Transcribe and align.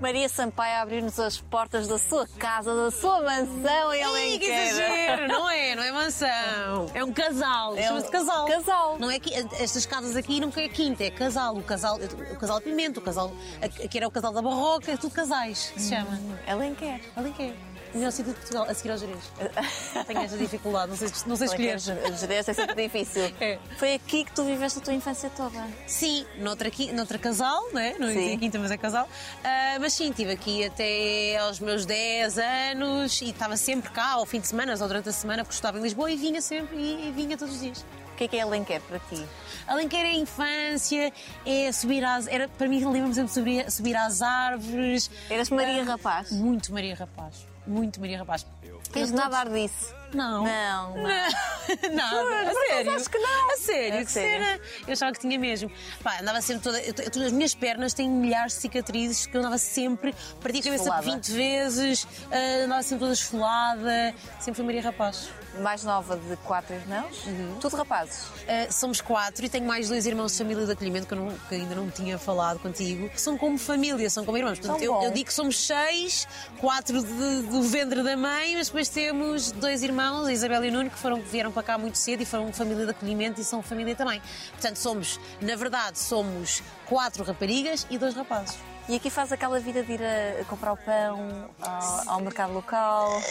Maria 0.00 0.28
Sampaio 0.30 0.78
a 0.78 0.80
abrir-nos 0.80 1.18
as 1.20 1.38
portas 1.38 1.86
da 1.86 1.98
sua 1.98 2.26
casa, 2.38 2.74
da 2.74 2.90
sua 2.90 3.20
mansão 3.20 3.92
em 3.92 3.96
Ih, 3.98 4.38
que 4.38 4.50
Alenquer. 4.50 4.66
exagero! 4.68 5.28
Não 5.28 5.50
é, 5.50 5.74
não 5.76 5.82
é 5.82 5.92
mansão. 5.92 6.90
É 6.94 7.04
um 7.04 7.12
casal. 7.12 7.76
É 7.76 7.82
um 7.82 7.86
Chama-se 7.88 8.10
casal. 8.10 8.46
casal. 8.46 8.98
Não 8.98 9.10
é 9.10 9.18
que 9.18 9.34
estas 9.34 9.84
casas 9.84 10.16
aqui 10.16 10.40
nunca 10.40 10.60
é 10.60 10.68
quinta, 10.68 11.04
é 11.04 11.10
casal. 11.10 11.54
O 11.54 11.62
casal, 11.62 11.98
o 12.32 12.36
casal 12.36 12.60
Pimenta, 12.62 12.98
o 12.98 13.02
casal. 13.02 13.30
Aqui 13.62 13.98
era 13.98 14.08
o 14.08 14.10
casal 14.10 14.32
da 14.32 14.40
Barroca, 14.40 14.90
é 14.90 14.96
tudo 14.96 15.12
casais, 15.12 15.70
que 15.74 15.82
se 15.82 15.94
chama. 15.94 16.18
Alenquer. 16.46 17.00
Alenquer. 17.14 17.54
O 17.92 17.98
melhor 17.98 18.12
sítio 18.12 18.32
de 18.32 18.38
Portugal, 18.38 18.66
a 18.68 18.74
seguir 18.74 18.90
aos 18.92 19.00
Jerez. 19.00 19.18
Tenho 20.06 20.20
esta 20.20 20.36
dificuldade, 20.36 20.90
não 20.90 20.96
sei, 20.96 21.08
não 21.26 21.36
sei 21.36 21.46
escolher. 21.46 21.78
Jerez 21.78 22.48
é 22.48 22.52
sempre 22.52 22.74
difícil. 22.74 23.30
É. 23.40 23.58
Foi 23.78 23.94
aqui 23.94 24.24
que 24.24 24.32
tu 24.32 24.44
viveste 24.44 24.78
a 24.78 24.82
tua 24.82 24.92
infância 24.92 25.30
toda. 25.30 25.66
Sim, 25.86 26.26
noutra, 26.38 26.70
noutra 26.92 27.18
casal, 27.18 27.68
não 27.72 27.80
é? 27.80 27.96
Não 27.98 28.08
dizia 28.08 28.36
quinta, 28.38 28.58
mas 28.58 28.70
é 28.70 28.76
casal. 28.76 29.08
Ah, 29.42 29.78
mas 29.80 29.92
sim, 29.94 30.10
estive 30.10 30.32
aqui 30.32 30.64
até 30.64 31.38
aos 31.38 31.58
meus 31.58 31.86
10 31.86 32.38
anos 32.38 33.20
e 33.22 33.30
estava 33.30 33.56
sempre 33.56 33.90
cá, 33.90 34.12
ao 34.12 34.26
fim 34.26 34.40
de 34.40 34.46
semana, 34.46 34.72
ou 34.72 34.88
durante 34.88 35.08
a 35.08 35.12
semana, 35.12 35.42
porque 35.42 35.54
estava 35.54 35.78
em 35.78 35.82
Lisboa 35.82 36.10
e 36.10 36.16
vinha 36.16 36.40
sempre 36.42 36.76
e, 36.76 37.08
e 37.08 37.12
vinha 37.12 37.36
todos 37.36 37.54
os 37.54 37.60
dias. 37.60 37.84
O 38.12 38.16
que 38.20 38.24
é 38.24 38.28
que 38.28 38.36
é 38.36 38.40
Alenquer 38.42 38.82
para 38.82 38.98
ti? 38.98 39.24
Alenquer 39.66 40.04
é 40.04 40.10
a 40.10 40.14
infância, 40.14 41.12
é 41.46 41.72
subir 41.72 42.04
às. 42.04 42.26
Era, 42.26 42.48
para 42.48 42.68
mim, 42.68 42.84
lembro-me 42.84 43.14
sempre 43.14 43.28
de 43.28 43.34
subir, 43.34 43.70
subir 43.70 43.96
às 43.96 44.20
árvores. 44.20 45.10
Eras 45.30 45.48
Maria 45.48 45.80
Ah, 45.82 45.84
Rapaz? 45.84 46.30
Muito 46.30 46.72
Maria 46.74 46.94
Rapaz. 46.94 47.46
Muito 47.70 48.00
Maria 48.00 48.18
Rapaz. 48.18 48.44
Tens 48.92 49.10
Eu 49.10 49.16
nada 49.16 49.44
todos- 49.44 49.52
a 49.52 49.66
disso? 49.66 49.94
Não. 50.12 50.44
Não, 50.44 50.94
não. 50.96 51.04
Nada, 51.92 52.50
a 52.50 52.54
sério. 52.68 52.92
acho 52.96 53.10
que 53.10 53.18
não. 53.18 53.50
A 53.52 53.56
sério, 53.56 53.98
A 54.00 54.04
que 54.04 54.10
sério. 54.10 54.60
Eu 54.86 54.92
achava 54.92 55.12
que 55.12 55.20
tinha 55.20 55.38
mesmo. 55.38 55.70
Pá, 56.02 56.18
andava 56.20 56.40
sempre 56.40 56.62
toda. 56.62 56.80
Eu, 56.82 56.94
eu- 57.14 57.26
as 57.26 57.32
minhas 57.32 57.54
pernas 57.54 57.94
têm 57.94 58.08
milhares 58.10 58.54
de 58.54 58.60
cicatrizes 58.60 59.26
que 59.26 59.36
eu 59.36 59.40
andava 59.40 59.58
sempre, 59.58 60.14
partia 60.42 60.60
a 60.60 60.64
cabeça 60.64 60.82
Esfolada. 60.84 61.02
20 61.02 61.32
vezes, 61.32 62.06
ah, 62.30 62.64
andava 62.64 62.82
sempre 62.82 63.00
toda 63.00 63.12
esfolada. 63.12 64.14
Sempre 64.40 64.54
foi 64.54 64.64
Maria 64.64 64.82
Rapaz. 64.82 65.28
Mais 65.60 65.82
nova 65.82 66.16
de 66.16 66.36
quatro 66.38 66.74
irmãos? 66.76 67.24
Uhum. 67.26 67.56
Tudo 67.60 67.76
rapazes. 67.76 68.22
Uh, 68.28 68.72
somos 68.72 69.00
quatro 69.00 69.44
e 69.44 69.48
tenho 69.48 69.66
mais 69.66 69.88
dois 69.88 70.06
irmãos 70.06 70.30
de 70.32 70.38
família 70.38 70.64
de 70.64 70.70
acolhimento 70.72 71.08
que, 71.08 71.14
não- 71.16 71.34
que 71.48 71.54
ainda 71.56 71.74
não 71.74 71.90
tinha 71.90 72.18
falado 72.18 72.60
contigo, 72.60 73.10
são 73.16 73.36
como 73.36 73.58
família, 73.58 74.08
são 74.08 74.24
como 74.24 74.38
irmãos. 74.38 74.60
Portanto, 74.60 74.80
eu, 74.82 75.02
eu 75.02 75.10
digo 75.10 75.26
que 75.26 75.34
somos 75.34 75.66
seis, 75.66 76.26
quatro 76.60 77.02
de- 77.02 77.42
do 77.48 77.62
ventre 77.62 78.00
da 78.04 78.16
mãe, 78.16 78.54
mas 78.56 78.68
depois 78.68 78.88
temos 78.88 79.50
dois 79.50 79.82
irmãos, 79.82 79.99
a 80.00 80.32
Isabel 80.32 80.64
e 80.64 80.68
o 80.68 80.72
Nuno, 80.72 80.90
que 80.90 80.98
foram, 80.98 81.20
vieram 81.20 81.52
para 81.52 81.62
cá 81.62 81.78
muito 81.78 81.98
cedo 81.98 82.22
e 82.22 82.26
foram 82.26 82.52
família 82.52 82.84
de 82.84 82.90
acolhimento 82.90 83.40
e 83.40 83.44
são 83.44 83.62
família 83.62 83.94
também. 83.94 84.20
Portanto, 84.52 84.76
somos, 84.76 85.20
na 85.40 85.54
verdade, 85.56 85.98
somos 85.98 86.62
quatro 86.86 87.22
raparigas 87.22 87.86
e 87.90 87.98
dois 87.98 88.14
rapazes. 88.14 88.69
E 88.88 88.96
aqui 88.96 89.08
faz 89.08 89.30
aquela 89.30 89.60
vida 89.60 89.82
de 89.82 89.92
ir 89.92 90.00
a 90.02 90.44
comprar 90.46 90.72
o 90.72 90.76
pão 90.76 91.48
ao, 91.60 92.14
ao 92.14 92.20
mercado 92.20 92.52
local. 92.52 93.22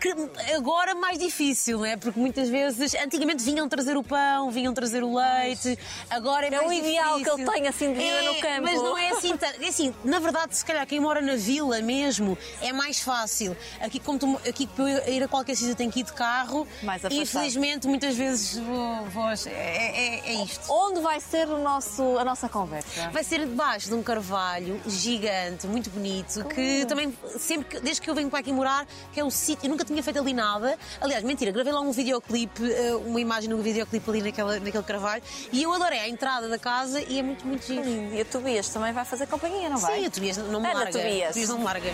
Que 0.00 0.14
agora 0.54 0.94
mais 0.94 1.18
difícil, 1.18 1.78
não 1.78 1.84
é? 1.84 1.96
Porque 1.96 2.18
muitas 2.18 2.48
vezes, 2.48 2.94
antigamente 2.94 3.42
vinham 3.42 3.68
trazer 3.68 3.96
o 3.96 4.02
pão, 4.02 4.50
vinham 4.50 4.72
trazer 4.72 5.02
o 5.02 5.14
leite, 5.16 5.78
agora 6.08 6.46
é, 6.46 6.54
É 6.54 6.60
mais 6.60 6.68
o 6.68 6.72
ideal 6.72 7.18
que 7.18 7.28
ele 7.28 7.44
tem, 7.50 7.66
assim, 7.66 7.92
de 7.92 7.98
vida 7.98 8.22
no 8.22 8.34
campo. 8.36 8.62
Mas 8.62 8.74
não 8.74 8.96
é 8.96 9.10
assim, 9.10 9.36
tanto. 9.36 9.62
é 9.62 9.68
assim, 9.68 9.94
na 10.04 10.18
verdade, 10.18 10.56
se 10.56 10.64
calhar 10.64 10.86
quem 10.86 11.00
mora 11.00 11.20
na 11.20 11.36
vila 11.36 11.80
mesmo 11.80 12.38
é 12.60 12.72
mais 12.72 13.00
fácil. 13.00 13.56
Aqui, 13.80 13.98
como 13.98 14.18
tu, 14.18 14.40
aqui 14.48 14.66
para 14.66 14.88
eu 14.88 15.14
ir 15.14 15.22
a 15.22 15.28
qualquer 15.28 15.56
sítio 15.56 15.74
tenho 15.74 15.90
que 15.90 16.00
ir 16.00 16.04
de 16.04 16.12
carro. 16.12 16.66
Mais 16.82 17.04
afastado. 17.04 17.22
Infelizmente, 17.22 17.88
muitas 17.88 18.14
vezes 18.14 18.58
vou, 18.58 19.04
vou 19.06 19.28
é, 19.28 19.40
é, 19.46 20.20
é 20.26 20.44
isto. 20.44 20.70
Onde 20.72 21.00
vai 21.00 21.20
ser 21.20 21.48
o 21.48 21.58
nosso, 21.58 22.18
a 22.18 22.24
nossa 22.24 22.48
conversa? 22.48 23.10
Vai 23.10 23.24
ser 23.24 23.40
debaixo 23.40 23.88
de 23.88 23.94
um 23.94 24.02
carvalho 24.02 24.80
gigante, 24.98 25.66
muito 25.66 25.90
bonito, 25.90 26.44
que 26.46 26.84
também, 26.86 27.16
sempre 27.38 27.68
que, 27.68 27.80
desde 27.80 28.02
que 28.02 28.10
eu 28.10 28.14
venho 28.14 28.28
para 28.28 28.40
aqui 28.40 28.52
morar, 28.52 28.86
que 29.12 29.20
é 29.20 29.24
um 29.24 29.30
sítio, 29.30 29.66
eu 29.66 29.70
nunca 29.70 29.84
tinha 29.84 30.02
feito 30.02 30.18
ali 30.18 30.34
nada. 30.34 30.78
Aliás, 31.00 31.22
mentira, 31.24 31.50
gravei 31.50 31.72
lá 31.72 31.80
um 31.80 31.92
videoclipe, 31.92 32.70
eh, 32.70 32.94
uma 32.94 33.20
imagem 33.20 33.48
num 33.48 33.62
videoclipe 33.62 34.10
ali 34.10 34.22
naquela, 34.22 34.58
naquele 34.58 34.84
carvalho, 34.84 35.22
e 35.52 35.62
eu 35.62 35.72
adorei 35.72 36.00
a 36.00 36.08
entrada 36.08 36.48
da 36.48 36.58
casa 36.58 37.00
e 37.00 37.18
é 37.18 37.22
muito, 37.22 37.46
muito 37.46 37.66
giro. 37.66 37.82
Lindo. 37.82 38.14
E 38.14 38.20
a 38.20 38.24
Tobias 38.24 38.68
também 38.68 38.92
vai 38.92 39.04
fazer 39.04 39.26
companhia, 39.26 39.68
não 39.68 39.78
vai? 39.78 40.00
Sim, 40.00 40.06
a 40.06 40.10
Tobias 40.10 40.36
não 40.36 40.60
me 40.60 40.66
Ana 40.66 40.80
larga. 40.80 40.92
Tobias. 40.92 41.30
A 41.30 41.32
Tobias 41.32 41.48
não 41.48 41.58
me 41.58 41.64
larga. 41.64 41.90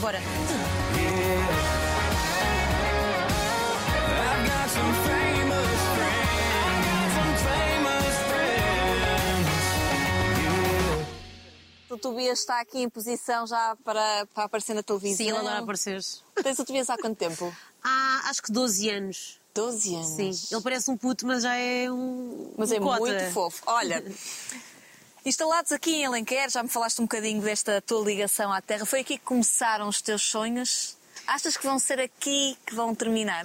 Bora. 0.00 0.20
O 11.88 11.96
Tobias 11.96 12.40
está 12.40 12.60
aqui 12.60 12.80
em 12.80 12.88
posição 12.88 13.46
já 13.46 13.76
para, 13.84 14.26
para 14.34 14.44
aparecer 14.44 14.74
na 14.74 14.82
televisão. 14.82 15.18
Sim, 15.18 15.28
ele 15.28 15.38
adora 15.38 15.58
aparecer. 15.58 16.02
Tens 16.42 16.58
o 16.58 16.64
Tobias 16.64 16.90
há 16.90 16.96
quanto 16.98 17.16
tempo? 17.16 17.54
Há 17.82 18.22
acho 18.28 18.42
que 18.42 18.50
12 18.50 18.90
anos. 18.90 19.40
12 19.54 19.94
anos. 19.94 20.08
Sim, 20.08 20.54
ele 20.54 20.62
parece 20.62 20.90
um 20.90 20.96
puto, 20.96 21.26
mas 21.26 21.42
já 21.42 21.54
é 21.54 21.90
um. 21.90 22.52
Mas 22.58 22.70
um 22.70 22.74
é 22.74 22.80
cota. 22.80 22.98
muito 22.98 23.32
fofo. 23.32 23.62
Olha, 23.66 24.04
instalados 25.24 25.72
aqui 25.72 25.94
em 25.94 26.06
Alenquer, 26.06 26.50
já 26.50 26.62
me 26.62 26.68
falaste 26.68 26.98
um 27.00 27.04
bocadinho 27.04 27.40
desta 27.40 27.80
tua 27.80 28.04
ligação 28.04 28.52
à 28.52 28.60
terra. 28.60 28.84
Foi 28.84 29.00
aqui 29.00 29.16
que 29.16 29.24
começaram 29.24 29.88
os 29.88 30.02
teus 30.02 30.22
sonhos? 30.22 30.96
Achas 31.26 31.56
que 31.56 31.66
vão 31.66 31.78
ser 31.78 32.00
aqui 32.00 32.56
que 32.66 32.74
vão 32.74 32.94
terminar? 32.94 33.44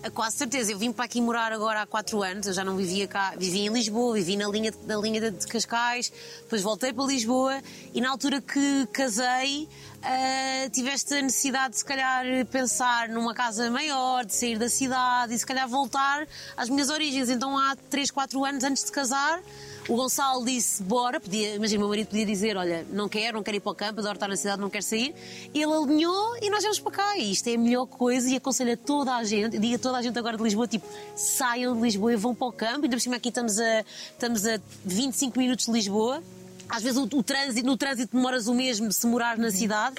A 0.00 0.10
quase 0.10 0.36
certeza. 0.36 0.70
Eu 0.72 0.78
vim 0.78 0.92
para 0.92 1.04
aqui 1.06 1.20
morar 1.20 1.52
agora 1.52 1.82
há 1.82 1.86
4 1.86 2.22
anos. 2.22 2.46
Eu 2.46 2.52
já 2.52 2.64
não 2.64 2.76
vivia 2.76 3.08
cá. 3.08 3.34
Vivia 3.36 3.66
em 3.66 3.72
Lisboa, 3.72 4.14
vivi 4.14 4.36
na 4.36 4.46
linha, 4.48 4.72
na 4.86 4.96
linha 4.96 5.30
de- 5.30 5.46
Cascais. 5.46 6.12
Depois 6.42 6.62
voltei 6.62 6.92
para 6.92 7.04
Lisboa 7.04 7.60
e 7.92 8.00
na 8.00 8.10
altura 8.10 8.40
que 8.40 8.86
casei. 8.92 9.68
ah, 10.00 10.68
tiveste 10.70 11.12
a 11.14 11.22
necessidade 11.22 11.70
de 11.72 11.78
se 11.80 11.84
calhar 11.84 12.24
pensar 12.52 13.08
numa 13.08 13.34
casa 13.34 13.68
maior, 13.68 14.24
de 14.24 14.32
sair 14.32 14.56
da 14.56 14.68
cidade 14.68 15.34
e 15.34 15.38
se 15.38 15.44
calhar 15.44 15.68
voltar 15.68 16.26
às 16.56 16.68
minhas 16.68 16.88
origens. 16.88 17.28
Então 17.28 17.58
há 17.58 17.74
3, 17.90 18.08
4 18.12 18.44
anos 18.44 18.62
antes 18.62 18.84
de 18.84 18.92
casar, 18.92 19.42
o 19.88 19.96
Gonçalo 19.96 20.44
disse, 20.44 20.82
bora, 20.82 21.18
podia, 21.18 21.54
imagina, 21.54 21.78
o 21.78 21.80
meu 21.80 21.88
marido 21.88 22.08
podia 22.08 22.26
dizer, 22.26 22.56
olha, 22.56 22.86
não 22.90 23.08
quero, 23.08 23.36
não 23.36 23.42
quero 23.42 23.56
ir 23.56 23.60
para 23.60 23.72
o 23.72 23.74
campo, 23.74 24.00
adoro 24.00 24.14
estar 24.14 24.28
na 24.28 24.36
cidade, 24.36 24.60
não 24.60 24.68
quero 24.68 24.84
sair. 24.84 25.14
Ele 25.54 25.72
alinhou 25.72 26.36
e 26.42 26.50
nós 26.50 26.60
viemos 26.60 26.78
para 26.78 26.92
cá. 26.92 27.16
E 27.16 27.32
isto 27.32 27.48
é 27.48 27.54
a 27.54 27.58
melhor 27.58 27.86
coisa 27.86 28.28
e 28.28 28.36
aconselho 28.36 28.74
a 28.74 28.76
toda 28.76 29.16
a 29.16 29.24
gente, 29.24 29.56
eu 29.56 29.60
digo 29.60 29.74
a 29.74 29.78
toda 29.78 29.98
a 29.98 30.02
gente 30.02 30.18
agora 30.18 30.36
de 30.36 30.42
Lisboa, 30.42 30.68
tipo, 30.68 30.86
saiam 31.16 31.74
de 31.74 31.80
Lisboa 31.82 32.12
e 32.12 32.16
vão 32.16 32.34
para 32.34 32.46
o 32.46 32.52
campo. 32.52 32.84
Ainda 32.84 32.96
por 32.96 33.00
cima 33.00 33.16
aqui 33.16 33.30
estamos 33.30 33.58
a, 33.58 33.84
estamos 34.12 34.46
a 34.46 34.60
25 34.84 35.38
minutos 35.38 35.66
de 35.66 35.72
Lisboa. 35.72 36.22
Às 36.68 36.82
vezes 36.82 36.98
o, 36.98 37.04
o 37.04 37.22
trânsito, 37.22 37.66
no 37.66 37.76
trânsito 37.76 38.14
demoras 38.16 38.46
o 38.46 38.54
mesmo 38.54 38.92
se 38.92 39.06
morar 39.06 39.38
na 39.38 39.50
cidade. 39.50 39.96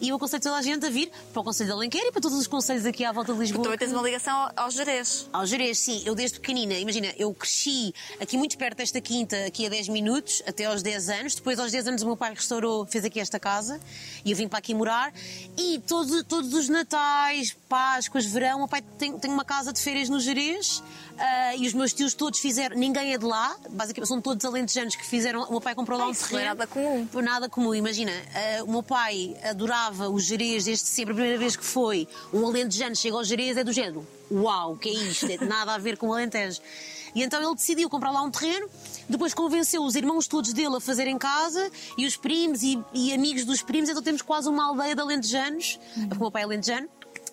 E 0.00 0.08
eu 0.08 0.16
aconselho 0.16 0.42
toda 0.42 0.56
a 0.56 0.62
gente 0.62 0.84
a 0.86 0.90
vir 0.90 1.10
para 1.32 1.40
o 1.40 1.44
Conselho 1.44 1.68
de 1.68 1.72
Alenquer 1.72 2.02
e 2.06 2.12
para 2.12 2.20
todos 2.20 2.38
os 2.38 2.46
conselhos 2.46 2.86
aqui 2.86 3.04
à 3.04 3.12
volta 3.12 3.32
de 3.32 3.38
Lisboa. 3.40 3.62
Também 3.64 3.78
tens 3.78 3.92
uma 3.92 4.02
ligação 4.02 4.36
ao- 4.36 4.52
aos 4.64 4.74
Jerez. 4.74 5.28
Ao 5.32 5.44
Jerez, 5.46 5.78
sim. 5.78 6.02
Eu 6.04 6.14
desde 6.14 6.38
pequenina, 6.40 6.74
imagina, 6.74 7.12
eu 7.18 7.32
cresci 7.34 7.92
aqui 8.20 8.36
muito 8.38 8.56
perto 8.56 8.78
desta 8.78 9.00
quinta, 9.00 9.36
aqui 9.46 9.66
a 9.66 9.68
10 9.68 9.88
minutos, 9.88 10.42
até 10.46 10.64
aos 10.66 10.82
10 10.82 11.08
anos. 11.08 11.34
Depois, 11.34 11.58
aos 11.58 11.72
10 11.72 11.88
anos, 11.88 12.02
o 12.02 12.06
meu 12.06 12.16
pai 12.16 12.32
restaurou, 12.34 12.86
fez 12.86 13.04
aqui 13.04 13.18
esta 13.20 13.38
casa 13.40 13.80
e 14.24 14.30
eu 14.30 14.36
vim 14.36 14.48
para 14.48 14.58
aqui 14.58 14.74
morar. 14.74 15.12
E 15.58 15.80
todos, 15.86 16.22
todos 16.24 16.54
os 16.54 16.68
Natais, 16.68 17.56
Páscoas, 17.72 18.26
Verão, 18.26 18.56
o 18.56 18.58
meu 18.58 18.68
pai 18.68 18.82
tem, 18.98 19.18
tem 19.18 19.30
uma 19.30 19.46
casa 19.46 19.72
de 19.72 19.80
férias 19.80 20.10
no 20.10 20.20
Jerez 20.20 20.82
ah, 21.16 21.56
e 21.56 21.66
os 21.66 21.72
meus 21.72 21.94
tios 21.94 22.12
todos 22.12 22.38
fizeram, 22.38 22.76
ninguém 22.76 23.14
é 23.14 23.16
de 23.16 23.24
lá, 23.24 23.56
basicamente 23.70 24.08
são 24.08 24.20
todos 24.20 24.44
alentejanos 24.44 24.94
que 24.94 25.06
fizeram, 25.06 25.44
o 25.44 25.52
meu 25.52 25.60
pai 25.60 25.74
comprou 25.74 25.98
lá 25.98 26.06
um 26.06 26.12
terreno. 26.12 26.48
nada 26.48 26.66
comum. 26.66 27.08
Nada 27.14 27.48
comum, 27.48 27.74
imagina, 27.74 28.12
ah, 28.34 28.64
o 28.64 28.70
meu 28.70 28.82
pai 28.82 29.34
adorava 29.42 30.10
os 30.10 30.24
Jerez 30.24 30.66
desde 30.66 30.86
sempre, 30.86 31.12
a 31.12 31.14
primeira 31.14 31.38
vez 31.38 31.56
que 31.56 31.64
foi, 31.64 32.06
um 32.30 32.46
alentejano 32.46 32.94
chega 32.94 33.16
ao 33.16 33.24
Jerez 33.24 33.56
é 33.56 33.64
do 33.64 33.72
género, 33.72 34.06
uau, 34.30 34.74
o 34.74 34.76
que 34.76 34.90
é 34.90 34.92
isto? 34.92 35.32
É 35.32 35.42
nada 35.42 35.74
a 35.74 35.78
ver 35.78 35.96
com 35.96 36.08
o 36.08 36.12
Alentejo. 36.12 36.60
E 37.14 37.22
então 37.22 37.42
ele 37.42 37.54
decidiu 37.54 37.88
comprar 37.88 38.10
lá 38.10 38.20
um 38.20 38.30
terreno, 38.30 38.68
depois 39.08 39.32
convenceu 39.32 39.82
os 39.82 39.94
irmãos 39.94 40.26
todos 40.26 40.52
dele 40.52 40.76
a 40.76 40.80
fazerem 40.80 41.16
casa 41.16 41.70
e 41.96 42.04
os 42.04 42.16
primos 42.16 42.62
e, 42.62 42.78
e 42.92 43.14
amigos 43.14 43.46
dos 43.46 43.62
primos, 43.62 43.88
então 43.88 44.02
temos 44.02 44.20
quase 44.20 44.46
uma 44.48 44.66
aldeia 44.66 44.94
de 44.94 45.00
alentejanos, 45.00 45.80
porque 45.94 46.16
o 46.16 46.20
meu 46.20 46.30
pai 46.30 46.42
é 46.42 46.44
alentejano, 46.44 46.88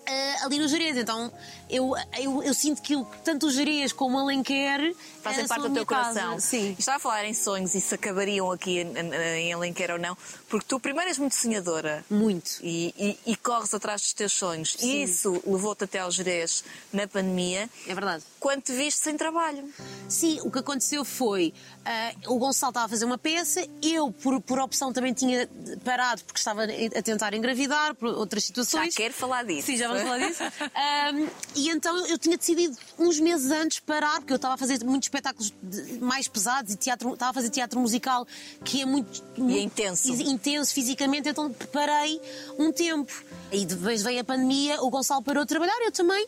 ah, 0.10 0.46
ali 0.46 0.58
no 0.60 0.68
Jerez. 0.68 0.98
Então 0.98 1.32
eu, 1.70 1.94
eu, 2.20 2.44
eu 2.44 2.54
sinto 2.54 2.82
que 2.82 2.94
tanto 3.24 3.48
o 3.48 3.52
Jerez 3.52 3.94
como 3.94 4.18
o 4.18 4.20
Alenquer 4.22 4.96
Fazem 5.22 5.46
ah, 5.46 5.48
parte 5.48 5.68
do 5.68 5.74
teu 5.74 5.86
casa. 5.86 6.20
coração. 6.20 6.40
Sim. 6.40 6.76
Estava 6.80 6.98
a 6.98 7.00
falar 7.00 7.26
em 7.26 7.34
sonhos 7.34 7.76
e 7.76 7.82
se 7.82 7.94
acabariam 7.94 8.52
aqui 8.52 8.80
em, 8.80 8.94
em- 8.98 9.54
Alenquer 9.54 9.92
ou 9.92 10.00
não, 10.00 10.18
porque 10.48 10.66
tu 10.68 10.80
primeiro 10.80 11.10
és 11.10 11.18
muito 11.18 11.36
sonhadora. 11.36 12.04
Muito. 12.10 12.52
E, 12.62 12.94
e- 12.98 13.20
e 13.32 13.36
corres 13.36 13.74
atrás 13.74 14.02
dos 14.02 14.14
teus 14.14 14.34
sonhos. 14.34 14.78
E 14.82 15.04
isso 15.04 15.42
levou-te 15.46 15.84
até 15.84 16.00
aos 16.00 16.16
Jerez 16.16 16.64
na 16.94 17.08
pandemia, 17.08 17.70
É 17.88 17.94
verdade. 17.94 18.24
quando 18.40 18.62
te 18.62 18.72
viste 18.72 19.02
sem 19.02 19.18
trabalho. 19.18 19.68
Sim, 20.08 20.40
o 20.44 20.50
que 20.52 20.60
aconteceu 20.60 21.04
foi 21.06 21.54
ah, 21.86 22.14
o 22.28 22.38
Gonçalo 22.40 22.70
estava 22.72 22.86
a 22.86 22.90
fazer 22.90 23.06
uma 23.06 23.18
peça, 23.18 23.66
eu, 23.82 24.12
por, 24.12 24.40
por 24.42 24.60
opção, 24.60 24.94
também 24.94 25.14
tinha 25.14 25.48
parado 25.84 26.24
porque 26.24 26.40
estava 26.40 26.64
a 26.64 27.02
tentar 27.02 27.34
engravidar, 27.34 27.94
por 27.96 28.10
outras 28.10 28.44
Já 28.44 28.48
situações. 28.48 28.96
quero 28.96 29.14
falar 29.14 29.44
disso. 29.44 29.68
Sim, 29.68 29.78
já 29.78 29.88
vamos 29.88 29.99
vamos 30.04 30.38
falar 30.38 30.50
disso. 30.50 30.62
Ahm, 30.75 31.28
e 31.56 31.69
então 31.69 32.06
eu 32.07 32.18
tinha 32.18 32.38
decidido 32.38 32.78
uns 32.98 33.19
meses 33.19 33.51
antes 33.51 33.80
parar, 33.80 34.18
porque 34.19 34.34
eu 34.34 34.38
estava 34.38 34.54
a 34.56 34.57
fazer 34.57 34.84
muitos 34.84 35.07
espetáculos 35.07 35.54
de- 35.62 36.00
mais 36.00 36.28
pesados 36.28 36.74
e 36.74 36.78
teatro, 36.78 37.13
estava 37.13 37.31
a 37.31 37.34
fazer 37.34 37.50
teatro 37.50 37.80
musical 37.80 38.25
que 38.63 38.81
é 38.81 38.86
muito. 38.86 39.24
E 39.38 39.57
é 39.57 39.62
intenso. 39.62 40.12
intenso 40.12 40.74
fisicamente, 40.74 41.30
então 41.30 41.51
parei 41.72 42.19
um 42.57 42.72
tempo. 42.72 43.12
E 43.51 43.66
depois 43.66 44.04
veio 44.04 44.22
a 44.22 44.24
pandemia, 44.24 44.81
o 44.81 44.90
Gonçalo 44.90 45.24
parou 45.24 45.44
de 45.44 45.50
trabalhar, 45.50 45.78
eu 45.81 45.92
também. 45.92 46.28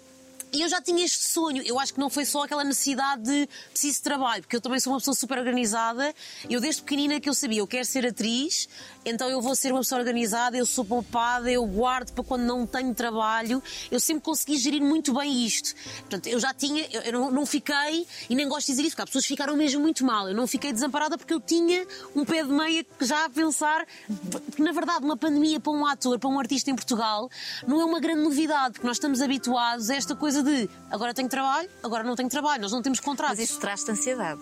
E 0.54 0.62
eu 0.62 0.68
já 0.68 0.82
tinha 0.82 1.06
este 1.06 1.24
sonho. 1.24 1.64
Eu 1.66 1.80
acho 1.80 1.94
que 1.94 2.00
não 2.00 2.10
foi 2.10 2.26
só 2.26 2.44
aquela 2.44 2.64
necessidade 2.64 3.24
de 3.24 3.48
preciso 3.72 3.98
de 3.98 4.04
trabalho, 4.04 4.42
porque 4.42 4.58
eu 4.58 4.62
também 4.62 4.80
sou 4.82 4.92
uma 4.92 5.00
pessoa 5.00 5.16
super 5.16 5.38
organizada. 5.38 6.14
Eu 6.50 6.60
desde 6.60 6.82
pequenina 6.82 7.22
que 7.22 7.30
eu 7.30 7.34
sabia, 7.34 7.60
eu 7.60 7.68
quero 7.68 7.86
ser 7.86 8.06
atriz, 8.06 8.68
então 9.06 9.30
eu 9.30 9.42
vou 9.42 9.56
ser 9.56 9.72
uma 9.72 9.80
pessoa 9.80 10.00
organizada, 10.00 10.58
eu 10.58 10.66
sou 10.66 10.84
poupada, 10.84 11.50
eu 11.50 11.66
guardo 11.66 12.12
para 12.12 12.24
quando 12.24 12.42
não 12.42 12.68
tenho 12.68 12.94
trabalho. 12.94 13.64
Eu 13.90 14.00
sempre 14.00 14.24
consegui 14.24 14.58
gerir 14.58 14.82
muito 14.82 15.14
bem 15.14 15.46
isto. 15.46 15.74
Portanto, 16.02 16.28
eu 16.28 16.40
já 16.40 16.54
tinha, 16.54 16.86
eu, 16.92 17.02
eu 17.02 17.14
não, 17.14 17.32
não 17.32 17.46
fiquei, 17.46 18.06
e 18.30 18.36
nem 18.36 18.48
gosto 18.48 18.68
de 18.68 18.74
dizer 18.74 18.82
isso, 18.84 18.92
porque 18.92 19.04
as 19.04 19.10
pessoas 19.10 19.26
ficaram 19.26 19.56
mesmo 19.56 19.82
muito 19.82 20.06
mal. 20.06 20.28
Eu 20.28 20.36
não 20.36 20.48
fiquei 20.48 20.74
desamparada 20.74 21.18
porque 21.18 21.34
eu 21.34 21.40
tinha 21.40 21.88
um 22.14 22.26
pé 22.26 22.44
de 22.44 22.52
meia 22.52 22.86
já 23.00 23.24
a 23.24 23.30
pensar, 23.30 23.88
porque 24.30 24.62
na 24.62 24.74
verdade 24.74 25.06
uma 25.06 25.16
pandemia 25.16 25.62
para 25.62 25.72
um 25.72 25.86
ator, 25.86 26.20
para 26.20 26.30
um 26.30 26.38
artista 26.38 26.70
em 26.70 26.76
Portugal, 26.76 27.30
não 27.66 27.80
é 27.80 27.86
uma 27.86 28.02
grande 28.02 28.22
novidade, 28.22 28.74
porque 28.74 28.88
nós 28.88 28.98
estamos 28.98 29.22
habituados 29.22 29.90
a 29.90 29.96
esta 29.96 30.14
coisa 30.14 30.41
de 30.44 30.70
agora 30.90 31.14
tenho 31.14 31.30
trabalho, 31.30 31.70
agora 31.84 32.04
não 32.04 32.16
tenho 32.16 32.30
trabalho, 32.30 32.62
nós 32.62 32.72
não 32.72 32.82
temos 32.82 33.00
contratos. 33.00 33.38
Mas 33.40 33.50
isso 33.50 33.60
traz-te 33.60 33.92
ansiedade. 33.92 34.42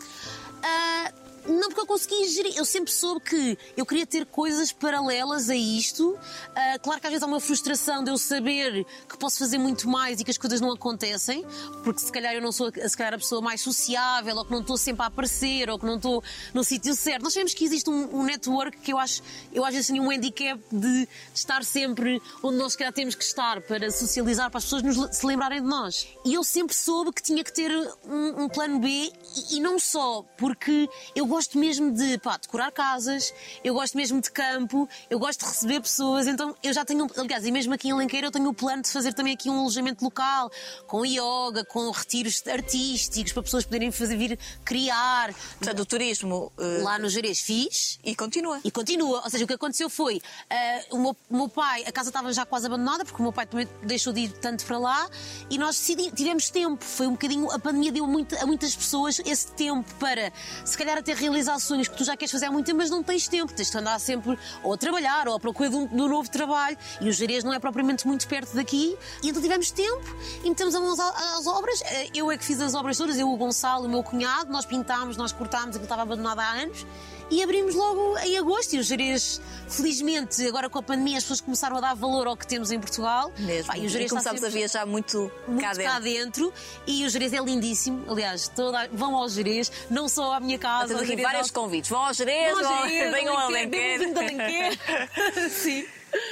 Ah, 0.63 1.11
não, 1.49 1.69
porque 1.69 1.81
eu 1.81 1.87
consegui 1.87 2.27
gerir. 2.29 2.53
Eu 2.55 2.65
sempre 2.65 2.91
soube 2.91 3.21
que 3.21 3.57
eu 3.75 3.85
queria 3.85 4.05
ter 4.05 4.25
coisas 4.25 4.71
paralelas 4.71 5.49
a 5.49 5.55
isto. 5.55 6.17
Ah, 6.55 6.77
claro 6.79 7.01
que 7.01 7.07
às 7.07 7.11
vezes 7.11 7.23
há 7.23 7.27
uma 7.27 7.39
frustração 7.39 8.03
de 8.03 8.11
eu 8.11 8.17
saber 8.17 8.85
que 9.07 9.17
posso 9.17 9.39
fazer 9.39 9.57
muito 9.57 9.89
mais 9.89 10.19
e 10.19 10.23
que 10.23 10.31
as 10.31 10.37
coisas 10.37 10.61
não 10.61 10.71
acontecem, 10.71 11.45
porque 11.83 12.01
se 12.01 12.11
calhar 12.11 12.33
eu 12.33 12.41
não 12.41 12.51
sou 12.51 12.71
se 12.71 12.97
calhar, 12.97 13.13
a 13.13 13.17
pessoa 13.17 13.41
mais 13.41 13.61
sociável, 13.61 14.35
ou 14.35 14.45
que 14.45 14.51
não 14.51 14.61
estou 14.61 14.77
sempre 14.77 15.03
a 15.03 15.07
aparecer, 15.07 15.69
ou 15.69 15.79
que 15.79 15.85
não 15.85 15.95
estou 15.95 16.23
no 16.53 16.63
sítio 16.63 16.93
certo. 16.95 17.23
Nós 17.23 17.33
sabemos 17.33 17.53
que 17.53 17.65
existe 17.65 17.89
um, 17.89 18.19
um 18.19 18.23
network 18.23 18.77
que 18.77 18.93
eu 18.93 18.97
acho, 18.97 19.21
eu 19.51 19.65
às 19.65 19.73
vezes 19.73 19.87
tenho 19.87 20.03
um 20.03 20.11
handicap 20.11 20.61
de 20.71 21.07
estar 21.33 21.63
sempre 21.63 22.21
onde 22.43 22.57
nós 22.57 22.73
se 22.73 22.77
calhar 22.77 22.93
temos 22.93 23.15
que 23.15 23.23
estar 23.23 23.61
para 23.61 23.89
socializar, 23.91 24.49
para 24.49 24.59
as 24.59 24.65
pessoas 24.65 24.83
nos, 24.83 25.17
se 25.17 25.25
lembrarem 25.25 25.61
de 25.61 25.67
nós. 25.67 26.07
E 26.25 26.33
eu 26.33 26.43
sempre 26.43 26.75
soube 26.75 27.11
que 27.11 27.23
tinha 27.23 27.43
que 27.43 27.53
ter 27.53 27.71
um, 28.05 28.43
um 28.43 28.49
plano 28.49 28.79
B 28.79 28.89
e, 28.89 29.57
e 29.57 29.59
não 29.59 29.79
só, 29.79 30.23
porque 30.37 30.87
eu 31.15 31.25
gosto 31.25 31.38
mesmo 31.57 31.91
de 31.91 32.17
pá, 32.19 32.37
decorar 32.37 32.71
casas, 32.71 33.33
eu 33.63 33.73
gosto 33.73 33.95
mesmo 33.95 34.21
de 34.21 34.31
campo, 34.31 34.87
eu 35.09 35.19
gosto 35.19 35.41
de 35.41 35.45
receber 35.45 35.81
pessoas, 35.81 36.27
então 36.27 36.55
eu 36.61 36.73
já 36.73 36.83
tenho, 36.83 37.07
aliás, 37.17 37.45
e 37.45 37.51
mesmo 37.51 37.73
aqui 37.73 37.89
em 37.89 37.93
Lenqueira 37.93 38.27
eu 38.27 38.31
tenho 38.31 38.49
o 38.49 38.53
plano 38.53 38.81
de 38.81 38.89
fazer 38.89 39.13
também 39.13 39.33
aqui 39.33 39.49
um 39.49 39.59
alojamento 39.59 40.03
local, 40.03 40.51
com 40.87 41.05
yoga, 41.05 41.63
com 41.65 41.89
retiros 41.91 42.43
artísticos, 42.47 43.31
para 43.33 43.43
pessoas 43.43 43.63
poderem 43.65 43.91
fazer 43.91 44.17
vir 44.17 44.37
criar. 44.65 45.33
Portanto, 45.57 45.79
o 45.81 45.85
turismo. 45.85 46.51
eh, 46.59 46.81
Lá 46.83 46.97
no 46.97 47.09
Jerez 47.09 47.39
fiz, 47.39 47.99
E 48.03 48.15
continua. 48.15 48.59
e 48.63 48.71
continua. 48.71 49.21
Ou 49.23 49.29
seja, 49.29 49.43
o 49.43 49.47
que 49.47 49.53
aconteceu 49.53 49.89
foi 49.89 50.21
ah, 50.49 50.81
o, 50.91 50.97
meu, 50.97 51.17
o 51.29 51.35
meu 51.37 51.49
pai, 51.49 51.83
a 51.85 51.91
casa 51.91 52.09
estava 52.09 52.31
já 52.33 52.45
quase 52.45 52.65
abandonada, 52.65 53.03
porque 53.05 53.19
o 53.19 53.23
meu 53.23 53.33
pai 53.33 53.45
também 53.45 53.67
deixou 53.83 54.11
de 54.13 54.21
ir 54.21 54.31
tanto 54.33 54.65
para 54.65 54.77
lá, 54.77 55.09
e 55.49 55.57
nós 55.57 55.77
decidimos, 55.77 56.13
tivemos 56.15 56.49
tempo. 56.49 56.83
Foi 56.83 57.07
um 57.07 57.11
bocadinho. 57.11 57.51
A 57.51 57.59
pandemia 57.59 57.91
deu 57.91 58.07
muito, 58.07 58.35
a 58.37 58.45
muitas 58.45 58.75
pessoas 58.75 59.19
esse 59.25 59.51
tempo 59.53 59.93
para, 59.95 60.31
se 60.65 60.77
calhar, 60.77 60.97
até 60.97 61.13
realizar 61.19 61.59
sonhos 61.59 61.87
que 61.87 61.95
tu 61.97 62.03
já 62.03 62.15
queres 62.17 62.31
fazer 62.31 62.45
há 62.45 62.51
muito 62.51 62.65
tempo, 62.65 62.77
mas 62.79 62.89
não 62.89 63.03
tens 63.03 63.27
tempo. 63.27 63.53
Tens 63.53 63.69
de 63.69 63.77
andar 63.77 63.99
sempre 63.99 64.37
ou 64.63 64.73
a 64.73 64.77
trabalhar 64.77 65.27
ou 65.27 65.35
à 65.35 65.39
procura 65.39 65.69
de 65.69 65.75
um, 65.75 65.85
de 65.87 66.01
um 66.01 66.07
novo 66.07 66.29
trabalho. 66.29 66.77
E 67.01 67.09
o 67.09 67.11
Jerez 67.13 67.43
não 67.43 67.53
é 67.53 67.59
propriamente 67.59 68.07
muito 68.07 68.27
perto 68.27 68.55
daqui. 68.55 68.97
E 69.23 69.29
então 69.29 69.41
tivemos 69.41 69.71
tempo 69.71 70.03
e 70.43 70.49
metemos 70.49 70.73
a 70.75 70.79
mãos 70.79 70.99
à- 70.99 71.37
às 71.37 71.45
obras. 71.47 71.81
Ah, 71.85 72.07
Eu 72.13 72.31
é 72.31 72.37
que 72.37 72.43
fiz 72.45 72.59
as 72.61 72.73
obras 72.73 72.97
todas, 72.97 73.17
eu, 73.17 73.29
o 73.29 73.37
Gonçalo, 73.37 73.85
o 73.85 73.89
meu 73.89 74.01
cunhado, 74.03 74.51
nós 74.51 74.65
pintámos, 74.65 75.17
nós 75.17 75.31
cortámos, 75.31 75.69
aquilo 75.69 75.83
estava 75.83 76.01
abandonado 76.03 76.39
há 76.39 76.49
anos. 76.61 76.85
E 77.29 77.43
abrimos 77.43 77.75
logo 77.75 78.17
em 78.19 78.37
agosto 78.37 78.73
e 78.73 78.79
o 78.79 78.83
Jerez, 78.83 79.39
felizmente, 79.67 80.45
agora 80.47 80.67
com 80.69 80.79
a 80.79 80.83
pandemia, 80.83 81.17
as 81.17 81.23
pessoas 81.23 81.41
começaram 81.41 81.77
a 81.77 81.79
dar 81.81 81.93
valor 81.95 82.25
ao 82.27 82.35
que 82.35 82.47
temos 82.47 82.71
em 82.71 82.79
Portugal. 82.79 83.31
Mesmo. 83.37 83.67
Pá, 83.71 83.77
e 83.77 83.85
o 83.85 83.89
e 83.89 84.09
começámos 84.09 84.41
a 84.41 84.47
sempre 84.47 84.59
viajar 84.59 84.85
muito, 84.85 85.31
muito 85.47 85.61
cá 85.61 85.73
dentro. 85.73 85.91
cá 85.91 85.99
dentro. 85.99 86.53
E 86.87 87.05
o 87.05 87.09
Jerez 87.09 87.31
é 87.33 87.37
lindíssimo. 87.39 88.03
Aliás, 88.11 88.47
toda, 88.47 88.87
vão 88.91 89.15
ao 89.15 89.29
Jerez, 89.29 89.71
não 89.91 90.09
só 90.09 90.33
à 90.33 90.39
minha 90.39 90.57
casa. 90.57 90.87
Temos 90.95 91.03
aqui 91.03 91.21
vários 91.21 91.47
ao- 91.55 91.61
convites. 91.63 91.89
Vão 91.89 91.99
ao 92.03 92.13
Jerez, 92.13 92.57
Vão 92.57 92.67
ao 92.67 92.73
Alenquer. 92.83 93.11
venham 93.11 93.37
ao 93.37 93.47
Alenquer. 93.47 93.99
Sim. 95.51 95.85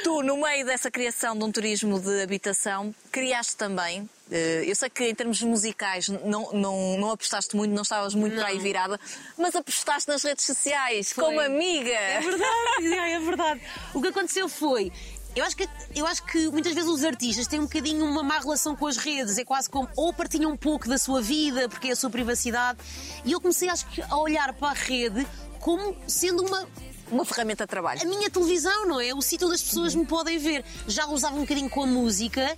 Tu, 0.04 0.24
no 0.24 0.38
meio 0.38 0.66
dessa 0.66 0.90
criação 0.90 1.38
de 1.38 1.44
um 1.44 1.52
turismo 1.52 2.00
de 2.00 2.22
habitação, 2.24 2.94
criaste 3.12 3.56
também. 3.56 4.10
Eh, 4.32 4.64
Eu 4.66 4.76
sei 4.76 4.90
que 4.90 5.04
em 5.10 5.16
termos 5.16 5.42
musicais 5.42 6.08
não, 6.10 6.52
não, 6.54 6.98
não 6.98 7.12
apostaste 7.12 7.56
muito, 7.56 7.74
não 7.74 7.82
estavas 7.84 8.14
muito 8.16 8.34
Não. 8.34 8.42
para 8.42 8.52
aí 8.52 8.60
virada, 8.60 9.00
mas 9.38 9.56
apostaste 9.56 10.08
nas 10.10 10.24
redes 10.24 10.46
sociais, 10.46 11.12
Foi. 11.12 11.24
como 11.24 11.40
amiga. 11.40 11.90
É 11.92 12.20
verdade, 12.22 12.86
é, 12.94 13.12
é 13.14 13.20
verdade. 13.20 13.62
O 13.94 14.02
que 14.02 14.08
aconteceu 14.10 14.48
foi. 14.50 14.92
Eu 15.36 15.46
acho, 15.46 15.56
que, 15.56 15.70
eu 15.96 16.08
acho 16.08 16.24
que 16.26 16.48
muitas 16.50 16.74
vezes 16.74 16.90
os 16.90 17.04
artistas 17.04 17.46
têm 17.46 17.60
um 17.60 17.64
bocadinho 17.66 18.04
uma 18.06 18.24
má 18.24 18.40
relação 18.40 18.76
com 18.76 18.88
as 18.88 18.98
redes. 18.98 19.38
É 19.38 19.46
quase 19.46 19.70
como 19.70 19.88
ou 19.96 20.12
partilham 20.12 20.52
um 20.52 20.58
pouco 20.58 20.90
da 20.90 20.98
sua 20.98 21.22
vida, 21.22 21.70
porque 21.70 21.90
é 21.90 21.92
a 21.92 21.96
sua 21.96 22.10
privacidade. 22.10 22.80
E 23.24 23.34
eu 23.34 23.40
comecei, 23.40 23.70
acho 23.70 23.86
que, 23.90 24.02
a 24.02 24.18
olhar 24.18 24.52
para 24.54 24.70
a 24.70 24.74
rede 24.74 25.28
como 25.60 25.96
sendo 26.08 26.44
uma, 26.44 26.68
Uma 27.12 27.24
ferramenta 27.24 27.66
de 27.66 27.70
trabalho. 27.70 28.02
a 28.02 28.06
minha 28.06 28.32
televisão, 28.32 28.88
não 28.88 29.00
é? 29.00 29.14
O 29.14 29.22
sítio 29.22 29.46
onde 29.46 29.56
as 29.58 29.62
pessoas 29.62 29.94
me 29.94 30.08
podem 30.08 30.40
ver. 30.40 30.66
Já 30.88 31.06
usava 31.06 31.36
um 31.36 31.42
bocadinho 31.42 31.70
com 31.70 31.84
a 31.84 31.88
música, 31.88 32.58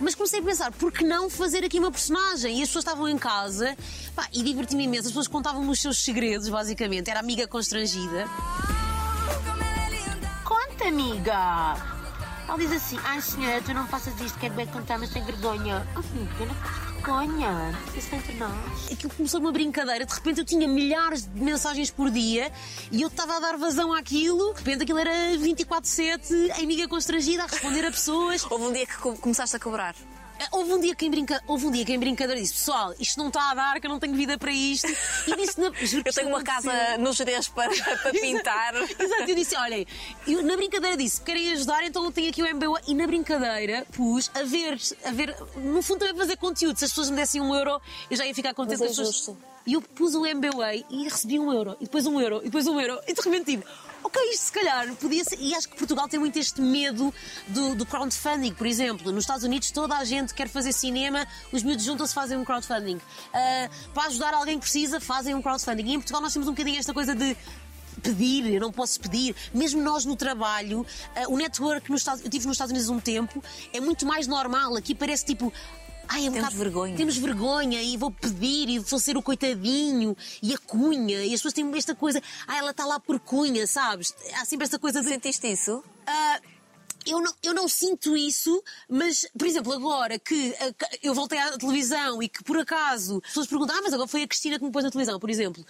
mas 0.00 0.14
comecei 0.14 0.40
a 0.40 0.42
pensar, 0.42 0.72
por 0.72 0.92
que 0.92 1.04
não 1.04 1.28
fazer 1.28 1.64
aqui 1.64 1.78
uma 1.78 1.90
personagem? 1.90 2.58
E 2.58 2.62
as 2.62 2.68
pessoas 2.68 2.84
estavam 2.84 3.08
em 3.08 3.18
casa 3.18 3.76
pá, 4.14 4.28
e 4.32 4.42
diverti-me 4.42 4.84
imenso. 4.84 5.02
As 5.02 5.08
pessoas 5.08 5.28
contavam-me 5.28 5.70
os 5.70 5.80
seus 5.80 5.98
segredos, 5.98 6.48
basicamente. 6.48 7.10
Era 7.10 7.20
amiga 7.20 7.46
constrangida. 7.46 8.28
Conta, 10.44 10.88
amiga! 10.88 11.98
Ela 12.48 12.58
diz 12.58 12.72
assim: 12.72 12.98
Ai, 13.04 13.20
senhora, 13.20 13.60
tu 13.60 13.74
não 13.74 13.86
faças 13.86 14.18
isto, 14.20 14.38
quero 14.38 14.54
bem 14.54 14.66
contar, 14.66 14.98
mas 14.98 15.10
tem 15.10 15.22
vergonha. 15.24 15.86
Amiga, 15.94 16.46
não 16.46 16.54
faço 16.54 16.87
vergonha. 17.02 17.74
Isso 17.96 18.14
entre 18.14 18.34
nós. 18.34 18.92
Aquilo 18.92 19.12
começou 19.14 19.40
uma 19.40 19.52
brincadeira. 19.52 20.04
De 20.04 20.12
repente 20.14 20.38
eu 20.40 20.44
tinha 20.44 20.66
milhares 20.66 21.26
de 21.26 21.40
mensagens 21.40 21.90
por 21.90 22.10
dia 22.10 22.50
e 22.90 23.02
eu 23.02 23.08
estava 23.08 23.36
a 23.36 23.40
dar 23.40 23.56
vazão 23.56 23.92
àquilo. 23.92 24.52
De 24.54 24.58
repente 24.58 24.82
aquilo 24.82 24.98
era 24.98 25.10
24-7, 25.38 26.50
amiga 26.62 26.88
constrangida, 26.88 27.44
a 27.44 27.46
responder 27.46 27.84
a 27.86 27.90
pessoas. 27.90 28.44
Houve 28.50 28.64
um 28.64 28.72
dia 28.72 28.86
que 28.86 28.96
co- 28.98 29.16
começaste 29.16 29.56
a 29.56 29.58
cobrar. 29.60 29.94
Houve 30.52 30.72
um 30.72 30.80
dia 30.80 30.94
que 30.94 31.06
em, 31.06 31.10
brinca... 31.10 31.42
Houve 31.46 31.66
um 31.66 31.70
dia 31.70 31.84
que 31.84 31.92
em 31.92 31.98
brincadeira 31.98 32.40
disse: 32.40 32.54
Pessoal, 32.54 32.94
isto 32.98 33.18
não 33.18 33.28
está 33.28 33.50
a 33.50 33.54
dar, 33.54 33.80
que 33.80 33.86
eu 33.86 33.90
não 33.90 33.98
tenho 33.98 34.14
vida 34.14 34.38
para 34.38 34.52
isto. 34.52 34.88
E 35.26 35.36
disse: 35.36 35.60
na... 35.60 35.66
Eu 36.04 36.12
tenho 36.12 36.28
uma 36.28 36.42
casa 36.42 36.98
no 36.98 37.12
Jerez 37.12 37.48
para, 37.48 37.70
para 37.70 38.12
pintar. 38.20 38.74
Exato, 38.74 39.22
eu 39.26 39.34
disse, 39.34 39.56
olhem, 39.56 39.86
eu 40.26 40.42
na 40.42 40.56
brincadeira 40.56 40.96
disse, 40.96 41.20
querem 41.20 41.52
ajudar, 41.52 41.84
então 41.84 42.04
eu 42.04 42.12
tenho 42.12 42.28
aqui 42.30 42.42
o 42.42 42.54
MBA. 42.54 42.82
E 42.86 42.94
na 42.94 43.06
brincadeira 43.06 43.86
pus 43.92 44.30
a 44.34 44.42
ver, 44.42 44.78
a 45.04 45.10
ver, 45.10 45.36
no 45.56 45.82
fundo 45.82 46.00
também 46.00 46.16
fazer 46.16 46.36
conteúdo. 46.36 46.78
Se 46.78 46.84
as 46.84 46.90
pessoas 46.90 47.10
me 47.10 47.16
dessem 47.16 47.40
um 47.40 47.54
euro, 47.54 47.80
eu 48.10 48.16
já 48.16 48.26
ia 48.26 48.34
ficar 48.34 48.54
contente. 48.54 48.80
Mas 48.80 48.82
é 48.82 48.90
as 48.90 48.96
pessoas... 48.96 49.08
justo. 49.08 49.36
E 49.66 49.74
eu 49.74 49.82
pus 49.82 50.14
o 50.14 50.22
MBA 50.22 50.86
e 50.88 51.04
recebi 51.04 51.38
um 51.38 51.52
euro, 51.52 51.76
e 51.78 51.84
depois 51.84 52.06
um 52.06 52.18
euro, 52.18 52.40
e 52.40 52.44
depois 52.44 52.66
um 52.66 52.80
euro. 52.80 52.98
E 53.06 53.12
de 53.12 53.20
repente 53.20 53.44
tive, 53.44 53.64
ok, 54.02 54.22
isto 54.32 54.46
se 54.46 54.52
calhar 54.52 54.94
podia 54.96 55.24
ser. 55.24 55.38
E 55.40 55.54
acho 55.54 55.68
que 55.68 55.76
Portugal 55.76 56.08
tem 56.08 56.18
muito 56.18 56.38
este 56.38 56.60
medo 56.60 57.12
do, 57.48 57.74
do 57.74 57.86
crowdfunding, 57.86 58.54
por 58.54 58.66
exemplo. 58.66 59.12
Nos 59.12 59.24
Estados 59.24 59.44
Unidos 59.44 59.70
toda 59.70 59.96
a 59.96 60.04
gente 60.04 60.34
quer 60.34 60.48
fazer 60.48 60.72
cinema, 60.72 61.26
os 61.52 61.62
miúdos 61.62 61.84
juntam-se 61.84 62.14
fazem 62.14 62.36
um 62.36 62.44
crowdfunding. 62.44 63.00
Ah, 63.32 63.68
para 63.94 64.04
ajudar 64.08 64.34
alguém 64.34 64.56
que 64.58 64.62
precisa, 64.62 65.00
fazem 65.00 65.34
um 65.34 65.42
crowdfunding. 65.42 65.86
E 65.86 65.94
em 65.94 65.98
Portugal 65.98 66.20
nós 66.20 66.32
temos 66.32 66.48
um 66.48 66.52
bocadinho 66.52 66.78
esta 66.78 66.94
coisa 66.94 67.14
de 67.14 67.36
pedir, 68.02 68.54
eu 68.54 68.60
não 68.60 68.72
posso 68.72 69.00
pedir. 69.00 69.34
Mesmo 69.52 69.82
nós 69.82 70.04
no 70.04 70.16
trabalho, 70.16 70.86
ah, 71.14 71.24
o 71.28 71.36
network 71.36 71.92
Estados, 71.94 72.20
eu 72.20 72.26
estive 72.26 72.46
nos 72.46 72.54
Estados 72.54 72.70
Unidos 72.70 72.88
um 72.88 73.00
tempo, 73.00 73.42
é 73.72 73.80
muito 73.80 74.06
mais 74.06 74.26
normal. 74.26 74.76
Aqui 74.76 74.94
parece 74.94 75.24
tipo. 75.24 75.52
Ai, 76.08 76.26
é 76.26 76.30
um 76.30 76.32
Temos 76.32 76.38
bocado- 76.40 76.56
vergonha. 76.56 76.96
Temos 76.96 77.16
vergonha 77.18 77.82
e 77.82 77.96
vou 77.96 78.10
pedir 78.10 78.68
e 78.68 78.78
vou 78.78 78.98
ser 78.98 79.16
o 79.16 79.22
coitadinho 79.22 80.16
e 80.42 80.54
a 80.54 80.58
cunha. 80.58 81.22
E 81.24 81.28
as 81.34 81.40
pessoas 81.40 81.54
têm 81.54 81.70
esta 81.76 81.94
coisa, 81.94 82.22
ah, 82.46 82.56
ela 82.56 82.70
está 82.70 82.84
lá 82.86 82.98
por 82.98 83.20
cunha, 83.20 83.66
sabes? 83.66 84.14
Há 84.34 84.44
sempre 84.44 84.64
esta 84.64 84.78
coisa 84.78 85.00
de. 85.02 85.08
Sentiste 85.08 85.46
isso? 85.50 85.82
Ah, 86.06 86.40
eu 87.06 87.20
não, 87.22 87.32
eu 87.42 87.54
não 87.54 87.68
sinto 87.68 88.14
isso, 88.16 88.62
mas, 88.88 89.26
por 89.38 89.46
exemplo, 89.46 89.72
agora 89.72 90.18
que 90.18 90.50
que 91.00 91.08
eu 91.08 91.14
voltei 91.14 91.38
à 91.38 91.56
televisão 91.56 92.22
e 92.22 92.28
que 92.28 92.42
por 92.44 92.58
acaso 92.58 93.16
as 93.24 93.28
pessoas 93.28 93.46
perguntam, 93.46 93.76
ah, 93.76 93.80
mas 93.82 93.92
agora 93.94 94.08
foi 94.08 94.22
a 94.24 94.28
Cristina 94.28 94.58
que 94.58 94.64
me 94.64 94.70
pôs 94.70 94.84
na 94.84 94.90
televisão, 94.90 95.18
por 95.18 95.30
exemplo. 95.30 95.64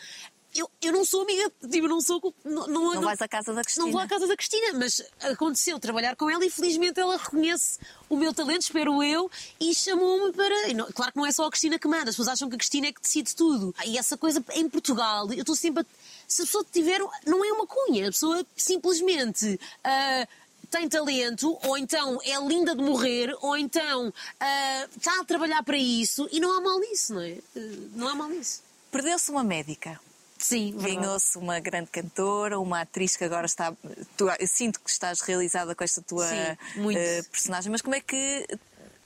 Eu, 0.54 0.68
eu 0.80 0.92
não 0.92 1.04
sou 1.04 1.22
amiga, 1.22 1.52
tipo, 1.70 1.86
não 1.86 2.00
sou. 2.00 2.34
Não, 2.44 2.66
não, 2.66 2.94
Não 2.94 3.02
vais 3.02 3.20
à 3.20 3.28
casa 3.28 3.52
da 3.52 3.62
Cristina. 3.62 3.84
Não 3.84 3.92
vou 3.92 4.00
à 4.00 4.08
casa 4.08 4.26
da 4.26 4.34
Cristina, 4.36 4.72
mas 4.78 5.02
aconteceu 5.20 5.78
trabalhar 5.78 6.16
com 6.16 6.28
ela 6.30 6.44
e 6.44 6.50
felizmente 6.50 6.98
ela 6.98 7.16
reconhece 7.18 7.78
o 8.08 8.16
meu 8.16 8.32
talento, 8.32 8.62
espero 8.62 9.02
eu, 9.02 9.30
e 9.60 9.74
chamou-me 9.74 10.32
para. 10.32 10.72
não- 10.74 10.90
claro 10.90 11.12
que 11.12 11.18
não 11.18 11.26
é 11.26 11.30
só 11.32 11.46
a 11.46 11.50
Cristina 11.50 11.78
que 11.78 11.86
manda, 11.86 12.04
as 12.10 12.16
pessoas 12.16 12.28
acham 12.28 12.48
que 12.48 12.54
a 12.54 12.58
Cristina 12.58 12.86
é 12.88 12.92
que 12.92 13.00
decide 13.00 13.36
tudo. 13.36 13.74
E 13.84 13.98
essa 13.98 14.16
coisa 14.16 14.42
em 14.54 14.68
Portugal, 14.68 15.30
eu 15.32 15.40
estou 15.40 15.54
sempre 15.54 15.82
a. 15.82 15.86
Se 16.26 16.42
a 16.42 16.44
pessoa 16.46 16.66
tiver. 16.72 16.98
Não 17.26 17.44
é 17.44 17.52
uma 17.52 17.66
cunha, 17.66 18.08
a 18.08 18.12
pessoa 18.12 18.44
simplesmente. 18.56 19.60
ah, 19.84 20.26
tem 20.70 20.86
talento, 20.86 21.58
ou 21.64 21.78
então 21.78 22.18
é 22.22 22.36
linda 22.46 22.74
de 22.74 22.82
morrer, 22.82 23.34
ou 23.40 23.56
então 23.56 24.12
ah, 24.38 24.88
está 24.96 25.18
a 25.20 25.24
trabalhar 25.24 25.62
para 25.62 25.78
isso 25.78 26.28
e 26.30 26.38
não 26.40 26.52
há 26.56 26.60
mal 26.60 26.78
nisso, 26.80 27.14
não 27.14 27.22
é? 27.22 27.38
Ah, 27.56 27.60
não 27.94 28.08
há 28.08 28.14
mal 28.14 28.28
nisso. 28.28 28.62
Perdeu-se 28.90 29.30
uma 29.30 29.42
médica. 29.44 29.98
Sim. 30.38 30.76
Ganhou-se 30.76 31.37
uma 31.37 31.59
grande 31.61 31.90
cantora, 31.90 32.59
uma 32.59 32.83
atriz 32.83 33.16
que 33.16 33.25
agora 33.25 33.47
está. 33.47 33.73
Tu, 34.16 34.28
eu 34.38 34.49
sinto 34.49 34.80
que 34.80 34.90
estás 34.90 35.21
realizada 35.21 35.75
com 35.75 35.83
esta 35.83 36.00
tua 36.00 36.28
Sim, 36.28 36.95
eh, 36.97 37.23
personagem, 37.30 37.71
mas 37.71 37.83
como 37.83 37.95
é 37.95 38.00
que 38.00 38.47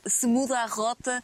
se 0.06 0.26
muda 0.26 0.58
a 0.58 0.66
rota? 0.66 1.22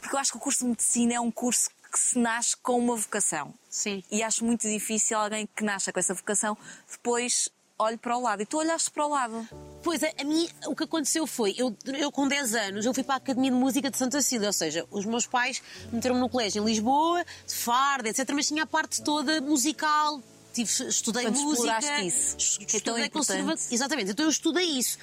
Porque 0.00 0.16
eu 0.16 0.20
acho 0.20 0.32
que 0.32 0.36
o 0.38 0.40
curso 0.40 0.64
de 0.64 0.70
medicina 0.70 1.14
é 1.14 1.20
um 1.20 1.30
curso 1.30 1.70
que 1.90 1.98
se 1.98 2.18
nasce 2.18 2.56
com 2.56 2.76
uma 2.78 2.96
vocação. 2.96 3.54
Sim. 3.70 4.02
E 4.10 4.22
acho 4.22 4.44
muito 4.44 4.68
difícil 4.68 5.16
alguém 5.16 5.48
que 5.54 5.62
nasça 5.62 5.92
com 5.92 6.00
essa 6.00 6.12
vocação 6.12 6.58
depois 6.90 7.48
olhe 7.78 7.96
para 7.96 8.16
o 8.16 8.20
lado. 8.20 8.42
E 8.42 8.46
tu 8.46 8.58
olhaste 8.58 8.90
para 8.90 9.06
o 9.06 9.08
lado. 9.08 9.48
Pois, 9.82 10.02
a, 10.02 10.10
a 10.18 10.24
mim, 10.24 10.48
o 10.66 10.74
que 10.74 10.84
aconteceu 10.84 11.26
foi, 11.26 11.54
eu, 11.56 11.76
eu 11.98 12.10
com 12.10 12.26
10 12.26 12.54
anos, 12.54 12.86
eu 12.86 12.94
fui 12.94 13.02
para 13.02 13.14
a 13.14 13.18
Academia 13.18 13.50
de 13.50 13.56
Música 13.56 13.90
de 13.90 13.98
Santa 13.98 14.22
Cília, 14.22 14.48
ou 14.48 14.52
seja, 14.52 14.86
os 14.90 15.04
meus 15.04 15.26
pais 15.26 15.62
meteram-me 15.92 16.20
no 16.20 16.28
colégio 16.28 16.62
em 16.62 16.66
Lisboa, 16.66 17.24
de 17.46 17.54
farda, 17.54 18.08
etc, 18.08 18.30
mas 18.32 18.48
tinha 18.48 18.62
a 18.62 18.66
parte 18.66 19.02
toda 19.02 19.40
musical, 19.40 20.22
tive, 20.54 20.88
estudei 20.88 21.24
Portanto, 21.24 21.44
música. 21.44 22.02
isso, 22.02 22.58
que 22.58 22.64
é 22.64 22.78
estudei 22.78 23.04
importante. 23.06 23.10
conserva- 23.10 23.54
Exatamente, 23.70 24.10
então 24.12 24.24
eu 24.24 24.30
estudei 24.30 24.64
isso. 24.64 24.96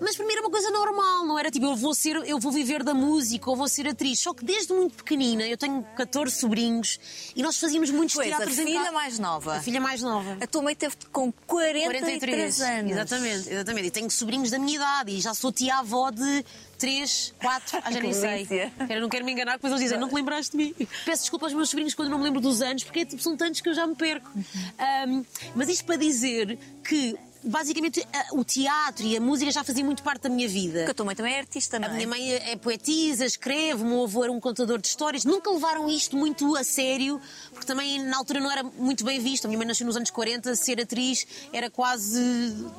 Mas 0.00 0.16
para 0.16 0.26
mim 0.26 0.32
era 0.32 0.42
uma 0.42 0.50
coisa 0.50 0.70
normal, 0.70 1.24
não 1.26 1.38
era 1.38 1.50
tipo, 1.50 1.64
eu 1.66 1.76
vou 1.76 1.94
ser, 1.94 2.16
eu 2.26 2.38
vou 2.38 2.52
viver 2.52 2.82
da 2.82 2.92
música 2.92 3.48
ou 3.48 3.56
vou 3.56 3.68
ser 3.68 3.86
atriz. 3.88 4.20
Só 4.20 4.34
que 4.34 4.44
desde 4.44 4.72
muito 4.72 4.96
pequenina, 4.96 5.46
eu 5.46 5.56
tenho 5.56 5.82
14 5.96 6.34
sobrinhos 6.36 6.98
e 7.34 7.42
nós 7.42 7.56
fazíamos 7.58 7.90
muitos 7.90 8.18
a 8.18 8.22
teatros 8.22 8.58
em 8.58 8.64
filha 8.66 8.80
casa. 8.80 8.92
mais 8.92 9.18
nova. 9.18 9.56
A 9.56 9.60
filha 9.62 9.80
mais 9.80 10.02
nova. 10.02 10.36
A 10.40 10.46
tua 10.46 10.62
mãe 10.62 10.74
teve 10.74 10.96
com 11.12 11.32
43, 11.46 12.60
anos. 12.60 12.92
Exatamente, 12.92 13.48
exatamente. 13.52 13.86
E 13.86 13.90
tenho 13.90 14.10
sobrinhos 14.10 14.50
da 14.50 14.58
minha 14.58 14.74
idade 14.76 15.12
e 15.12 15.20
já 15.20 15.32
sou 15.34 15.52
tia-avó 15.52 16.10
de 16.10 16.44
3, 16.78 17.34
4, 17.40 17.78
ah, 17.84 17.90
já 17.90 18.00
nem 18.00 18.12
sei. 18.12 18.46
Eu 18.88 19.00
não 19.00 19.08
quero 19.08 19.24
me 19.24 19.32
enganar, 19.32 19.52
depois 19.54 19.72
eles 19.72 19.82
dizem, 19.84 19.98
não 19.98 20.08
te 20.08 20.14
lembraste 20.14 20.56
de 20.56 20.64
mim. 20.64 20.74
Peço 21.04 21.22
desculpa 21.22 21.46
aos 21.46 21.54
meus 21.54 21.70
sobrinhos 21.70 21.94
quando 21.94 22.10
não 22.10 22.18
me 22.18 22.24
lembro 22.24 22.40
dos 22.40 22.60
anos, 22.62 22.84
porque 22.84 23.04
tipo, 23.06 23.22
são 23.22 23.36
tantos 23.36 23.60
que 23.60 23.68
eu 23.68 23.74
já 23.74 23.86
me 23.86 23.94
perco. 23.94 24.30
Ahm, 24.78 25.24
mas 25.54 25.68
isto 25.68 25.84
para 25.84 25.96
dizer 25.96 26.58
que. 26.86 27.16
Basicamente, 27.48 28.04
a- 28.12 28.34
o 28.34 28.42
teatro 28.44 29.06
e 29.06 29.16
a 29.16 29.20
música 29.20 29.52
já 29.52 29.62
faziam 29.62 29.86
muito 29.86 30.02
parte 30.02 30.22
da 30.22 30.28
minha 30.28 30.48
vida. 30.48 30.78
Porque 30.80 30.90
a 30.90 30.94
tua 30.94 31.06
mãe 31.06 31.14
também 31.14 31.32
é 31.32 31.38
artista, 31.38 31.78
não 31.78 31.86
A 31.86 31.92
é? 31.92 31.94
minha 31.94 32.08
mãe 32.08 32.32
é 32.32 32.56
poetisa, 32.56 33.24
escreve, 33.24 33.84
o 33.84 33.86
meu 33.86 34.02
avô 34.02 34.24
era 34.24 34.32
um 34.32 34.40
contador 34.40 34.80
de 34.80 34.88
histórias. 34.88 35.24
Nunca 35.24 35.48
levaram 35.52 35.88
isto 35.88 36.16
muito 36.16 36.56
a 36.56 36.64
sério, 36.64 37.20
porque 37.52 37.64
também 37.64 38.02
na 38.02 38.16
altura 38.16 38.40
não 38.40 38.50
era 38.50 38.64
muito 38.64 39.04
bem 39.04 39.20
visto. 39.20 39.44
A 39.44 39.48
minha 39.48 39.58
mãe 39.58 39.66
nasceu 39.68 39.86
nos 39.86 39.94
anos 39.96 40.10
40, 40.10 40.56
ser 40.56 40.80
atriz 40.80 41.24
era 41.52 41.70
quase. 41.70 42.20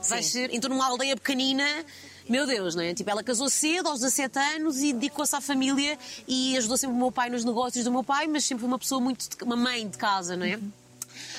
Vai 0.10 0.22
ser. 0.22 0.54
Então 0.54 0.70
numa 0.70 0.86
aldeia 0.86 1.16
pequenina. 1.16 1.64
Meu 2.30 2.46
Deus, 2.46 2.76
não 2.76 2.84
é? 2.84 2.94
Tipo, 2.94 3.10
ela 3.10 3.24
casou 3.24 3.50
cedo, 3.50 3.88
aos 3.88 4.02
17 4.02 4.40
anos, 4.40 4.82
e 4.82 4.94
dedicou-se 4.94 5.36
à 5.36 5.42
família 5.42 5.98
e 6.28 6.58
ajudou 6.58 6.78
sempre 6.78 6.96
o 6.96 7.00
meu 7.00 7.12
pai 7.12 7.30
nos 7.30 7.46
negócios 7.46 7.84
do 7.86 7.92
meu 7.92 8.04
pai, 8.04 8.28
mas 8.28 8.44
sempre 8.44 8.62
foi 8.62 8.68
uma 8.68 8.80
pessoa 8.80 9.00
muito. 9.00 9.28
uma 9.44 9.56
mãe 9.56 9.88
de 9.88 9.98
casa, 9.98 10.36
não 10.36 10.46
é? 10.46 10.60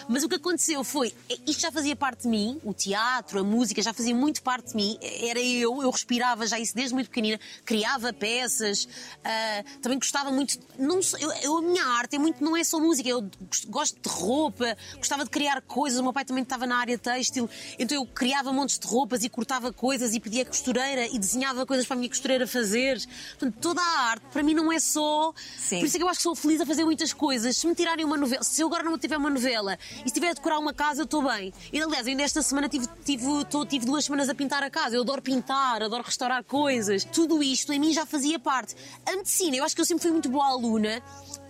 Mas 0.09 0.23
o 0.23 0.29
que 0.29 0.35
aconteceu 0.37 0.83
foi, 0.85 1.13
isto 1.47 1.61
já 1.61 1.71
fazia 1.73 1.95
parte 1.97 2.23
de 2.23 2.29
mim, 2.29 2.61
o 2.65 2.73
teatro, 2.73 3.41
a 3.41 3.45
música 3.45 3.81
já 3.83 3.93
fazia 3.93 4.15
muito 4.15 4.43
parte 4.43 4.71
de 4.71 4.77
mim, 4.77 4.99
era 5.03 5.41
eu, 5.41 5.83
eu 5.83 5.91
respirava 5.91 6.47
já 6.47 6.59
isso 6.59 6.75
desde 6.75 6.95
muito 6.95 7.09
pequenina, 7.09 7.39
criava 7.65 8.13
peças, 8.13 8.89
ah, 9.25 9.65
também 9.83 9.99
gostava 9.99 10.31
muito, 10.31 10.59
não, 10.79 11.01
eu, 11.21 11.33
eu- 11.43 11.57
a 11.59 11.63
minha 11.63 11.85
arte 11.85 12.17
é 12.17 12.19
muito, 12.19 12.43
não 12.43 12.57
é 12.57 12.63
só 12.65 12.79
música, 12.79 13.09
eu 13.09 13.23
gosto- 13.49 13.69
gosto 13.69 14.01
de 14.01 14.09
roupa, 14.09 14.77
gostava 14.97 15.25
de 15.25 15.31
criar 15.31 15.61
coisas, 15.63 15.99
o 15.99 16.03
meu 16.03 16.13
pai 16.13 16.25
também 16.25 16.43
estava 16.43 16.67
na 16.67 16.77
área 16.77 16.97
têxtil, 16.99 17.49
então 17.79 17.97
eu 17.97 18.07
criava 18.07 18.53
montes 18.53 18.79
de 18.79 18.87
roupas 18.87 19.25
e 19.25 19.29
cortava 19.29 19.73
coisas 19.73 20.15
e 20.15 20.21
pedia 20.21 20.45
costureira 20.45 21.07
e 21.07 21.19
desenhava 21.19 21.67
coisas 21.67 21.87
para 21.87 21.95
a 21.97 21.99
minha 21.99 22.09
costureira 22.09 22.47
fazer. 22.47 22.99
Portanto, 23.39 23.57
toda 23.61 23.81
a 23.81 24.01
arte 24.11 24.25
para 24.33 24.43
mim 24.43 24.55
não 24.55 24.73
é 24.73 24.79
só. 24.79 25.33
Sim. 25.59 25.81
Por 25.81 25.87
isso 25.87 25.97
é 25.97 25.99
que 25.99 26.05
eu 26.05 26.09
acho 26.09 26.19
que 26.19 26.23
sou 26.23 26.35
feliz 26.37 26.61
a 26.61 26.67
fazer 26.67 26.85
muitas 26.85 27.13
coisas. 27.13 27.57
Se 27.57 27.67
me 27.67 27.75
tirarem 27.75 28.05
uma 28.05 28.17
novela, 28.17 28.43
se 28.43 28.63
eu 28.63 28.67
agora 28.69 28.83
não 28.85 28.97
tiver 28.99 29.17
uma 29.17 29.31
novela 29.31 29.68
e 30.05 30.09
se 30.09 30.15
tiver 30.15 30.29
a 30.31 30.33
decorar 30.35 30.59
uma 30.59 30.73
casa, 30.73 31.01
eu 31.01 31.05
estou 31.05 31.23
bem. 31.23 31.53
E 31.73 31.83
aliás, 31.83 32.07
ainda 32.07 32.23
esta 32.23 32.41
semana 32.43 32.69
tive, 32.69 32.87
tive, 33.05 33.45
tô- 33.51 33.67
tive 33.67 33.85
duas 33.85 34.05
semanas 34.05 34.29
a 34.29 34.35
pintar 34.35 34.63
a 34.63 34.71
casa. 34.71 34.95
Eu 34.97 35.03
adoro 35.03 35.21
pintar, 35.21 35.83
adoro 35.83 36.03
restaurar 36.05 36.45
coisas. 36.45 37.05
Tudo 37.05 37.43
isto 37.43 37.73
em 37.73 37.79
mim 37.81 37.93
já 37.93 38.07
fazia 38.07 38.39
parte. 38.39 38.75
A 39.05 39.17
medicina, 39.17 39.57
eu 39.57 39.65
acho 39.65 39.75
que 39.75 39.81
eu 39.81 39.87
sempre 39.87 40.03
fui 40.03 40.13
muito 40.13 40.29
boa 40.29 40.47
aluna. 40.47 41.03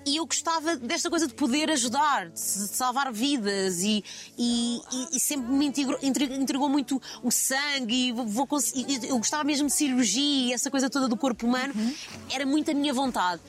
E 0.06 0.16
eu 0.16 0.25
gostava 0.25 0.75
desta 0.76 1.10
coisa 1.10 1.26
de 1.26 1.34
poder 1.34 1.70
ajudar, 1.70 2.30
de 2.30 2.40
salvar 2.40 3.12
vidas 3.12 3.80
e, 3.82 4.02
e- 4.38 4.80
e- 5.12 5.20
sempre 5.20 5.52
me 5.52 5.66
integrou, 5.66 5.98
entregou 6.02 6.66
muito 6.68 7.02
o 7.22 7.30
sangue. 7.30 8.08
E 8.08 8.12
vou, 8.12 8.48
eu 9.06 9.18
gostava 9.18 9.44
mesmo 9.44 9.66
de 9.66 9.75
cirurgia 9.75 10.48
e 10.48 10.52
essa 10.54 10.70
coisa 10.70 10.88
toda 10.88 11.08
do 11.08 11.16
corpo 11.16 11.46
humano. 11.46 11.75
Era 12.30 12.46
muito 12.46 12.70
a 12.70 12.75
minha 12.75 12.94
vontade. 12.94 13.42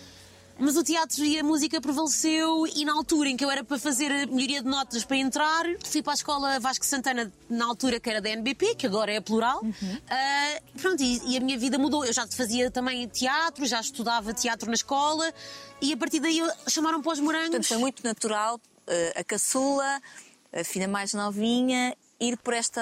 Mas 0.59 0.75
o 0.75 0.83
teatro 0.83 1.23
e 1.23 1.39
a 1.39 1.43
música 1.43 1.79
prevaleceu 1.79 2.67
e 2.67 2.83
na 2.83 2.93
altura 2.93 3.29
em 3.29 3.37
que 3.37 3.45
eu 3.45 3.49
era 3.49 3.63
para 3.63 3.79
fazer 3.79 4.11
a 4.11 4.25
melhoria 4.27 4.61
de 4.61 4.67
notas 4.67 5.05
para 5.05 5.15
entrar, 5.15 5.65
fui 5.85 6.03
para 6.03 6.11
a 6.11 6.15
escola 6.15 6.59
Vasco 6.59 6.85
Santana 6.85 7.31
na 7.49 7.65
altura 7.65 7.97
que 7.97 8.09
era 8.09 8.19
da 8.19 8.29
NBP, 8.29 8.75
que 8.75 8.85
agora 8.85 9.11
é 9.11 9.21
plural. 9.21 9.61
Ah, 10.09 10.61
pronto, 10.81 11.01
e, 11.01 11.33
e 11.33 11.37
a 11.37 11.39
minha 11.39 11.57
vida 11.57 11.77
mudou. 11.77 12.03
Eu 12.03 12.11
já 12.11 12.27
fazia 12.27 12.69
também 12.69 13.07
teatro, 13.07 13.65
já 13.65 13.79
estudava 13.79 14.33
teatro 14.33 14.67
na 14.67 14.75
escola 14.75 15.33
e 15.81 15.93
a 15.93 15.97
partir 15.97 16.19
daí 16.19 16.41
chamaram 16.67 17.01
para 17.01 17.13
os 17.13 17.19
morangos. 17.19 17.49
Portanto, 17.49 17.67
foi 17.67 17.77
muito 17.77 18.03
natural 18.03 18.59
eh, 18.87 19.13
a 19.15 19.23
caçula, 19.23 20.01
a 20.51 20.63
filha 20.65 20.87
mais 20.87 21.13
novinha, 21.13 21.95
ir 22.19 22.37
por 22.37 22.53
esta, 22.53 22.81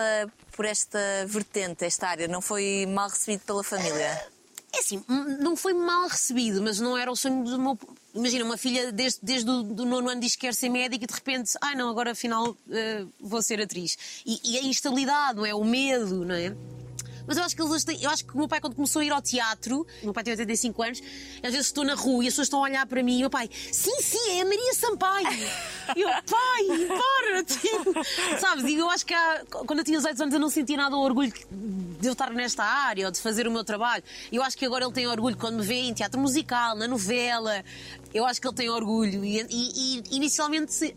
por 0.51 0.65
esta 0.65 0.99
vertente, 1.27 1.85
esta 1.85 2.07
área. 2.07 2.27
Não 2.27 2.41
foi 2.41 2.87
mal 2.87 3.07
recebido 3.07 3.41
pela 3.41 3.63
família? 3.63 4.36
É 4.73 4.79
assim, 4.79 5.01
não 5.39 5.55
foi 5.55 5.73
mal 5.73 6.07
recebido, 6.07 6.61
mas 6.61 6.79
não 6.79 6.97
era 6.97 7.11
o 7.11 7.15
sonho 7.15 7.43
do 7.43 7.59
meu. 7.59 7.79
Imagina, 8.13 8.43
uma 8.43 8.57
filha 8.57 8.91
desde, 8.91 9.19
desde 9.23 9.49
o 9.49 9.63
do 9.63 9.85
nono 9.85 10.09
ano 10.09 10.19
diz 10.19 10.35
que 10.35 10.41
quer 10.41 10.53
ser 10.53 10.69
médica 10.69 11.03
e 11.03 11.07
de 11.07 11.13
repente, 11.13 11.53
ai 11.61 11.75
não, 11.75 11.89
agora 11.89 12.11
afinal 12.11 12.55
eh, 12.69 13.05
vou 13.19 13.41
ser 13.41 13.61
atriz. 13.61 13.97
E, 14.25 14.39
e 14.43 14.57
a 14.57 14.63
instabilidade, 14.63 15.37
não 15.37 15.45
é? 15.45 15.53
O 15.53 15.63
medo, 15.63 16.25
não 16.25 16.35
é? 16.35 16.53
Mas 17.27 17.37
eu 17.37 17.43
acho 17.43 17.55
que 17.55 17.61
eles 17.61 17.83
têm, 17.83 18.01
eu 18.01 18.09
acho 18.09 18.25
que 18.25 18.33
o 18.33 18.37
meu 18.37 18.47
pai, 18.47 18.59
quando 18.61 18.75
começou 18.75 19.01
a 19.01 19.05
ir 19.05 19.11
ao 19.11 19.21
teatro, 19.21 19.85
meu 20.01 20.13
pai 20.13 20.23
tem 20.23 20.31
85 20.31 20.81
anos, 20.83 21.03
às 21.43 21.51
vezes 21.51 21.67
estou 21.67 21.83
na 21.83 21.93
rua 21.93 22.23
e 22.23 22.27
as 22.27 22.33
pessoas 22.33 22.47
estão 22.47 22.59
a 22.59 22.63
olhar 22.63 22.85
para 22.87 23.03
mim 23.03 23.15
e 23.15 23.17
o 23.17 23.19
meu 23.21 23.29
pai, 23.29 23.49
sim, 23.71 24.01
sim, 24.01 24.29
é 24.37 24.41
a 24.41 24.45
Maria 24.45 24.73
Sampaio. 24.73 25.27
E 25.95 26.01
eu, 26.01 26.09
pai, 26.09 26.87
para, 26.87 27.43
tipo, 27.45 27.93
sabes? 28.39 28.65
E 28.65 28.75
eu 28.75 28.89
acho 28.89 29.05
que 29.05 29.13
há- 29.13 29.43
quando 29.49 29.79
eu 29.79 29.85
tinha 29.85 29.97
18 29.97 30.21
anos 30.23 30.33
eu 30.33 30.39
não 30.39 30.49
sentia 30.49 30.77
nada 30.77 30.95
o 30.95 30.99
orgulho 31.01 31.33
de 31.99 32.07
eu 32.07 32.13
estar 32.13 32.31
nesta 32.31 32.63
área 32.63 33.05
ou 33.07 33.11
de 33.11 33.19
fazer 33.19 33.47
o 33.47 33.51
meu 33.51 33.63
trabalho. 33.63 34.03
Eu 34.31 34.41
acho 34.43 34.57
que 34.57 34.65
agora 34.65 34.85
ele 34.85 34.93
tem 34.93 35.07
orgulho 35.07 35.35
quando 35.35 35.57
me 35.57 35.63
vê 35.65 35.75
em 35.81 35.93
teatro 35.93 36.19
musical, 36.19 36.75
na 36.75 36.87
novela. 36.87 37.63
Eu 38.13 38.25
acho 38.25 38.39
que 38.39 38.47
ele 38.47 38.55
tem 38.55 38.69
orgulho. 38.69 39.25
E, 39.25 39.41
e- 39.49 40.03
e 40.11 40.15
inicialmente. 40.15 40.95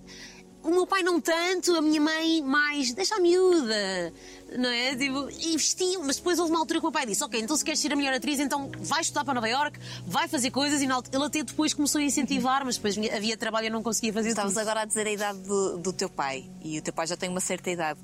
O 0.62 0.70
meu 0.70 0.86
pai 0.86 1.02
não 1.02 1.20
tanto, 1.20 1.74
a 1.74 1.80
minha 1.80 2.00
mãe 2.00 2.42
mais, 2.42 2.92
deixa 2.92 3.14
a 3.14 3.18
miúda, 3.18 4.12
não 4.58 4.68
é? 4.68 4.94
Tipo, 4.94 5.30
investiu, 5.30 6.02
mas 6.04 6.16
depois 6.16 6.38
houve 6.38 6.50
uma 6.52 6.60
altura 6.60 6.80
que 6.80 6.84
o 6.84 6.88
meu 6.88 6.92
pai 6.92 7.06
disse: 7.06 7.24
Ok, 7.24 7.40
então 7.40 7.56
se 7.56 7.64
queres 7.64 7.80
ser 7.80 7.92
a 7.92 7.96
melhor 7.96 8.12
atriz, 8.12 8.38
então 8.38 8.70
vai 8.78 9.00
estudar 9.00 9.24
para 9.24 9.32
Nova 9.32 9.48
York, 9.48 9.78
vai 10.06 10.28
fazer 10.28 10.50
coisas. 10.50 10.82
E 10.82 10.84
ele 10.84 11.24
até 11.24 11.42
depois 11.42 11.72
começou 11.72 11.98
a 11.98 12.04
incentivar, 12.04 12.62
mas 12.64 12.76
depois 12.76 12.98
havia 13.10 13.36
trabalho 13.38 13.64
e 13.64 13.68
eu 13.68 13.72
não 13.72 13.82
conseguia 13.82 14.12
fazer 14.12 14.30
Estavas 14.30 14.52
tudo. 14.52 14.60
agora 14.60 14.82
a 14.82 14.84
dizer 14.84 15.06
a 15.06 15.10
idade 15.12 15.38
do, 15.38 15.78
do 15.78 15.92
teu 15.94 16.10
pai 16.10 16.44
e 16.62 16.78
o 16.78 16.82
teu 16.82 16.92
pai 16.92 17.06
já 17.06 17.16
tem 17.16 17.30
uma 17.30 17.40
certa 17.40 17.70
idade. 17.70 17.98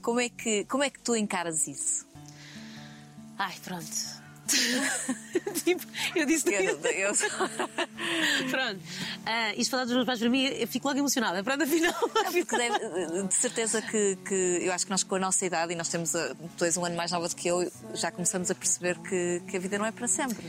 Como 0.00 0.18
é 0.18 0.30
que, 0.30 0.64
como 0.64 0.82
é 0.82 0.88
que 0.88 1.00
tu 1.00 1.14
encaras 1.14 1.68
isso? 1.68 2.06
Ai, 3.36 3.54
pronto. 3.62 4.17
tipo, 5.64 5.86
eu 6.14 6.26
disse 6.26 6.52
Eu, 6.52 6.78
eu- 6.80 7.14
Pronto. 8.50 8.80
Ah, 9.26 9.54
isto 9.56 9.70
falar 9.70 9.84
dos 9.84 9.94
meus 9.94 10.06
pais 10.06 10.18
para 10.18 10.28
mim, 10.30 10.44
eu 10.44 10.66
fico 10.68 10.86
logo 10.88 10.98
emocionada. 10.98 11.42
Pronto, 11.42 11.62
afinal. 11.64 11.94
deve- 12.32 13.22
de 13.28 13.34
certeza 13.34 13.82
que, 13.82 14.16
que 14.26 14.34
eu 14.62 14.72
acho 14.72 14.84
que 14.84 14.90
nós 14.90 15.02
com 15.02 15.14
a 15.16 15.18
nossa 15.18 15.44
idade 15.44 15.72
e 15.72 15.76
nós 15.76 15.88
temos 15.88 16.14
a, 16.14 16.34
tu 16.56 16.64
és 16.64 16.76
um 16.76 16.84
ano 16.84 16.96
mais 16.96 17.10
nova 17.12 17.28
do 17.28 17.36
que 17.36 17.48
eu, 17.48 17.70
já 17.94 18.10
começamos 18.10 18.50
a 18.50 18.54
perceber 18.54 18.98
que, 18.98 19.42
que 19.48 19.56
a 19.56 19.60
vida 19.60 19.78
não 19.78 19.86
é 19.86 19.92
para 19.92 20.08
sempre. 20.08 20.46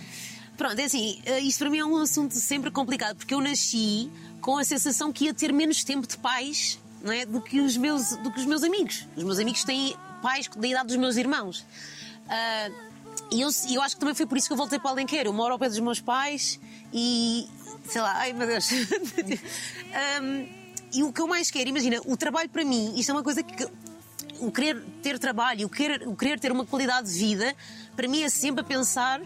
Pronto, 0.57 0.77
é 0.79 0.83
assim, 0.83 1.21
eh, 1.25 1.39
isto 1.39 1.59
para 1.59 1.69
mim 1.69 1.79
é 1.79 1.85
um 1.85 1.97
assunto 1.97 2.33
sempre 2.35 2.69
complicado, 2.69 3.15
porque 3.15 3.33
eu 3.33 3.39
nasci 3.39 4.11
com 4.41 4.57
a 4.57 4.63
sensação 4.63 5.11
que 5.11 5.25
ia 5.25 5.33
ter 5.33 5.53
menos 5.53 5.83
tempo 5.83 6.05
de 6.05 6.17
pais 6.17 6.77
não 7.01 7.13
é, 7.13 7.25
do, 7.25 7.39
que 7.41 7.61
os 7.61 7.77
meus, 7.77 8.09
do 8.17 8.29
que 8.31 8.39
os 8.39 8.45
meus 8.45 8.61
amigos. 8.61 9.07
Os 9.15 9.23
meus 9.23 9.39
amigos 9.39 9.63
têm 9.63 9.95
pais 10.21 10.49
da 10.49 10.67
idade 10.67 10.87
dos 10.87 10.97
meus 10.97 11.15
irmãos. 11.15 11.65
Ah, 12.27 12.69
e 13.31 13.41
eu, 13.41 13.49
eu 13.71 13.81
acho 13.81 13.95
que 13.95 13.99
também 13.99 14.15
foi 14.15 14.25
por 14.25 14.37
isso 14.37 14.47
que 14.47 14.53
eu 14.53 14.57
voltei 14.57 14.79
para 14.79 14.89
o 14.89 14.91
Alenquer. 14.91 15.25
Eu 15.25 15.33
moro 15.33 15.53
ao 15.53 15.59
pé 15.59 15.69
dos 15.69 15.79
meus 15.79 15.99
pais 15.99 16.59
e. 16.93 17.47
sei 17.85 18.01
lá, 18.01 18.13
ai 18.17 18.33
meu 18.33 18.47
Deus. 18.47 18.69
Ahm, 20.19 20.47
e 20.93 21.03
o 21.03 21.13
que 21.13 21.21
eu 21.21 21.27
mais 21.27 21.51
quero, 21.51 21.69
imagina, 21.69 22.01
o 22.05 22.17
trabalho 22.17 22.49
para 22.49 22.65
mim, 22.65 22.93
isto 22.97 23.11
é 23.11 23.13
uma 23.13 23.23
coisa 23.23 23.43
que 23.43 23.67
o 24.39 24.51
querer 24.51 24.81
ter 25.03 25.19
trabalho, 25.19 25.67
o 25.67 25.69
querer, 25.69 26.07
o 26.07 26.15
querer 26.15 26.39
ter 26.39 26.51
uma 26.51 26.65
qualidade 26.65 27.11
de 27.11 27.19
vida, 27.19 27.55
para 27.95 28.07
mim 28.07 28.23
é 28.23 28.29
sempre 28.29 28.61
a 28.61 28.63
pensar 28.63 29.21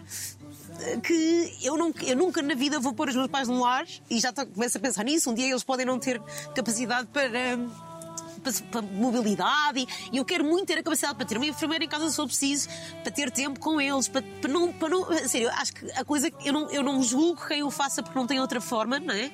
eh, 0.80 0.96
que 0.98 1.56
eu, 1.62 1.76
não, 1.76 1.92
eu 2.02 2.16
nunca 2.16 2.42
na 2.42 2.54
vida 2.54 2.78
vou 2.80 2.92
pôr 2.92 3.08
os 3.08 3.14
meus 3.14 3.28
pais 3.28 3.48
num 3.48 3.60
lar 3.60 3.86
e 4.10 4.20
já 4.20 4.32
começo 4.32 4.76
a 4.76 4.80
pensar 4.80 5.04
nisso. 5.04 5.30
Um 5.30 5.34
dia 5.34 5.48
eles 5.48 5.64
podem 5.64 5.86
não 5.86 5.98
ter 5.98 6.20
capacidade 6.54 7.08
para, 7.08 7.56
para, 8.44 8.52
para 8.70 8.82
mobilidade 8.82 9.80
e, 9.80 9.88
e 10.12 10.16
eu 10.18 10.24
quero 10.24 10.44
muito 10.44 10.66
ter 10.66 10.78
a 10.78 10.82
capacidade 10.82 11.16
para 11.16 11.26
ter 11.26 11.36
uma 11.36 11.46
enfermeira 11.46 11.84
em 11.84 11.88
casa 11.88 12.08
se 12.10 12.16
for 12.16 12.26
preciso, 12.26 12.68
para 13.02 13.10
ter 13.10 13.30
tempo 13.30 13.58
com 13.58 13.80
eles, 13.80 14.06
para, 14.06 14.22
para 14.22 14.52
não, 14.52 14.72
para 14.72 14.88
não. 14.88 15.04
Sério, 15.28 15.48
eu 15.48 15.52
acho 15.52 15.72
que 15.72 15.90
a 15.92 16.04
coisa. 16.04 16.30
Eu 16.44 16.52
não, 16.52 16.70
eu 16.70 16.82
não 16.82 17.02
julgo 17.02 17.46
quem 17.46 17.62
o 17.62 17.70
faça 17.70 18.02
porque 18.02 18.18
não 18.18 18.26
tem 18.26 18.40
outra 18.40 18.60
forma, 18.60 19.00
não 19.00 19.14
é? 19.14 19.30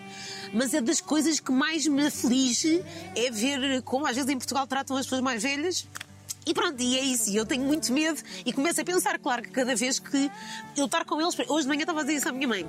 Mas 0.52 0.72
é 0.72 0.80
das 0.80 1.00
coisas 1.00 1.40
que 1.40 1.52
mais 1.52 1.86
me 1.86 2.06
aflige 2.06 2.82
é 3.14 3.30
ver 3.30 3.82
como 3.82 4.06
às 4.06 4.14
vezes 4.14 4.30
em 4.30 4.36
Portugal 4.36 4.66
tratam 4.66 4.96
as 4.96 5.06
pessoas 5.06 5.20
mais 5.20 5.42
velhas 5.42 5.86
e 6.46 6.54
pronto, 6.54 6.82
e 6.82 6.98
é 6.98 7.02
isso. 7.02 7.30
E 7.30 7.36
eu 7.36 7.44
tenho 7.44 7.64
muito 7.64 7.92
medo 7.92 8.20
e 8.44 8.52
começo 8.52 8.80
a 8.80 8.84
pensar, 8.84 9.18
claro, 9.18 9.42
que 9.42 9.50
cada 9.50 9.74
vez 9.74 9.98
que 9.98 10.30
eu 10.76 10.86
estar 10.86 11.04
com 11.04 11.20
eles. 11.20 11.36
Hoje 11.48 11.62
de 11.62 11.68
manhã 11.68 11.82
estava 11.82 12.00
a 12.00 12.02
dizer 12.02 12.16
isso 12.16 12.28
à 12.28 12.32
minha 12.32 12.48
mãe. 12.48 12.68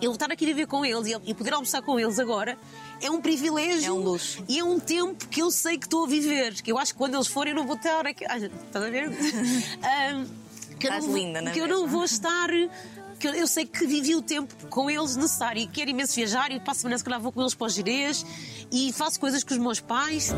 Eu 0.00 0.12
estar 0.12 0.30
aqui 0.30 0.44
a 0.44 0.48
viver 0.48 0.66
com 0.66 0.84
eles 0.84 1.18
e 1.24 1.34
poder 1.34 1.54
almoçar 1.54 1.82
com 1.82 1.98
eles 1.98 2.18
agora 2.18 2.56
é 3.00 3.10
um 3.10 3.20
privilégio. 3.20 3.88
É 3.88 3.92
um 3.92 3.98
luxo. 4.02 4.42
E 4.48 4.58
é 4.58 4.64
um 4.64 4.78
tempo 4.80 5.26
que 5.28 5.40
eu 5.42 5.50
sei 5.50 5.78
que 5.78 5.86
estou 5.86 6.04
a 6.04 6.08
viver. 6.08 6.54
Que 6.62 6.72
eu 6.72 6.78
acho 6.78 6.92
que 6.92 6.98
quando 6.98 7.14
eles 7.14 7.26
forem 7.26 7.52
eu 7.52 7.56
não 7.56 7.66
vou 7.66 7.76
estar 7.76 8.06
aqui. 8.06 8.24
Ah, 8.28 8.38
estás 8.38 8.84
a 8.84 8.90
ver? 8.90 9.10
Que 10.78 10.86
eu 10.86 10.90
Estás 10.90 11.04
não 11.04 11.10
vou- 11.12 11.18
linda, 11.20 11.40
não 11.42 11.48
é 11.50 11.52
Que 11.54 11.58
eu 11.60 11.66
não 11.66 11.86
vou 11.88 12.04
estar. 12.04 12.48
Que 13.18 13.26
eu, 13.26 13.34
eu 13.34 13.46
sei 13.48 13.66
que 13.66 13.84
vivi 13.84 14.14
o 14.14 14.22
tempo 14.22 14.54
com 14.68 14.88
eles 14.88 15.16
necessário 15.16 15.60
e 15.60 15.66
quero 15.66 15.90
imenso 15.90 16.14
viajar 16.14 16.52
e 16.52 16.60
passo 16.60 16.70
a 16.70 16.74
semana 16.82 16.98
se 16.98 17.02
calhar 17.04 17.20
vou 17.20 17.32
com 17.32 17.40
eles 17.40 17.52
para 17.52 17.66
os 17.66 17.74
Jerez 17.74 18.24
e 18.70 18.92
faço 18.92 19.18
coisas 19.18 19.42
com 19.42 19.54
os 19.54 19.58
meus 19.58 19.80
pais. 19.80 20.32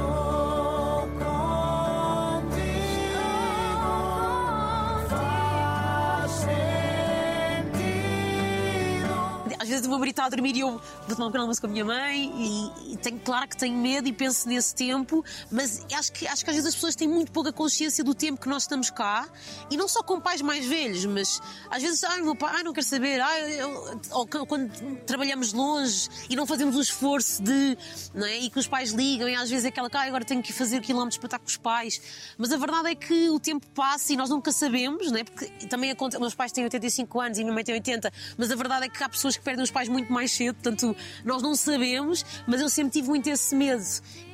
Vezes 9.70 9.86
o 9.86 9.88
meu 9.88 9.98
marido 9.98 10.12
está 10.12 10.24
a 10.26 10.28
dormir 10.28 10.54
e 10.56 10.60
eu 10.60 10.70
vou 10.72 11.16
tomar 11.16 11.26
um 11.26 11.28
pequeno 11.28 11.42
almoço 11.42 11.60
com 11.60 11.66
a 11.66 11.70
minha 11.70 11.84
mãe 11.84 12.32
e, 12.36 12.92
e 12.92 12.96
tenho, 12.98 13.18
claro 13.20 13.48
que 13.48 13.56
tenho 13.56 13.76
medo 13.76 14.08
e 14.08 14.12
penso 14.12 14.48
nesse 14.48 14.74
tempo, 14.74 15.24
mas 15.50 15.84
acho 15.94 16.12
que, 16.12 16.26
acho 16.26 16.44
que 16.44 16.50
às 16.50 16.56
vezes 16.56 16.68
as 16.68 16.74
pessoas 16.74 16.94
têm 16.94 17.08
muito 17.08 17.32
pouca 17.32 17.52
consciência 17.52 18.04
do 18.04 18.14
tempo 18.14 18.40
que 18.40 18.48
nós 18.48 18.62
estamos 18.64 18.90
cá 18.90 19.28
e 19.70 19.76
não 19.76 19.88
só 19.88 20.02
com 20.02 20.20
pais 20.20 20.42
mais 20.42 20.66
velhos, 20.66 21.04
mas 21.06 21.40
às 21.70 21.82
vezes, 21.82 22.02
ai, 22.04 22.20
meu 22.20 22.34
pai, 22.36 22.52
ai, 22.56 22.62
não 22.62 22.72
quero 22.72 22.86
saber, 22.86 23.20
ai, 23.20 23.60
eu- 23.60 24.00
ou 24.10 24.26
quando 24.46 24.70
trabalhamos 25.06 25.52
longe 25.52 26.08
e 26.28 26.36
não 26.36 26.46
fazemos 26.46 26.76
o 26.76 26.80
esforço 26.80 27.42
de, 27.42 27.78
não 28.14 28.26
é? 28.26 28.38
E 28.38 28.50
que 28.50 28.58
os 28.58 28.66
pais 28.66 28.90
ligam 28.92 29.28
e 29.28 29.34
às 29.34 29.48
vezes 29.50 29.64
é 29.64 29.68
aquela, 29.68 29.88
ah, 29.92 30.02
agora 30.02 30.24
tenho 30.24 30.42
que 30.42 30.52
fazer 30.52 30.80
quilómetros 30.80 31.18
para 31.18 31.26
estar 31.26 31.38
com 31.38 31.46
os 31.46 31.56
pais, 31.56 32.00
mas 32.38 32.52
a 32.52 32.56
verdade 32.56 32.88
é 32.90 32.94
que 32.94 33.28
o 33.30 33.38
tempo 33.38 33.66
passa 33.74 34.12
e 34.12 34.16
nós 34.16 34.30
nunca 34.30 34.50
sabemos, 34.52 35.10
não 35.10 35.18
é? 35.18 35.24
Porque 35.24 35.46
também 35.66 35.90
acontece, 35.90 36.20
meus 36.20 36.34
pais 36.34 36.52
têm 36.52 36.64
85 36.64 37.20
anos 37.20 37.38
e 37.38 37.42
minha 37.44 37.52
mãe 37.54 37.62
tem 37.64 37.74
80, 37.74 38.12
mas 38.36 38.50
a 38.50 38.54
verdade 38.56 38.86
é 38.86 38.88
que 38.88 39.02
há 39.02 39.08
pessoas 39.08 39.36
que 39.36 39.42
perdem 39.42 39.59
os 39.62 39.70
pais 39.70 39.88
muito 39.88 40.12
mais 40.12 40.32
cedo, 40.32 40.54
portanto, 40.54 40.96
nós 41.24 41.42
não 41.42 41.54
sabemos, 41.54 42.24
mas 42.46 42.60
eu 42.60 42.68
sempre 42.68 42.92
tive 42.92 43.08
muito 43.08 43.28
esse 43.28 43.54
medo 43.54 43.84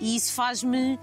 e 0.01 0.17
isso 0.17 0.33
faz-me 0.33 0.99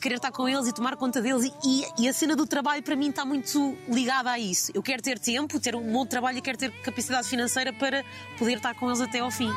querer 0.00 0.16
estar 0.16 0.32
com 0.32 0.48
eles 0.48 0.66
e 0.66 0.72
tomar 0.72 0.96
conta 0.96 1.20
deles. 1.20 1.50
E, 1.64 1.84
e 1.98 2.08
a 2.08 2.12
cena 2.12 2.34
do 2.34 2.46
trabalho 2.46 2.82
para 2.82 2.96
mim 2.96 3.10
está 3.10 3.24
muito 3.24 3.76
ligada 3.88 4.30
a 4.30 4.38
isso. 4.38 4.72
Eu 4.74 4.82
quero 4.82 5.02
ter 5.02 5.18
tempo, 5.18 5.60
ter 5.60 5.76
um 5.76 5.92
bom 5.92 6.04
trabalho 6.04 6.38
e 6.38 6.40
quero 6.40 6.58
ter 6.58 6.70
capacidade 6.82 7.28
financeira 7.28 7.72
para 7.72 8.04
poder 8.38 8.56
estar 8.56 8.74
com 8.74 8.86
eles 8.88 9.00
até 9.00 9.20
ao 9.20 9.30
fim. 9.30 9.50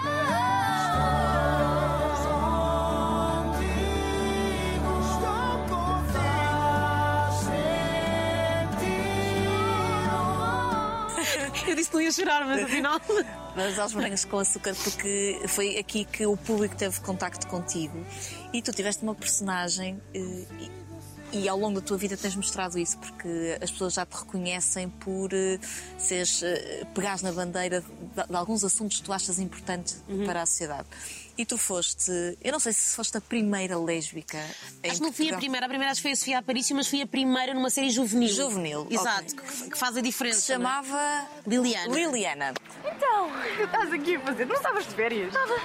Eu 11.68 11.76
disse 11.76 11.90
que 11.90 11.96
não 11.96 12.02
ia 12.02 12.12
chorar, 12.12 12.46
mas 12.46 12.64
afinal. 12.64 13.00
Mas 13.56 13.78
aos 13.78 13.94
morangos 13.94 14.26
com 14.26 14.40
açúcar, 14.40 14.74
porque 14.84 15.40
foi 15.48 15.78
aqui 15.78 16.06
que 16.06 16.26
o 16.26 16.36
público 16.36 16.76
teve 16.76 17.00
contacto 17.02 17.46
contigo 17.46 18.04
e 18.52 18.64
tu 18.64 18.72
tiveste 18.72 19.04
uma 19.04 19.14
personagem 19.14 20.02
eh, 20.12 20.46
e 21.34 21.50
ao 21.50 21.58
longo 21.58 21.82
da 21.82 21.86
tua 21.86 21.98
vida 21.98 22.16
tens 22.16 22.36
mostrado 22.36 22.78
isso, 22.80 22.98
porque 23.00 23.58
as 23.62 23.70
pessoas 23.72 23.94
já 23.96 24.06
te 24.06 24.16
reconhecem 24.16 24.88
por 24.90 25.34
eh, 25.34 25.60
seres, 25.98 26.42
eh, 26.44 26.86
pegares 26.94 27.22
na 27.22 27.32
bandeira 27.32 27.82
de, 27.82 28.28
de 28.30 28.36
alguns 28.36 28.64
assuntos 28.64 28.98
que 28.98 29.04
tu 29.04 29.12
achas 29.12 29.40
importantes 29.40 30.02
Uhum. 30.08 30.26
para 30.26 30.42
a 30.44 30.46
sociedade. 30.46 30.88
E 31.36 31.46
tu 31.46 31.58
foste, 31.58 32.12
eu 32.44 32.52
não 32.52 32.60
sei 32.60 32.72
se 32.74 32.96
foste 32.96 33.18
a 33.18 33.22
primeira 33.22 33.76
lésbica. 33.78 34.38
Acho 34.84 34.96
que 34.98 35.02
não 35.02 35.12
fui 35.12 35.32
a 35.32 35.38
primeira. 35.38 35.66
A 35.66 35.70
primeira 35.70 35.92
acho 35.92 36.00
que 36.00 36.04
foi 36.04 36.12
a 36.12 36.16
Sofia 36.16 36.38
Aparício, 36.40 36.76
mas 36.76 36.88
fui 36.88 37.02
a 37.02 37.08
primeira 37.08 37.56
numa 37.56 37.72
série 37.72 37.90
juvenil. 37.90 38.30
Juvenil, 38.30 38.88
Exato, 38.90 39.34
ok. 39.34 39.44
que, 39.64 39.70
que 39.72 39.78
faz 39.78 39.98
a 39.98 40.02
diferença. 40.02 40.40
Se 40.42 40.52
é? 40.52 40.56
chamava 40.56 41.28
Liliana. 41.48 41.96
Liliana. 41.96 42.54
Então, 42.86 43.30
o 43.30 43.56
que 43.58 43.64
estás 43.64 43.92
aqui 43.92 44.16
a 44.16 44.20
fazer? 44.20 44.46
Não 44.46 44.56
estavas 44.56 44.86
de 44.86 44.94
férias? 44.94 45.28
Estava. 45.30 45.56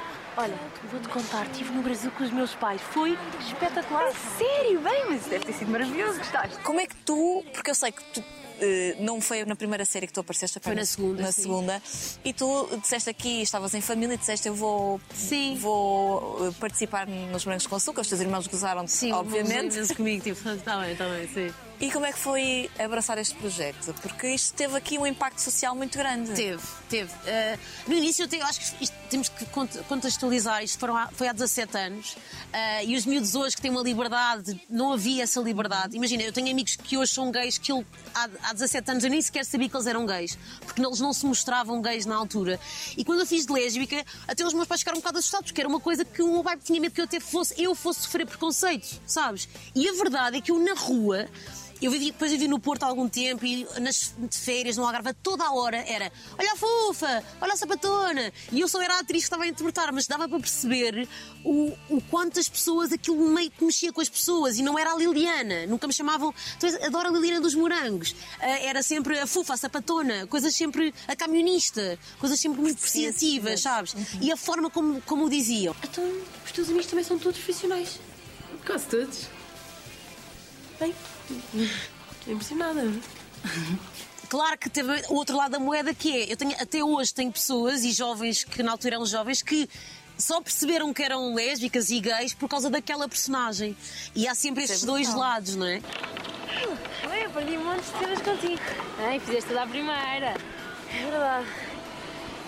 Olha, 0.40 0.54
vou-te 0.92 1.08
contar, 1.08 1.46
estive 1.50 1.72
no 1.72 1.82
Brasil 1.82 2.12
com 2.12 2.22
os 2.22 2.30
meus 2.30 2.54
pais. 2.54 2.80
Foi 2.80 3.18
espetacular. 3.40 4.12
sério? 4.38 4.80
Bem, 4.80 5.06
mas 5.08 5.22
isso 5.22 5.30
deve 5.30 5.44
ter 5.46 5.52
sido 5.52 5.70
maravilhoso. 5.72 6.16
Gostaste? 6.18 6.58
Como 6.62 6.78
é 6.78 6.86
que 6.86 6.94
tu, 6.94 7.44
porque 7.52 7.70
eu 7.70 7.74
sei 7.74 7.90
que 7.90 8.00
tu 8.04 8.22
eh, 8.60 8.94
não 9.00 9.20
foi 9.20 9.44
na 9.44 9.56
primeira 9.56 9.84
série 9.84 10.06
que 10.06 10.12
tu 10.12 10.20
apareceste, 10.20 10.60
Foi 10.62 10.76
na 10.76 10.84
segunda, 10.84 11.22
Na 11.22 11.32
sim. 11.32 11.42
segunda. 11.42 11.82
E 12.24 12.32
tu 12.32 12.68
disseste 12.80 13.10
aqui, 13.10 13.42
estavas 13.42 13.74
em 13.74 13.80
família 13.80 14.14
e 14.14 14.16
disseste 14.16 14.46
eu 14.46 14.54
vou, 14.54 15.00
Sim. 15.12 15.56
vou 15.56 16.46
eh, 16.46 16.52
participar 16.60 17.08
nos 17.08 17.44
Brancos 17.44 17.66
com 17.66 17.74
Açúcar. 17.74 18.02
Os 18.02 18.08
teus 18.08 18.20
irmãos 18.20 18.46
gozaram 18.46 18.86
Sim, 18.86 19.10
obviamente. 19.12 19.74
imenso 19.74 19.96
comigo, 19.96 20.22
tipo, 20.22 20.48
está 20.50 20.76
bem, 20.82 20.92
está 20.92 21.08
bem, 21.08 21.26
sim. 21.26 21.52
E 21.80 21.92
como 21.92 22.04
é 22.04 22.12
que 22.12 22.18
foi 22.18 22.68
abraçar 22.76 23.18
este 23.18 23.36
projeto? 23.36 23.94
Porque 24.02 24.26
isto 24.30 24.52
teve 24.54 24.76
aqui 24.76 24.98
um 24.98 25.06
impacto 25.06 25.38
social 25.40 25.76
muito 25.76 25.96
grande. 25.96 26.32
Teve, 26.32 26.60
teve. 26.88 27.12
Uh, 27.12 27.58
no 27.86 27.94
início, 27.94 28.24
eu, 28.24 28.28
tenho- 28.28 28.42
eu 28.42 28.46
acho 28.48 28.58
que 28.76 28.82
isto- 28.82 28.96
temos 29.08 29.28
que 29.28 29.44
cont- 29.46 29.78
contextualizar. 29.88 30.64
Isto 30.64 30.76
foram 30.80 31.08
foi 31.12 31.28
há 31.28 31.32
17 31.32 31.76
anos. 31.78 32.14
uh, 32.14 32.84
e 32.84 32.96
os 32.96 33.06
miúdos 33.06 33.36
hoje 33.36 33.54
que 33.54 33.62
têm 33.62 33.70
uma 33.70 33.82
liberdade, 33.82 34.60
não 34.68 34.92
havia 34.92 35.22
essa 35.22 35.40
liberdade. 35.40 35.96
Imagina, 35.96 36.24
eu 36.24 36.32
tenho 36.32 36.50
amigos 36.50 36.74
que 36.74 36.96
hoje 36.98 37.12
são 37.14 37.30
gays 37.30 37.58
que 37.58 37.70
eu, 37.70 37.84
há, 38.12 38.28
há 38.42 38.52
17 38.54 38.90
anos 38.90 39.04
eu 39.04 39.10
nem 39.10 39.22
sequer 39.22 39.44
sabia 39.44 39.68
que 39.68 39.76
eles 39.76 39.86
eram 39.86 40.04
gays. 40.04 40.36
Porque 40.66 40.84
eles 40.84 40.98
não 40.98 41.12
se 41.12 41.24
mostravam 41.26 41.80
gays 41.80 42.06
na 42.06 42.16
altura. 42.16 42.58
E 42.96 43.04
quando 43.04 43.20
eu 43.20 43.26
fiz 43.26 43.46
de 43.46 43.52
lésbica, 43.52 44.04
até 44.26 44.44
os 44.44 44.52
meus 44.52 44.66
pais 44.66 44.80
ficaram 44.80 44.98
um 44.98 45.00
bocado 45.00 45.18
assustados, 45.18 45.50
porque 45.52 45.60
era 45.60 45.68
uma 45.68 45.78
coisa 45.78 46.04
que 46.04 46.22
o 46.22 46.32
meu 46.32 46.42
pai 46.42 46.56
tinha 46.56 46.80
medo 46.80 46.92
que 46.92 47.00
eu 47.00 47.04
até 47.04 47.20
fosse, 47.20 47.54
eu 47.62 47.72
fosse 47.76 48.00
sofrer 48.00 48.26
preconceito, 48.26 49.00
sabes? 49.06 49.48
E 49.76 49.88
a 49.88 49.92
verdade 49.92 50.38
é 50.38 50.40
que 50.40 50.50
eu 50.50 50.58
na 50.58 50.74
rua. 50.74 51.28
Eu 51.80 51.90
vivi, 51.92 52.06
depois 52.06 52.30
vivi 52.32 52.48
no 52.48 52.58
Porto 52.58 52.82
há 52.82 52.86
algum 52.86 53.08
tempo 53.08 53.46
e 53.46 53.64
nas 53.80 54.12
de 54.18 54.36
férias, 54.36 54.76
no 54.76 54.84
Algarve, 54.84 55.14
toda 55.22 55.44
a 55.44 55.52
hora 55.52 55.76
era 55.86 56.10
olha 56.36 56.52
a 56.52 56.56
fofa, 56.56 57.24
olha 57.40 57.52
a 57.52 57.56
sapatona. 57.56 58.32
E 58.50 58.60
eu 58.60 58.66
só 58.68 58.82
era 58.82 58.94
a 58.96 58.98
atriz 59.00 59.22
que 59.22 59.26
estava 59.26 59.44
a 59.44 59.46
interpretar, 59.46 59.92
mas 59.92 60.06
dava 60.06 60.28
para 60.28 60.40
perceber 60.40 61.08
o, 61.44 61.72
o 61.88 62.00
quanto 62.10 62.40
as 62.40 62.48
pessoas, 62.48 62.92
aquilo 62.92 63.28
meio 63.28 63.50
que 63.50 63.64
mexia 63.64 63.92
com 63.92 64.00
as 64.00 64.08
pessoas. 64.08 64.58
E 64.58 64.62
não 64.62 64.76
era 64.78 64.92
a 64.92 64.96
Liliana, 64.96 65.66
nunca 65.66 65.86
me 65.86 65.92
chamavam, 65.92 66.34
tu 66.58 66.66
és- 66.66 66.82
adoro 66.82 67.08
a 67.08 67.12
Liliana 67.12 67.40
dos 67.40 67.54
Morangos. 67.54 68.14
Ah, 68.40 68.46
era 68.58 68.82
sempre 68.82 69.18
a 69.20 69.26
fofa, 69.26 69.54
a 69.54 69.56
sapatona, 69.56 70.26
coisas 70.26 70.54
sempre, 70.56 70.92
a 71.06 71.14
camionista, 71.14 71.96
coisas 72.18 72.40
sempre 72.40 72.60
muito 72.60 72.78
apreciativas, 72.78 73.60
sabes? 73.60 73.94
E 74.20 74.32
a 74.32 74.36
forma 74.36 74.68
como, 74.68 75.00
como 75.02 75.26
o 75.26 75.30
diziam. 75.30 75.76
Então, 75.84 76.04
os 76.44 76.50
teus 76.50 76.68
amigos 76.68 76.86
também 76.86 77.04
são 77.04 77.18
todos 77.18 77.38
profissionais. 77.38 78.00
Quase 78.66 78.86
todos. 78.86 79.28
Bem, 80.80 80.94
estou 81.30 82.32
impressionada. 82.34 82.82
Claro 84.28 84.58
que 84.58 84.68
teve 84.68 84.92
o 85.08 85.14
outro 85.14 85.36
lado 85.36 85.52
da 85.52 85.58
moeda 85.58 85.94
que 85.94 86.14
é, 86.14 86.32
eu 86.32 86.36
tenho, 86.36 86.54
até 86.60 86.84
hoje 86.84 87.14
tenho 87.14 87.32
pessoas 87.32 87.82
e 87.84 87.92
jovens 87.92 88.44
que 88.44 88.62
na 88.62 88.72
altura 88.72 88.96
eram 88.96 89.06
jovens 89.06 89.40
que 89.42 89.68
só 90.18 90.40
perceberam 90.42 90.92
que 90.92 91.02
eram 91.02 91.34
lésbicas 91.34 91.90
e 91.90 92.00
gays 92.00 92.34
por 92.34 92.48
causa 92.48 92.68
daquela 92.68 93.08
personagem. 93.08 93.76
E 94.14 94.26
há 94.28 94.34
sempre 94.34 94.64
estes 94.64 94.84
dois 94.84 95.14
lados, 95.14 95.54
não 95.54 95.66
é? 95.66 95.80
Eu 97.22 97.30
perdi 97.30 97.56
um 97.56 97.64
monte 97.64 97.80
de 97.80 97.98
cenas 97.98 98.20
contigo. 98.20 98.60
Ai, 98.98 99.20
fizeste 99.20 99.48
tudo 99.48 99.60
à 99.60 99.66
primeira. 99.66 100.34
É 100.90 101.10
verdade. 101.10 101.46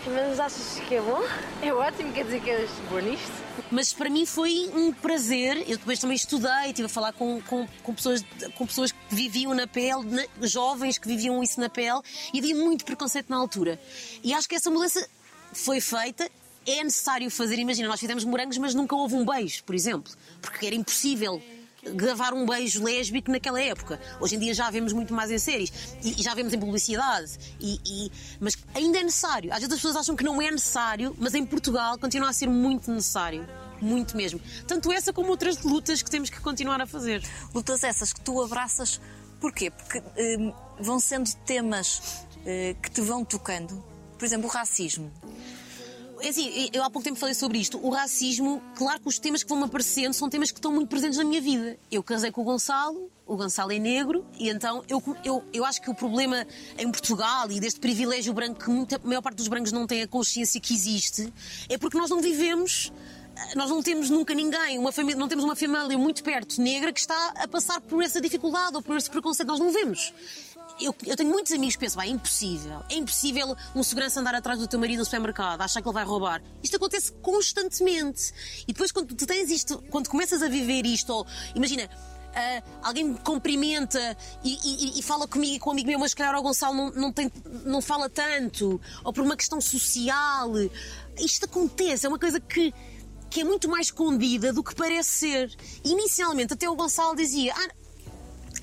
Mas 0.07 0.41
achas 0.41 0.81
que 0.89 0.95
é 0.95 1.01
bom? 1.01 1.21
É 1.63 1.73
ótimo, 1.73 2.13
quer 2.13 2.25
dizer 2.25 2.41
que 2.41 2.51
és 2.51 2.71
boa 2.89 3.03
nisto? 3.03 3.31
Mas 3.71 3.93
para 3.93 4.09
mim 4.09 4.25
foi 4.25 4.71
um 4.75 4.93
prazer. 4.93 5.59
Eu 5.69 5.77
depois 5.77 5.99
também 5.99 6.17
estudei, 6.17 6.69
estive 6.69 6.87
a 6.87 6.89
falar 6.89 7.13
com, 7.13 7.41
com, 7.43 7.69
com 7.83 7.95
pessoas, 7.95 8.25
com 8.57 8.67
pessoas 8.67 8.93
que 8.93 8.99
viviam 9.15 9.53
na 9.55 9.67
pele, 9.67 10.05
na- 10.05 10.47
jovens 10.47 10.97
que 10.99 11.07
viviam 11.07 11.43
isso 11.43 11.61
na 11.61 11.69
pele, 11.69 12.01
e 12.33 12.39
havia 12.39 12.55
muito 12.55 12.85
preconceito 12.85 13.29
na 13.29 13.37
altura. 13.37 13.79
E 14.25 14.33
acho 14.33 14.49
que 14.49 14.55
essa 14.55 14.71
mudança 14.71 15.07
foi 15.53 15.81
feita. 15.81 16.31
É 16.67 16.83
necessário 16.83 17.31
fazer, 17.31 17.59
imagina, 17.59 17.89
nós 17.89 18.01
fizemos 18.01 18.25
morangos, 18.25 18.59
mas 18.59 18.75
nunca 18.75 18.95
houve 18.95 19.15
um 19.15 19.25
beijo, 19.25 19.65
por 19.65 19.75
exemplo, 19.75 20.13
porque 20.43 20.67
era 20.67 20.75
impossível 20.75 21.43
gravar 21.95 22.33
um 22.35 22.45
beijo 22.47 22.83
lésbico 22.85 23.31
naquela 23.31 23.61
época. 23.61 24.01
Hoje 24.21 24.37
em 24.37 24.39
dia 24.39 24.53
já 24.55 24.71
vemos 24.71 24.93
muito 24.93 25.15
mais 25.15 25.31
em 25.31 25.39
séries 25.39 25.73
e, 26.03 26.21
e 26.21 26.23
já 26.23 26.35
vemos 26.35 26.53
em 26.53 26.59
publicidade. 26.61 27.39
E, 27.61 27.81
e- 27.87 28.13
mas 28.39 28.57
ainda 28.75 28.99
é 28.99 29.03
necessário. 29.03 29.51
Às 29.53 29.59
vezes 29.61 29.73
as 29.75 29.79
pessoas 29.81 29.97
acham 29.97 30.15
que 30.17 30.25
não 30.25 30.41
é 30.41 30.51
necessário, 30.51 31.15
mas 31.19 31.35
em 31.35 31.45
Portugal 31.45 31.99
continua 31.99 32.29
a 32.29 32.33
ser 32.33 32.49
muito 32.49 32.91
necessário. 32.91 33.49
Muito 33.81 34.15
mesmo. 34.17 34.39
Tanto 34.67 34.93
essa 34.93 35.11
como 35.13 35.31
outras 35.31 35.63
lutas 35.63 36.03
que 36.03 36.11
temos 36.11 36.29
que 36.29 36.39
continuar 36.41 36.81
a 36.83 36.87
fazer. 36.87 37.23
Lutas 37.55 37.83
essas 37.83 38.13
que 38.13 38.21
tu 38.21 38.43
abraças, 38.43 39.01
porquê? 39.41 39.71
Porque 39.71 40.03
hum, 40.39 40.53
vão 40.79 41.01
sendo 41.01 41.35
temas 41.47 42.27
eh, 42.45 42.77
que 42.83 42.91
te 42.91 43.01
vão 43.01 43.25
tocando. 43.25 43.83
Por 44.19 44.27
exemplo, 44.27 44.49
o 44.49 44.53
racismo. 44.53 45.11
É 46.23 46.29
assim, 46.29 46.71
eu 46.73 46.83
há 46.83 46.91
pouco 46.91 47.05
tempo 47.05 47.19
falei 47.19 47.35
sobre 47.35 47.59
isto. 47.59 47.79
O 47.85 47.91
racismo, 47.91 48.63
claro 48.77 49.01
que 49.01 49.09
os 49.09 49.19
temas 49.19 49.43
que 49.43 49.49
vão-me 49.49 49.65
aparecendo 49.65 50.13
são 50.13 50.29
temas 50.29 50.51
que 50.51 50.59
estão 50.59 50.73
muito 50.73 50.89
presentes 50.89 51.19
na 51.19 51.25
minha 51.25 51.41
vida. 51.41 51.79
Eu 51.91 52.03
casei 52.03 52.31
com 52.31 52.43
o 52.43 52.45
Gonçalo, 52.45 53.11
o 53.27 53.37
Gonçalo 53.37 53.73
é 53.73 53.79
negro, 53.79 54.25
e 54.39 54.49
então 54.49 54.83
eu, 54.89 55.03
eu, 55.25 55.45
eu 55.53 55.65
acho 55.65 55.81
que 55.81 55.91
o 55.91 55.95
problema 55.95 56.47
em 56.79 56.91
Portugal 56.91 57.51
e 57.51 57.61
deste 57.61 57.81
privilégio 57.81 58.33
branco 58.33 58.65
que 58.65 58.71
muita, 58.71 58.97
a 58.97 59.07
maior 59.07 59.23
parte 59.23 59.37
dos 59.37 59.49
brancos 59.49 59.73
não 59.73 59.87
tem 59.87 60.03
a 60.03 60.09
consciência 60.09 60.61
que 60.61 60.75
existe, 60.75 61.33
é 61.69 61.79
porque 61.79 61.97
nós 61.97 62.11
não 62.11 62.21
vivemos. 62.21 62.93
Nós 63.57 63.71
não 63.71 63.83
temos 63.83 64.11
nunca 64.11 64.35
ninguém, 64.35 64.79
uma 64.79 64.93
família, 64.93 65.19
não 65.19 65.27
temos 65.27 65.45
uma 65.45 65.57
família 65.57 65.97
muito 65.97 66.23
perto 66.23 66.61
negra 66.61 66.93
que 66.93 67.01
está 67.01 67.33
a 67.37 67.49
passar 67.49 67.81
por 67.81 68.03
essa 68.03 68.21
dificuldade 68.21 68.77
ou 68.77 68.83
por 68.83 68.95
esse 68.99 69.09
preconceito. 69.09 69.49
Nós 69.49 69.59
não 69.59 69.73
vemos 69.73 70.13
eu, 70.81 70.95
eu 71.07 71.17
tenho 71.17 71.31
muitos 71.31 71.53
amigos 71.53 71.77
que 71.77 71.81
pensam, 71.81 72.01
"Pá, 72.01 72.07
é 72.07 72.11
impossível. 72.11 72.83
É 72.91 72.95
impossível 72.95 73.57
um 73.75 73.83
segurança 73.83 74.21
andar 74.21 74.35
atrás 74.35 74.59
do 74.59 74.67
teu 74.67 74.79
marido 74.79 74.99
no 75.01 75.05
supermercado, 75.05 75.61
achar 75.63 75.81
que 75.83 75.89
ele 75.89 75.95
vai 75.95 76.05
roubar. 76.05 76.43
Isto 76.63 76.77
acontece 76.77 77.13
constantemente. 77.23 78.33
E 78.67 78.73
depois, 78.73 78.91
quando 78.93 79.15
tu 79.15 79.27
tens 79.27 79.51
isto, 79.51 79.83
quando 79.91 80.09
começas 80.09 80.43
a 80.43 80.49
viver 80.49 80.87
isto, 80.87 81.11
ou 81.13 81.27
imagina. 81.55 81.89
ah, 82.33 82.63
alguém 82.85 83.03
me 83.05 83.19
cumprimenta 83.19 84.17
e, 84.45 84.57
e- 84.65 84.99
e 85.01 85.03
fala 85.03 85.27
comigo 85.27 85.55
e 85.57 85.59
com 85.59 85.71
um 85.71 85.73
amigo 85.73 85.89
meu, 85.89 85.99
mas 85.99 86.15
calhar 86.15 86.33
o 86.39 86.43
Gonçalo 86.43 86.77
não, 86.77 86.91
não, 86.93 87.13
tem, 87.13 87.29
não 87.65 87.81
fala 87.83 88.09
tanto, 88.09 88.81
ou 89.03 89.13
por 89.13 89.25
uma 89.25 89.37
questão 89.37 89.61
social. 89.61 90.49
Isto 91.19 91.47
acontece, 91.47 92.07
é 92.07 92.09
uma 92.09 92.21
coisa 92.21 92.39
que, 92.39 92.73
que 93.29 93.41
é 93.41 93.45
muito 93.45 93.69
mais 93.69 93.87
escondida 93.87 94.53
do 94.53 94.63
que 94.63 94.77
parece 94.77 95.09
ser. 95.11 95.57
Inicialmente, 95.85 96.53
até 96.55 96.71
o 96.71 96.77
Gonçalo 96.77 97.17
dizia: 97.17 97.53
ah, 97.57 97.69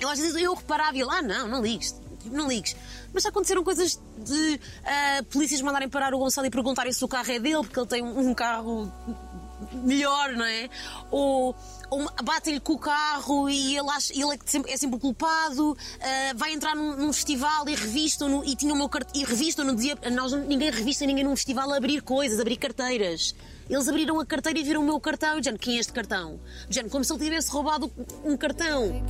eu 0.00 0.08
às 0.08 0.18
vezes 0.18 0.34
eu 0.42 0.54
reparava 0.54 0.96
e 0.96 1.02
ele, 1.02 1.10
ah, 1.10 1.20
não, 1.20 1.46
não 1.48 1.60
ligues, 1.62 1.92
tipo, 1.92 2.07
não 2.26 2.48
ligues. 2.48 2.76
Mas 3.12 3.22
já 3.22 3.30
aconteceram 3.30 3.64
coisas 3.64 4.00
de 4.18 4.60
ah, 4.84 5.22
polícias 5.30 5.60
mandarem 5.60 5.88
parar 5.88 6.14
o 6.14 6.18
Gonçalo 6.18 6.46
e 6.46 6.50
perguntarem 6.50 6.92
se 6.92 7.04
o 7.04 7.08
carro 7.08 7.30
é 7.30 7.38
dele, 7.38 7.62
porque 7.62 7.78
ele 7.78 7.86
tem 7.86 8.02
um, 8.02 8.34
carro 8.34 8.92
melhor, 9.72 10.32
não 10.32 10.44
é? 10.44 10.68
Ou, 11.10 11.54
ou 11.90 12.06
batem-lhe 12.22 12.60
com 12.60 12.74
o 12.74 12.78
carro 12.78 13.48
e 13.48 13.76
ele, 13.76 13.90
acha, 13.90 14.12
ele 14.12 14.34
é, 14.34 14.38
sempre, 14.44 14.72
é 14.72 14.76
sempre 14.76 14.96
o 14.96 15.00
culpado, 15.00 15.76
ah, 16.00 16.32
vai 16.36 16.52
entrar 16.52 16.74
num, 16.74 16.96
num 16.96 17.12
festival 17.12 17.68
e 17.68 17.74
revistam-no 17.74 18.44
e 18.44 18.54
tinha 18.54 18.72
o 18.72 18.76
meu 18.76 18.90
e 19.14 19.24
revistam-no, 19.24 19.74
nós, 20.12 20.32
ninguém 20.32 20.70
revista 20.70 21.06
ninguém 21.06 21.24
num 21.24 21.36
festival 21.36 21.72
a 21.72 21.76
abrir 21.76 22.02
coisas, 22.02 22.38
a 22.38 22.42
abrir 22.42 22.56
carteiras. 22.56 23.34
Eles 23.68 23.86
abriram 23.86 24.18
a 24.18 24.24
carteira 24.24 24.58
e 24.58 24.62
viram 24.62 24.80
o 24.80 24.84
meu 24.84 24.98
cartão. 24.98 25.38
Dizendo, 25.38 25.58
quem 25.58 25.76
é 25.76 25.80
este 25.80 25.92
cartão? 25.92 26.40
Dizendo, 26.68 26.88
como 26.88 27.04
se 27.04 27.12
ele 27.12 27.22
tivesse 27.22 27.50
roubado 27.50 27.92
um 28.24 28.36
cartão. 28.36 29.02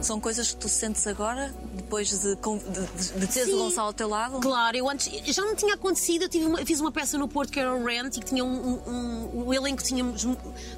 São 0.00 0.20
coisas 0.20 0.52
que 0.52 0.56
tu 0.56 0.68
sentes 0.68 1.06
agora, 1.06 1.52
depois 1.74 2.08
de, 2.08 2.18
de, 2.18 3.18
de, 3.20 3.26
teres 3.26 3.48
Sim. 3.48 3.54
o 3.54 3.58
Gonçalo 3.64 3.88
ao 3.88 3.92
teu 3.92 4.08
lado? 4.08 4.38
Claro, 4.40 4.76
eu 4.76 4.88
antes 4.88 5.10
já 5.34 5.44
não 5.44 5.56
tinha 5.56 5.74
acontecido. 5.74 6.22
Eu 6.22 6.28
tive 6.28 6.46
uma- 6.46 6.64
fiz 6.64 6.80
uma 6.80 6.92
peça 6.92 7.18
no 7.18 7.26
Porto 7.26 7.52
que 7.52 7.58
era 7.58 7.74
o 7.74 7.84
Rent 7.84 8.16
e 8.16 8.20
que 8.20 8.26
tinha 8.26 8.44
um, 8.44 8.78
um, 8.88 9.46
um- 9.46 9.52
elenco 9.52 9.82
tínhamos 9.82 10.24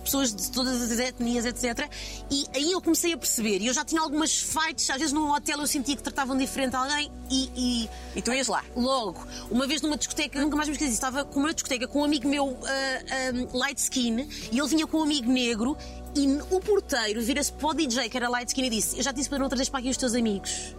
pessoas 0.02 0.34
de 0.34 0.50
todas 0.50 0.80
as 0.80 0.98
etnias, 0.98 1.44
etc. 1.44 1.88
E 2.30 2.46
aí 2.54 2.72
eu 2.72 2.80
comecei 2.80 3.12
a 3.12 3.16
perceber. 3.18 3.60
E 3.60 3.66
eu 3.66 3.74
já 3.74 3.84
tinha 3.84 4.00
algumas 4.00 4.32
fights, 4.40 4.88
às 4.88 4.96
vezes 4.96 5.12
num 5.12 5.30
hotel 5.30 5.58
eu 5.60 5.66
sentia 5.66 5.94
que 5.96 6.02
tratavam 6.02 6.36
diferente 6.36 6.74
alguém 6.74 7.12
e, 7.30 7.50
e 7.54 7.90
E 8.16 8.22
tu 8.22 8.32
ias 8.32 8.48
lá? 8.48 8.64
Logo, 8.74 9.20
uma 9.50 9.66
vez 9.66 9.82
numa 9.82 9.96
discoteca, 9.98 10.40
nunca 10.40 10.56
mais 10.56 10.68
me 10.68 10.74
esqueci, 10.74 10.92
estava 10.94 11.24
com 11.24 11.40
uma 11.40 11.52
discoteca 11.52 11.86
com 11.86 12.00
um 12.00 12.04
amigo 12.04 12.26
meu 12.26 12.56
ah, 12.64 12.68
ah, 12.72 13.56
light 13.58 13.78
skin 13.78 14.26
e 14.50 14.58
ele 14.58 14.68
vinha 14.68 14.86
com 14.86 14.98
um 14.98 15.02
amigo 15.02 15.30
negro 15.30 15.76
e 16.14 16.26
o 16.54 16.60
porteiro 16.60 17.20
vira-se 17.22 17.52
para 17.52 17.68
o 17.68 17.74
DJ 17.74 18.08
que 18.08 18.16
era 18.16 18.28
light 18.28 18.48
skin 18.48 18.64
e 18.64 18.70
disse: 18.70 18.96
Eu 18.96 19.02
já 19.02 19.12
te 19.12 19.16
disse 19.16 19.28
para 19.28 19.38
não 19.38 19.48
trazeres 19.48 19.68
para 19.68 19.80
aqui 19.80 19.90
os 19.90 19.96
teus 19.96 20.14
amigos. 20.14 20.74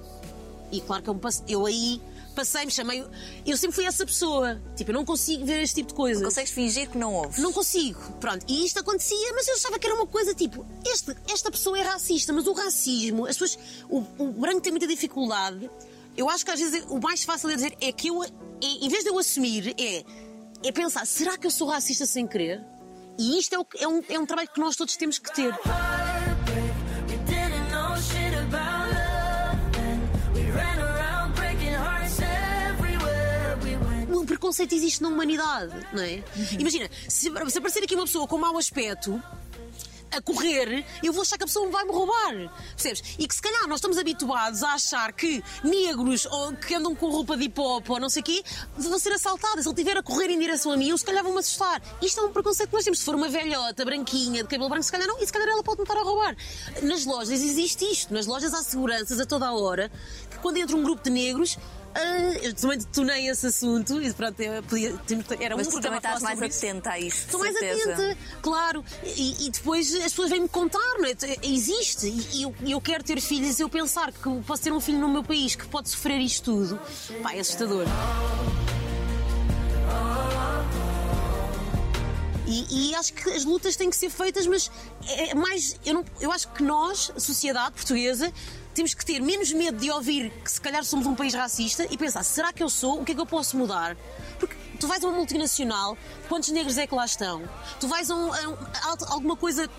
E 0.71 0.79
claro 0.81 1.03
que 1.03 1.09
eu, 1.09 1.15
passe- 1.15 1.43
eu 1.47 1.65
aí 1.65 2.01
passei-me, 2.35 2.71
chamei. 2.71 3.03
Eu 3.45 3.57
sempre 3.57 3.75
fui 3.75 3.85
essa 3.85 4.05
pessoa. 4.05 4.61
Tipo, 4.75 4.91
eu 4.91 4.93
não 4.95 5.03
consigo 5.05 5.45
ver 5.45 5.61
este 5.61 5.75
tipo 5.75 5.89
de 5.89 5.93
coisas. 5.95 6.23
Consegues 6.23 6.51
fingir 6.51 6.89
que 6.89 6.97
não 6.97 7.13
ouves? 7.13 7.39
Não 7.39 7.51
consigo. 7.51 7.99
Pronto, 8.21 8.45
e 8.47 8.65
isto 8.65 8.79
acontecia, 8.79 9.33
mas 9.33 9.47
eu 9.47 9.55
achava 9.55 9.77
que 9.77 9.85
era 9.85 9.95
uma 9.95 10.07
coisa 10.07 10.33
tipo: 10.33 10.65
este, 10.85 11.15
esta 11.29 11.51
pessoa 11.51 11.77
é 11.77 11.81
racista, 11.81 12.31
mas 12.33 12.47
o 12.47 12.53
racismo, 12.53 13.25
as 13.25 13.37
pessoas. 13.37 13.59
O, 13.89 13.99
o 14.17 14.31
branco 14.31 14.61
tem 14.61 14.71
muita 14.71 14.87
dificuldade. 14.87 15.69
Eu 16.15 16.29
acho 16.29 16.43
que 16.45 16.51
às 16.51 16.59
vezes 16.59 16.85
o 16.89 16.99
mais 16.99 17.23
fácil 17.23 17.49
de 17.49 17.55
dizer 17.55 17.77
é 17.79 17.91
que 17.91 18.07
eu, 18.09 18.21
é, 18.23 18.27
em 18.61 18.89
vez 18.89 19.03
de 19.03 19.09
eu 19.09 19.17
assumir, 19.17 19.73
é, 19.79 20.03
é 20.63 20.71
pensar: 20.71 21.05
será 21.05 21.37
que 21.37 21.47
eu 21.47 21.51
sou 21.51 21.67
racista 21.69 22.05
sem 22.05 22.25
querer? 22.27 22.61
E 23.17 23.39
isto 23.39 23.55
é, 23.55 23.59
o 23.59 23.65
é 23.77 23.87
um, 23.87 24.03
é 24.09 24.19
um 24.19 24.25
trabalho 24.25 24.49
que 24.49 24.59
nós 24.59 24.75
todos 24.75 24.95
temos 24.95 25.19
que 25.19 25.33
ter. 25.33 25.53
O 34.13 34.25
preconceito 34.25 34.73
existe 34.73 35.01
na 35.01 35.09
humanidade, 35.09 35.73
não 35.93 36.03
é? 36.03 36.23
Imagina, 36.57 36.89
se, 37.07 37.31
se 37.49 37.57
aparecer 37.57 37.83
aqui 37.83 37.95
uma 37.95 38.05
pessoa 38.05 38.27
com 38.27 38.37
mau 38.37 38.57
aspecto 38.57 39.21
a 40.11 40.21
correr, 40.21 40.85
eu 41.03 41.13
vou 41.13 41.21
achar 41.21 41.37
que 41.37 41.43
a 41.43 41.47
pessoa 41.47 41.69
vai 41.69 41.83
me 41.83 41.91
roubar. 41.91 42.51
Percebes? 42.75 43.15
E 43.17 43.27
que 43.27 43.35
se 43.35 43.41
calhar 43.41 43.67
nós 43.67 43.77
estamos 43.77 43.97
habituados 43.97 44.63
a 44.63 44.73
achar 44.73 45.11
que 45.13 45.43
negros 45.63 46.25
ou 46.25 46.53
que 46.53 46.75
andam 46.75 46.95
com 46.95 47.09
roupa 47.09 47.37
de 47.37 47.45
hip 47.45 47.59
ou 47.59 47.81
não 47.99 48.09
sei 48.09 48.21
o 48.21 48.25
quê 48.25 48.43
vão 48.77 48.99
ser 48.99 49.13
assaltados. 49.13 49.63
Se 49.63 49.69
ele 49.69 49.75
estiver 49.75 49.97
a 49.97 50.03
correr 50.03 50.29
em 50.29 50.39
direção 50.39 50.71
a 50.71 50.77
mim, 50.77 50.89
eu 50.89 50.97
se 50.97 51.05
calhar 51.05 51.23
vão-me 51.23 51.39
assustar. 51.39 51.81
Isto 52.01 52.21
é 52.21 52.23
um 52.23 52.31
preconceito 52.31 52.69
que 52.69 52.75
nós 52.75 52.83
temos. 52.83 52.99
Se 52.99 53.05
for 53.05 53.15
uma 53.15 53.29
velhota, 53.29 53.85
branquinha, 53.85 54.43
de 54.43 54.49
cabelo 54.49 54.69
branco, 54.69 54.83
se 54.83 54.91
calhar 54.91 55.07
não, 55.07 55.19
e 55.19 55.25
se 55.25 55.31
calhar 55.31 55.47
ela 55.47 55.63
pode 55.63 55.77
me 55.79 55.83
estar 55.83 55.97
a 55.97 56.03
roubar. 56.03 56.35
Nas 56.83 57.05
lojas 57.05 57.41
existe 57.41 57.85
isto. 57.85 58.13
Nas 58.13 58.25
lojas 58.25 58.53
há 58.53 58.63
seguranças 58.63 59.19
a 59.19 59.25
toda 59.25 59.47
a 59.47 59.53
hora 59.53 59.91
que 60.29 60.37
quando 60.39 60.57
entra 60.57 60.75
um 60.75 60.83
grupo 60.83 61.03
de 61.03 61.09
negros. 61.09 61.57
Ah, 61.93 62.33
eu 62.41 62.53
também 62.53 62.77
detonei 62.77 63.27
esse 63.29 63.47
assunto 63.47 64.01
e 64.01 64.13
pronto, 64.13 64.39
eu 64.39 64.63
podia, 64.63 64.95
era 65.39 65.57
Mas 65.57 65.67
um 65.67 65.69
tu 65.69 65.73
programa 65.73 65.97
estás 65.97 66.21
mais 66.21 66.39
isso. 66.39 66.57
atenta 66.57 66.91
a 66.91 66.99
isto. 66.99 67.25
Estou 67.25 67.39
mais 67.39 67.55
atenta, 67.55 68.17
claro. 68.41 68.83
E, 69.03 69.47
e 69.47 69.49
depois 69.49 69.93
as 69.95 70.03
pessoas 70.03 70.29
vêm-me 70.29 70.49
contar, 70.49 70.79
não 70.99 71.05
é? 71.05 71.15
Existe. 71.43 72.07
E 72.07 72.43
eu, 72.43 72.55
eu 72.65 72.81
quero 72.81 73.03
ter 73.03 73.19
filhos 73.19 73.59
e 73.59 73.63
eu 73.63 73.69
pensar 73.69 74.11
que 74.11 74.41
posso 74.45 74.63
ter 74.63 74.71
um 74.71 74.79
filho 74.79 74.99
no 74.99 75.09
meu 75.09 75.23
país 75.23 75.55
que 75.55 75.67
pode 75.67 75.89
sofrer 75.89 76.19
isto 76.19 76.45
tudo. 76.45 76.79
Pá, 77.21 77.33
é 77.33 77.39
assustador. 77.39 77.85
E, 82.47 82.89
e 82.89 82.95
acho 82.95 83.13
que 83.13 83.29
as 83.29 83.45
lutas 83.45 83.77
têm 83.77 83.89
que 83.89 83.95
ser 83.95 84.09
feitas, 84.09 84.45
mas 84.45 84.69
é 85.07 85.33
mais. 85.33 85.77
Eu, 85.85 85.93
não, 85.93 86.05
eu 86.19 86.31
acho 86.31 86.49
que 86.49 86.61
nós, 86.61 87.11
sociedade 87.17 87.71
portuguesa, 87.71 88.31
temos 88.73 88.93
que 88.93 89.05
ter 89.05 89.19
menos 89.21 89.51
medo 89.51 89.77
de 89.77 89.89
ouvir 89.91 90.31
que 90.43 90.51
se 90.51 90.59
calhar 90.61 90.83
somos 90.83 91.05
um 91.05 91.15
país 91.15 91.33
racista 91.33 91.85
e 91.89 91.97
pensar: 91.97 92.23
será 92.23 92.51
que 92.53 92.63
eu 92.63 92.69
sou? 92.69 93.01
O 93.01 93.05
que 93.05 93.11
é 93.11 93.15
que 93.15 93.21
eu 93.21 93.25
posso 93.25 93.57
mudar? 93.57 93.95
Porque 94.39 94.55
tu 94.79 94.87
vais 94.87 95.03
a 95.03 95.07
uma 95.07 95.17
multinacional, 95.17 95.97
quantos 96.29 96.49
negros 96.49 96.77
é 96.77 96.87
que 96.87 96.95
lá 96.95 97.05
estão? 97.05 97.43
Tu 97.79 97.87
vais 97.87 98.09
a, 98.09 98.15
um- 98.15 98.33
a 98.33 98.47
um- 98.49 98.53
a 98.53 99.13
alguma 99.13 99.35
coisa 99.35 99.69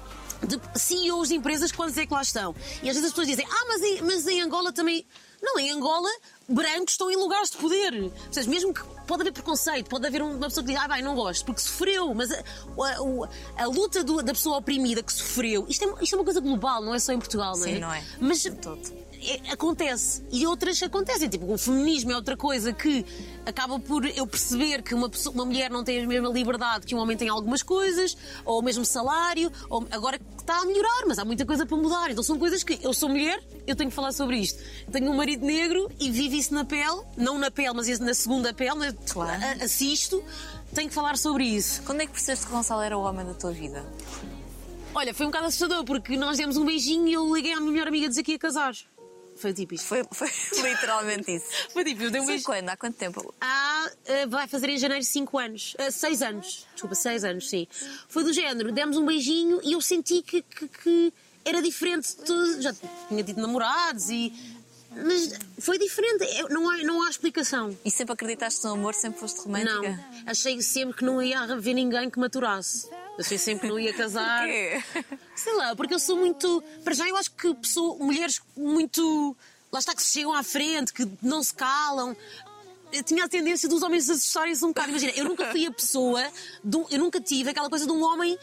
de 0.46 0.60
CEOs 0.78 1.28
de 1.28 1.36
empresas, 1.36 1.70
quantos 1.72 1.96
é 1.96 2.04
que 2.06 2.12
lá 2.12 2.22
estão? 2.22 2.54
E 2.82 2.88
às 2.90 2.96
vezes 2.96 3.04
as 3.04 3.10
pessoas 3.10 3.28
dizem: 3.28 3.46
ah, 3.48 3.64
mas 3.68 3.82
em, 3.82 4.02
mas 4.02 4.26
em 4.26 4.40
Angola 4.42 4.72
também. 4.72 5.06
Não, 5.44 5.58
em 5.58 5.72
Angola, 5.72 6.08
brancos 6.48 6.92
estão 6.92 7.10
em 7.10 7.16
lugares 7.16 7.50
de 7.50 7.56
poder. 7.56 8.10
Portanto, 8.10 8.48
mesmo 8.48 8.74
que 8.74 8.82
pode 9.06 9.22
haver 9.22 9.32
preconceito, 9.32 9.88
pode 9.88 10.06
haver 10.06 10.22
uma 10.22 10.38
pessoa 10.48 10.64
que 10.64 10.72
diz, 10.72 10.80
ah, 10.82 10.88
bem, 10.88 11.02
não 11.02 11.14
gosto, 11.14 11.44
porque 11.44 11.60
sofreu, 11.60 12.14
mas 12.14 12.30
a, 12.30 12.38
a- 12.38 13.62
a 13.62 13.66
luta 13.66 14.02
do- 14.04 14.22
da 14.22 14.32
pessoa 14.32 14.58
oprimida 14.58 15.02
que 15.02 15.12
sofreu, 15.12 15.66
isto 15.68 15.84
é, 15.84 16.02
isto 16.02 16.14
é 16.14 16.18
uma 16.18 16.24
coisa 16.24 16.40
global, 16.40 16.82
não 16.82 16.94
é 16.94 16.98
só 16.98 17.12
em 17.12 17.18
Portugal, 17.18 17.56
não 17.56 17.64
é? 17.66 17.72
Sim, 17.74 17.78
não 17.80 17.92
é? 17.92 18.04
Mas 18.20 18.42
todo. 18.60 19.01
É- 19.30 19.52
acontece. 19.52 20.22
E 20.30 20.46
outras 20.46 20.82
acontecem. 20.82 21.28
Tipo, 21.28 21.52
o 21.52 21.58
feminismo 21.58 22.12
é 22.12 22.16
outra 22.16 22.36
coisa 22.36 22.72
que 22.72 23.04
acaba 23.46 23.78
por 23.78 24.04
eu 24.06 24.26
perceber 24.26 24.82
que 24.82 24.94
uma, 24.94 25.08
pessoa- 25.08 25.34
uma 25.34 25.44
mulher 25.44 25.70
não 25.70 25.82
tem 25.84 26.02
a 26.02 26.06
mesma 26.06 26.28
liberdade 26.28 26.86
que 26.86 26.94
um 26.94 26.98
homem 26.98 27.16
tem 27.16 27.28
em 27.28 27.30
algumas 27.30 27.62
coisas, 27.62 28.16
ou 28.44 28.58
o 28.58 28.62
mesmo 28.62 28.84
salário, 28.84 29.50
ou 29.68 29.86
agora 29.90 30.20
está 30.38 30.60
a 30.60 30.64
melhorar, 30.64 31.04
mas 31.06 31.18
há 31.18 31.24
muita 31.24 31.44
coisa 31.46 31.64
para 31.66 31.76
mudar. 31.76 32.10
Então 32.10 32.22
são 32.22 32.38
coisas 32.38 32.62
que 32.64 32.78
eu 32.82 32.92
sou 32.92 33.08
mulher, 33.08 33.42
eu 33.66 33.76
tenho 33.76 33.90
que 33.90 33.96
falar 33.96 34.12
sobre 34.12 34.36
isto. 34.38 34.62
Tenho 34.90 35.10
um 35.10 35.16
marido 35.16 35.44
negro 35.46 35.90
e 36.00 36.10
vivo 36.10 36.34
isso 36.34 36.52
na 36.54 36.64
pele, 36.64 37.02
não 37.16 37.38
na 37.38 37.50
pele, 37.50 37.72
mas 37.74 37.98
na 37.98 38.14
segunda 38.14 38.52
pele? 38.52 38.92
Claro. 39.10 39.42
A- 39.42 39.64
assisto, 39.64 40.22
tenho 40.74 40.88
que 40.88 40.94
falar 40.94 41.16
sobre 41.18 41.44
isso. 41.44 41.82
Quando 41.82 42.00
é 42.00 42.06
que 42.06 42.12
percebeste 42.12 42.46
que 42.46 42.52
Gonçalo 42.52 42.82
era 42.82 42.96
o 42.98 43.02
homem 43.02 43.24
da 43.26 43.34
tua 43.34 43.52
vida? 43.52 43.84
Olha, 44.94 45.14
foi 45.14 45.24
um 45.24 45.30
bocado 45.30 45.46
assustador 45.46 45.84
porque 45.84 46.16
nós 46.18 46.36
demos 46.36 46.56
um 46.58 46.66
beijinho 46.66 47.08
e 47.08 47.14
eu 47.14 47.34
liguei 47.34 47.52
à 47.54 47.60
minha 47.60 47.72
melhor 47.72 47.88
amiga 47.88 48.06
a 48.06 48.08
dizer 48.10 48.22
que 48.22 48.32
ia 48.32 48.38
casar. 48.38 48.74
Foi 49.42 49.52
tipo 49.52 49.74
isto. 49.74 49.86
Foi, 49.86 50.02
foi 50.10 50.28
literalmente 50.62 51.30
isso. 51.34 51.46
Foi 51.72 51.84
tipo, 51.84 52.02
eu 52.02 52.10
dei 52.10 52.20
um 52.20 52.26
beijo. 52.26 52.44
quando? 52.44 52.68
Há 52.68 52.76
quanto 52.76 52.96
tempo? 52.96 53.34
Há, 53.40 53.90
eh, 54.06 54.26
vai 54.26 54.46
fazer 54.48 54.68
em 54.70 54.78
janeiro 54.78 55.04
5 55.04 55.38
anos. 55.38 55.76
6 55.90 56.22
anos. 56.22 56.66
Desculpa, 56.72 56.94
6 56.94 57.24
anos, 57.24 57.50
sim. 57.50 57.66
Foi 58.08 58.22
do 58.24 58.32
género, 58.32 58.72
demos 58.72 58.96
um 58.96 59.04
beijinho 59.04 59.60
e 59.62 59.72
eu 59.72 59.80
senti 59.80 60.22
que, 60.22 60.40
que- 60.42 60.68
que 60.68 61.12
era 61.44 61.60
diferente 61.60 62.08
de 62.08 62.16
tudo. 62.24 62.62
Já 62.62 62.72
tinha 63.08 63.22
tido 63.24 63.40
namorados 63.42 64.08
e. 64.10 64.32
Mas 64.94 65.38
foi 65.58 65.78
diferente, 65.78 66.24
não 66.50 66.68
há, 66.68 66.78
não 66.78 67.02
há 67.02 67.10
explicação. 67.10 67.76
E 67.84 67.90
sempre 67.90 68.12
acreditaste 68.12 68.64
no 68.64 68.72
amor, 68.72 68.94
sempre 68.94 69.20
foste 69.20 69.40
romântica? 69.40 69.80
Não, 69.80 69.98
achei 70.26 70.60
sempre 70.60 70.96
que 70.98 71.04
não 71.04 71.22
ia 71.22 71.40
haver 71.40 71.74
ninguém 71.74 72.10
que 72.10 72.18
me 72.18 72.26
aturasse. 72.26 72.88
Achei 73.18 73.38
sempre 73.38 73.62
que 73.62 73.68
não 73.68 73.78
ia 73.78 73.92
casar. 73.92 74.42
Porquê? 74.42 74.82
Sei 75.36 75.54
lá, 75.54 75.76
porque 75.76 75.94
eu 75.94 75.98
sou 75.98 76.16
muito. 76.16 76.62
Para 76.82 76.94
já, 76.94 77.08
eu 77.08 77.16
acho 77.16 77.30
que 77.32 77.54
sou 77.62 77.98
mulheres 77.98 78.40
muito. 78.56 79.36
lá 79.70 79.78
está 79.78 79.94
que 79.94 80.02
se 80.02 80.12
chegam 80.12 80.32
à 80.32 80.42
frente, 80.42 80.92
que 80.92 81.08
não 81.22 81.42
se 81.42 81.54
calam. 81.54 82.16
Eu 82.92 83.02
tinha 83.02 83.24
a 83.24 83.28
tendência 83.28 83.68
dos 83.68 83.82
homens 83.82 84.04
se 84.04 84.12
assustarem-se 84.12 84.62
um 84.64 84.68
bocado. 84.68 84.90
Imagina, 84.90 85.12
eu 85.16 85.24
nunca 85.24 85.50
fui 85.50 85.64
a 85.66 85.70
pessoa, 85.72 86.22
eu 86.90 86.98
nunca 86.98 87.20
tive 87.20 87.50
aquela 87.50 87.70
coisa 87.70 87.86
de 87.86 87.92
um 87.92 88.02
homem 88.02 88.38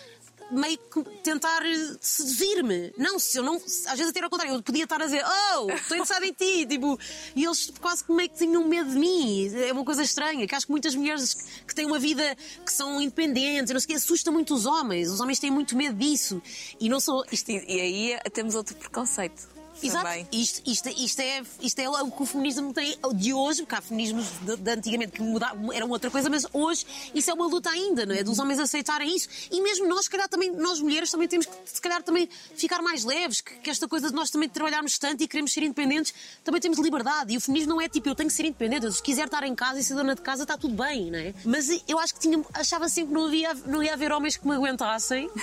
meio 0.51 0.77
que 0.77 1.03
tentar 1.23 1.65
eh, 1.65 1.97
seduzir-me. 2.01 2.93
Não, 2.97 3.19
se 3.19 3.37
eu 3.37 3.43
não. 3.43 3.55
Às 3.55 3.97
vezes 3.97 4.09
até 4.09 4.19
era 4.19 4.27
ao 4.27 4.29
contrário, 4.29 4.55
eu 4.55 4.63
podia 4.63 4.83
estar 4.83 5.01
a 5.01 5.05
dizer, 5.05 5.23
oh, 5.25 5.69
estou 5.71 5.97
interessada 5.97 6.25
em 6.25 6.33
ti, 6.33 6.65
tipo, 6.65 6.99
e 7.35 7.45
eles 7.45 7.71
quase 7.79 8.03
que 8.03 8.11
meio 8.11 8.29
que 8.29 8.37
tinham 8.37 8.67
medo 8.67 8.89
de 8.89 8.97
mim. 8.97 9.51
É 9.55 9.71
uma 9.71 9.85
coisa 9.85 10.03
estranha, 10.03 10.45
que 10.47 10.55
acho 10.55 10.65
que 10.65 10.71
muitas 10.71 10.95
mulheres 10.95 11.35
que 11.67 11.75
têm 11.75 11.85
uma 11.85 11.99
vida 11.99 12.35
que 12.65 12.71
são 12.71 13.01
independentes, 13.01 13.73
não 13.73 13.79
sei 13.79 13.85
o 13.85 13.89
quê, 13.89 13.93
assusta 13.95 14.31
muito 14.31 14.53
os 14.53 14.65
homens. 14.65 15.09
Os 15.09 15.19
homens 15.19 15.39
têm 15.39 15.51
muito 15.51 15.75
medo 15.75 15.97
disso. 15.97 16.41
E 16.79 16.89
não 16.89 16.99
sou. 16.99 17.23
Isto, 17.31 17.51
e 17.51 17.81
aí 17.81 18.19
temos 18.31 18.55
outro 18.55 18.75
preconceito. 18.75 19.58
Exato. 19.87 20.05
Também. 20.05 20.27
Isto, 20.31 20.61
isto, 20.65 20.89
isto, 20.89 21.19
é, 21.19 21.41
isto 21.61 21.79
é 21.79 21.89
o 21.89 22.11
que 22.11 22.23
o 22.23 22.25
feminismo 22.25 22.73
tem 22.73 22.97
de 23.15 23.33
hoje, 23.33 23.61
porque 23.61 23.75
há 23.75 23.81
feminismos 23.81 24.27
de, 24.41 24.57
de 24.57 24.71
antigamente 24.71 25.11
que 25.13 25.21
mudavam, 25.21 25.71
eram 25.71 25.89
outra 25.89 26.09
coisa, 26.09 26.29
mas 26.29 26.45
hoje 26.53 26.85
isso 27.13 27.29
é 27.29 27.33
uma 27.33 27.47
luta 27.47 27.69
ainda, 27.69 28.05
não 28.05 28.15
é? 28.15 28.23
Dos 28.23 28.39
homens 28.39 28.59
aceitarem 28.59 29.15
isso. 29.15 29.27
E 29.51 29.61
mesmo 29.61 29.87
nós, 29.87 30.05
se 30.05 30.09
calhar, 30.09 30.27
também, 30.27 30.51
nós 30.51 30.79
mulheres, 30.79 31.11
também 31.11 31.27
temos 31.27 31.45
que, 31.45 31.55
se 31.65 31.81
calhar, 31.81 32.03
também 32.03 32.27
ficar 32.55 32.81
mais 32.81 33.03
leves, 33.03 33.41
que, 33.41 33.55
que 33.55 33.69
esta 33.69 33.87
coisa 33.87 34.09
de 34.09 34.15
nós 34.15 34.29
também 34.29 34.49
trabalharmos 34.49 34.97
tanto 34.97 35.23
e 35.23 35.27
queremos 35.27 35.53
ser 35.53 35.63
independentes, 35.63 36.13
também 36.43 36.61
temos 36.61 36.77
liberdade. 36.79 37.33
E 37.33 37.37
o 37.37 37.41
feminismo 37.41 37.73
não 37.73 37.81
é 37.81 37.87
tipo, 37.87 38.09
eu 38.09 38.15
tenho 38.15 38.29
que 38.29 38.35
ser 38.35 38.45
independente, 38.45 38.91
se 38.91 39.01
quiser 39.01 39.25
estar 39.25 39.43
em 39.43 39.55
casa 39.55 39.79
e 39.79 39.83
ser 39.83 39.95
dona 39.95 40.15
de 40.15 40.21
casa, 40.21 40.43
está 40.43 40.57
tudo 40.57 40.75
bem, 40.75 41.11
não 41.11 41.19
é? 41.19 41.33
Mas 41.45 41.69
eu 41.87 41.99
acho 41.99 42.13
que 42.13 42.19
tinha, 42.19 42.43
achava 42.53 42.89
sempre 42.89 43.13
que 43.13 43.19
não, 43.19 43.27
havia, 43.27 43.53
não 43.65 43.83
ia 43.83 43.93
haver 43.93 44.11
homens 44.11 44.37
que 44.37 44.47
me 44.47 44.55
aguentassem. 44.55 45.29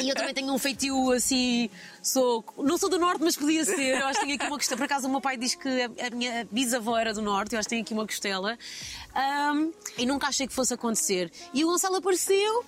E 0.00 0.08
eu 0.08 0.14
também 0.14 0.32
tenho 0.32 0.52
um 0.52 0.58
feitio 0.58 1.10
assim, 1.12 1.68
sou, 2.02 2.44
não 2.58 2.78
sou 2.78 2.88
do 2.88 2.98
norte, 2.98 3.22
mas 3.22 3.36
podia 3.36 3.64
ser. 3.64 3.69
Eu 3.78 4.06
acho 4.06 4.20
que 4.20 4.26
tenho 4.26 4.36
aqui 4.36 4.46
uma 4.46 4.56
costela. 4.56 4.78
Por 4.78 4.84
acaso, 4.84 5.08
o 5.08 5.10
meu 5.10 5.20
pai 5.20 5.36
diz 5.36 5.54
que 5.54 5.68
a, 5.68 6.10
minha 6.14 6.46
bisavó 6.50 6.96
era 6.96 7.12
do 7.12 7.22
norte, 7.22 7.54
eu 7.54 7.58
acho 7.58 7.68
que 7.68 7.70
tenho 7.70 7.82
aqui 7.82 7.92
uma 7.92 8.06
costela. 8.06 8.58
Ahm, 9.14 9.70
e 9.98 10.06
nunca 10.06 10.28
achei 10.28 10.46
que 10.46 10.52
fosse 10.52 10.72
acontecer. 10.74 11.30
E 11.52 11.64
o 11.64 11.68
Gonçalo 11.68 11.96
apareceu 11.96 12.64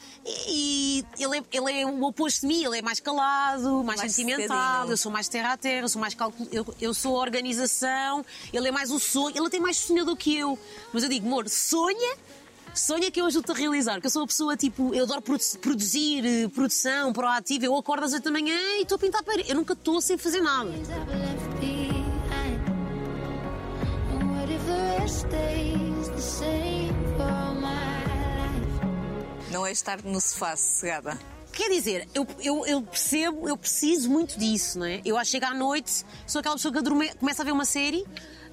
e, 0.49 1.05
e 1.19 1.25
ele, 1.25 1.39
é, 1.39 1.45
ele 1.53 1.81
é 1.81 1.87
o 1.87 2.03
oposto 2.05 2.43
de 2.43 2.47
mim, 2.47 2.65
ele 2.65 2.79
é 2.79 2.83
mais 2.83 3.01
calado, 3.01 3.85
mais, 3.85 4.01
Mais 4.01 4.13
sentimental, 4.13 4.89
eu 4.89 4.97
sou 4.97 5.13
mais 5.13 5.29
terra 5.29 5.53
a 5.53 5.57
terra, 5.57 5.85
eu 5.85 5.89
sou 5.89 6.01
mais 6.01 6.15
cálculo, 6.15 6.49
eu, 6.53 6.75
eu 6.81 6.95
sou 6.95 7.17
a 7.17 7.21
organização, 7.21 8.25
ele 8.53 8.69
é 8.69 8.71
mais 8.71 8.91
o 8.91 8.99
sonho, 8.99 9.35
ele 9.37 9.57
é 9.57 9.61
mais 9.61 9.77
sonhador 9.77 10.17
que 10.17 10.37
eu. 10.37 10.59
Mas 10.93 11.03
eu 11.03 11.09
digo, 11.09 11.27
amor, 11.27 11.49
sonha. 11.49 12.17
Sonha 12.75 13.11
que 13.11 13.21
eu 13.21 13.27
ajudo-te 13.27 13.53
a 13.53 13.55
realizar, 13.55 13.93
porque 13.95 14.07
eu 14.07 14.11
sou 14.11 14.23
uma 14.23 14.29
pessoa 14.29 14.57
tipo, 14.57 14.95
eu 14.95 15.05
adoro 15.05 15.21
produ- 15.21 15.59
produzir, 15.61 16.25
eh, 16.25 16.49
produção, 16.49 17.13
proativa. 17.13 17.67
Eu 17.67 17.77
acordo 17.77 18.05
às 18.05 18.13
8 18.15 18.25
da 18.25 18.31
manhã 18.31 18.57
e 18.79 18.83
estou 18.83 18.97
a 18.97 18.99
pintar 18.99 19.21
a 19.21 19.25
parede. 19.25 19.51
Eu 19.51 19.57
nunca 19.57 19.75
estou 19.75 20.01
sem 20.01 20.17
fazer 20.17 20.41
nada. 20.41 20.71
Não 29.51 29.67
é 29.67 29.73
estar 29.73 30.03
no 30.03 30.21
sofá 30.21 30.57
sossegada. 30.57 31.19
Quer 31.53 31.69
dizer, 31.69 32.09
eu, 32.15 32.27
eu, 32.41 32.65
eu 32.67 32.81
percebo, 32.83 33.47
eu 33.47 33.57
preciso 33.59 34.09
muito 34.09 34.39
disso, 34.39 34.79
não 34.79 34.87
é? 34.87 35.03
Eu 35.05 35.19
acho 35.19 35.31
que 35.31 35.37
chego 35.39 35.53
à 35.53 35.55
noite, 35.55 36.07
sou 36.27 36.41
aquela 36.41 36.55
pessoa 36.57 36.73
que 36.73 36.79
adorme, 36.79 37.13
começa 37.17 37.43
a 37.43 37.45
ver 37.45 37.53
uma 37.53 37.67
série, 37.67 38.03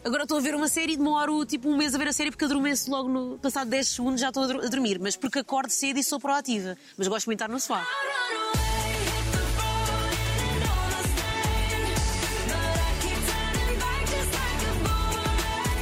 agora 0.03 0.23
estou 0.23 0.37
a 0.37 0.41
ver 0.41 0.55
uma 0.55 0.67
série 0.67 0.93
e 0.93 0.97
demoro 0.97 1.45
tipo 1.45 1.67
um 1.69 1.77
mês 1.77 1.93
a 1.93 1.97
ver 1.97 2.07
a 2.07 2.13
série 2.13 2.31
porque 2.31 2.45
adormeço 2.45 2.89
logo 2.89 3.09
no 3.09 3.37
passado 3.39 3.69
10 3.69 3.87
segundos 3.87 4.21
já 4.21 4.29
estou 4.29 4.43
a 4.43 4.47
dor- 4.47 4.65
a 4.65 4.67
dormir, 4.67 4.99
mas 4.99 5.15
porque 5.15 5.39
acordo 5.39 5.69
cedo 5.69 5.99
e 5.99 6.03
sou 6.03 6.19
proativa. 6.19 6.77
Mas 6.97 7.07
gosto 7.07 7.27
muito 7.27 7.39
de 7.39 7.43
estar 7.43 7.51
no 7.53 7.59
sofá. 7.59 7.85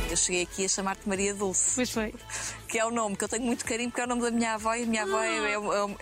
Eu 0.10 0.15
cheguei 0.15 0.43
aqui 0.43 0.65
a 0.65 0.69
chamar-te 0.69 1.08
Maria 1.08 1.34
Dulce. 1.34 1.75
Pois 1.75 1.89
foi. 1.89 2.13
que 2.67 2.80
é 2.80 2.86
o 2.86 2.91
nome 2.91 3.15
que 3.15 3.23
eu 3.23 3.27
tenho 3.30 3.43
muito 3.43 3.63
carinho, 3.65 3.89
porque 3.89 4.01
é 4.01 4.06
o 4.06 4.08
nome 4.08 4.21
da 4.21 4.32
minha 4.32 4.53
avó 4.53 4.73
e 4.73 4.84
a 4.84 4.86
minha 4.86 5.03
avó 5.03 5.21
é, 5.21 5.38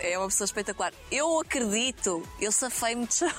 é- 0.02 0.12
é 0.12 0.18
uma 0.18 0.28
pessoa 0.28 0.46
espetacular. 0.46 0.92
Eu 1.10 1.40
acredito, 1.40 2.22
eu 2.40 2.50
safei-me 2.52 3.06
de 3.06 3.14
chamar 3.14 3.34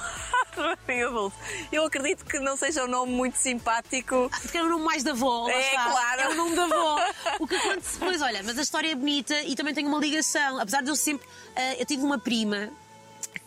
Eu 1.72 1.86
acredito 1.86 2.26
que 2.26 2.40
não 2.40 2.56
seja 2.58 2.84
um 2.86 2.88
nome 2.88 3.12
muito 3.12 3.36
simpático. 3.38 4.30
Porque 4.42 4.58
era 4.58 4.66
o 4.66 4.70
nome 4.70 4.84
mais 4.86 5.04
da 5.04 5.12
avó. 5.12 5.48
É, 5.50 5.70
está. 5.72 5.90
claro. 5.92 6.22
É 6.22 6.30
o 6.30 6.36
nome 6.36 6.56
da 6.56 6.64
avó. 6.66 6.98
O 7.40 7.48
que 7.48 7.56
acontece 7.56 7.94
depois, 8.00 8.22
olha, 8.22 8.42
mas 8.44 8.58
a 8.58 8.62
história 8.62 8.92
é 8.92 8.96
bonita 8.96 9.40
e 9.44 9.56
também 9.56 9.74
tenho 9.74 9.88
uma 9.88 10.00
ligação. 10.00 10.60
Apesar 10.60 10.82
de 10.82 10.90
eu 10.90 10.96
sempre. 10.96 11.28
ah, 11.56 11.76
eu 11.76 11.86
tive 11.86 12.04
uma 12.04 12.18
prima 12.20 12.70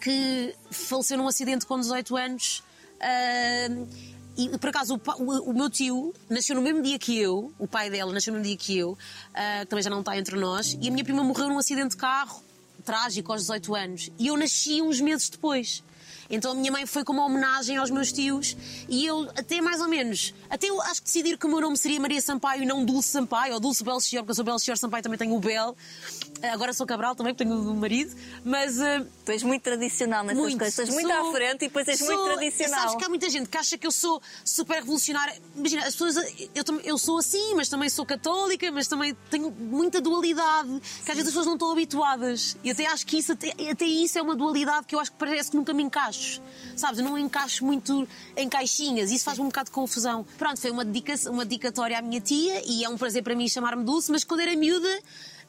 que 0.00 0.54
faleceu 0.70 1.18
num 1.18 1.26
acidente 1.28 1.66
com 1.66 1.78
18 1.78 2.16
anos. 2.16 2.62
ah, 3.00 3.86
e 4.36 4.56
por 4.58 4.70
acaso 4.70 4.94
o, 4.94 5.22
o- 5.22 5.50
o 5.50 5.52
meu 5.52 5.68
tio 5.68 6.14
nasceu 6.30 6.54
no 6.54 6.62
mesmo 6.62 6.80
dia 6.82 6.98
que 6.98 7.18
eu, 7.18 7.52
o 7.58 7.66
pai 7.66 7.90
dela 7.90 8.12
nasceu 8.12 8.32
no 8.32 8.38
mesmo 8.38 8.48
dia 8.48 8.56
que 8.56 8.78
eu, 8.78 8.96
ah, 9.34 9.60
que 9.60 9.66
também 9.66 9.82
já 9.82 9.90
não 9.90 10.00
está 10.00 10.16
entre 10.16 10.36
nós, 10.38 10.78
e 10.80 10.88
a 10.88 10.90
minha 10.90 11.04
prima 11.04 11.22
morreu 11.24 11.48
num 11.48 11.58
acidente 11.58 11.90
de 11.90 11.96
carro 11.96 12.42
trágico 12.84 13.32
aos 13.32 13.42
18 13.42 13.74
anos. 13.74 14.10
E 14.18 14.28
eu 14.28 14.36
nasci 14.36 14.80
uns 14.80 15.00
meses 15.00 15.28
depois. 15.28 15.82
Então 16.30 16.52
a 16.52 16.54
minha 16.54 16.70
mãe 16.70 16.86
foi 16.86 17.04
como 17.04 17.20
uma 17.20 17.26
homenagem 17.26 17.76
aos 17.76 17.90
meus 17.90 18.12
tios 18.12 18.56
e 18.88 19.04
eu 19.04 19.28
até 19.36 19.60
mais 19.60 19.80
ou 19.80 19.88
menos, 19.88 20.32
até 20.48 20.68
eu 20.68 20.80
acho 20.82 21.00
que 21.00 21.06
decidir 21.06 21.36
que 21.36 21.46
o 21.46 21.48
meu 21.48 21.60
nome 21.60 21.76
seria 21.76 22.00
Maria 22.00 22.20
Sampaio 22.20 22.62
e 22.62 22.66
não 22.66 22.84
Dulce 22.84 23.08
Sampaio, 23.08 23.54
ou 23.54 23.60
Dulce 23.60 23.82
Belchior, 23.82 24.22
porque 24.22 24.30
eu 24.30 24.34
sou 24.36 24.44
Belchior 24.44 24.76
Sampaio, 24.76 25.02
também 25.02 25.18
tenho 25.18 25.34
o 25.34 25.40
Bel. 25.40 25.76
Agora 26.42 26.72
sou 26.72 26.87
Cabral 26.87 27.14
também, 27.14 27.35
porque 27.35 27.44
tenho 27.48 27.61
o 27.70 27.74
marido, 27.76 28.14
mas... 28.44 28.81
ah, 28.81 29.05
Tu 29.24 29.33
és 29.33 29.42
muito 29.42 29.62
tradicional 29.62 30.24
nessas 30.24 30.40
muito. 30.42 30.59
coisas. 30.59 30.79
Estás 30.79 30.88
muito 30.90 31.09
Sou- 31.09 31.29
à 31.29 31.33
frente 31.33 31.57
e 31.64 31.68
depois 31.68 31.87
és 31.87 32.00
muito 32.00 32.16
sou- 32.16 32.24
tradicional. 32.35 32.81
Sabes 32.81 32.94
que 32.96 33.05
há 33.05 33.09
muita 33.09 33.31
gente 33.31 33.48
que 33.48 33.57
acha 33.59 33.79
que 33.79 33.87
eu 33.87 33.92
sou 33.92 34.20
super 34.44 34.76
revolucionária. 34.81 35.40
Imagina, 35.55 35.83
as 35.87 35.94
pessoas. 35.94 36.16
Eu, 36.55 36.81
eu 36.83 36.98
sou 36.98 37.18
assim, 37.18 37.55
mas 37.55 37.68
também 37.68 37.88
sou 37.88 38.05
católica, 38.07 38.70
mas 38.72 38.88
também 38.88 39.14
tenho 39.31 39.50
muita 39.50 40.00
dualidade 40.00 40.81
que 41.05 41.11
às 41.11 41.16
vezes 41.16 41.29
as 41.29 41.35
pessoas 41.35 41.46
não 41.46 41.55
estão 41.55 41.70
habituadas. 41.70 42.57
E 42.64 42.70
até 42.70 42.87
acho 42.87 43.07
que 43.07 43.18
isso, 43.18 43.33
até, 43.33 43.55
até 43.70 43.85
isso 43.85 44.18
é 44.18 44.22
uma 44.22 44.35
dualidade 44.35 44.87
que 44.87 44.94
eu 44.94 45.00
acho 45.00 45.12
que 45.12 45.18
parece 45.18 45.50
que 45.50 45.57
nunca 45.57 45.72
me 45.74 45.83
encaixo. 45.83 46.40
Sabes? 46.76 46.98
Eu 46.98 47.05
não 47.05 47.16
encaixo 47.18 47.64
muito 47.64 48.09
em 48.37 48.48
caixinhas. 48.48 49.11
Isso 49.11 49.24
faz-me 49.24 49.44
um 49.44 49.48
bocado 49.48 49.66
de 49.66 49.72
confusão. 49.74 50.26
Pronto, 50.38 50.59
foi 50.61 50.70
uma, 50.70 50.85
dedica 50.85 51.14
uma 51.31 51.44
dedicatória 51.44 51.98
à 51.98 52.03
minha 52.03 52.20
tia 52.20 52.62
e 52.66 52.83
é 52.85 52.88
um 52.88 52.96
prazer 52.96 53.22
para 53.22 53.35
mim 53.37 53.48
chamar-me 53.48 53.85
Dulce, 53.85 54.11
mas 54.11 54.24
quando 54.24 54.40
era 54.40 54.57
miúda. 54.57 54.88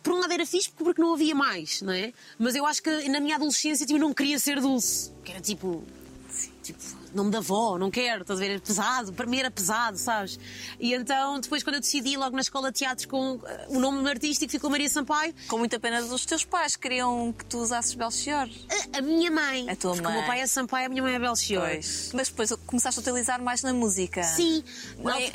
Por 0.04 0.14
um 0.14 0.20
lado 0.20 0.34
era 0.34 0.46
fixe 0.46 0.72
porque 0.72 1.02
não 1.02 1.14
havia 1.14 1.36
mais, 1.36 1.82
não 1.82 1.94
é? 1.94 2.14
Mas 2.38 2.56
eu 2.56 2.66
acho 2.66 2.82
que 2.82 3.10
na 3.10 3.20
minha 3.20 3.36
adolescência 3.36 3.86
tipo, 3.86 3.98
eu 3.98 4.02
não 4.02 4.14
queria 4.14 4.40
ser 4.40 4.60
Dulce. 4.60 5.12
Que 5.24 5.32
era 5.32 5.42
tipo, 5.42 5.84
tipo, 6.64 6.80
nome 7.14 7.32
da 7.32 7.40
avó, 7.40 7.78
não 7.78 7.90
quero, 7.92 8.22
estás 8.22 8.40
a 8.40 8.44
ver? 8.44 8.56
É 8.56 8.60
pesado, 8.60 9.14
para 9.14 9.26
mim 9.26 9.38
era 9.38 9.52
pesado, 9.52 9.98
sabes? 9.98 10.40
E 10.80 10.94
então, 10.94 11.40
depois, 11.40 11.64
quando 11.64 11.76
eu 11.76 11.82
decidi, 11.82 12.16
logo 12.18 12.36
na 12.36 12.42
escola 12.42 12.72
de 12.72 12.80
teatro, 12.80 13.08
com 13.08 13.40
eh, 13.46 13.66
o 13.70 13.80
nome 13.80 14.08
artístico, 14.10 14.52
ficou 14.52 14.70
Maria 14.70 14.90
Sampaio, 14.90 15.34
Com 15.48 15.58
muita 15.58 15.80
pena 15.80 16.02
dos 16.02 16.26
teus 16.26 16.44
pais, 16.46 16.76
queriam 16.76 17.34
que 17.34 17.46
tu 17.46 17.60
usasses 17.60 17.94
Belchior. 17.94 18.50
a, 18.94 18.98
a 18.98 19.02
minha 19.02 19.32
mãe. 19.32 19.70
A 19.70 19.76
tua 19.76 19.92
porque 19.94 20.06
o 20.08 20.10
mãe. 20.10 20.18
meu 20.20 20.28
pai 20.28 20.42
é 20.42 20.48
Sampaio, 20.48 20.86
a 20.86 20.90
minha 20.90 21.02
mãe 21.04 21.16
é 21.16 21.20
Belchior. 21.20 21.68
Pois. 21.68 22.12
Mas 22.14 22.30
depois 22.30 22.52
começaste 22.66 23.00
a 23.00 23.02
utilizar 23.02 23.42
mais 23.42 23.62
na 23.64 23.74
música. 23.74 24.24
Sim. 24.24 24.64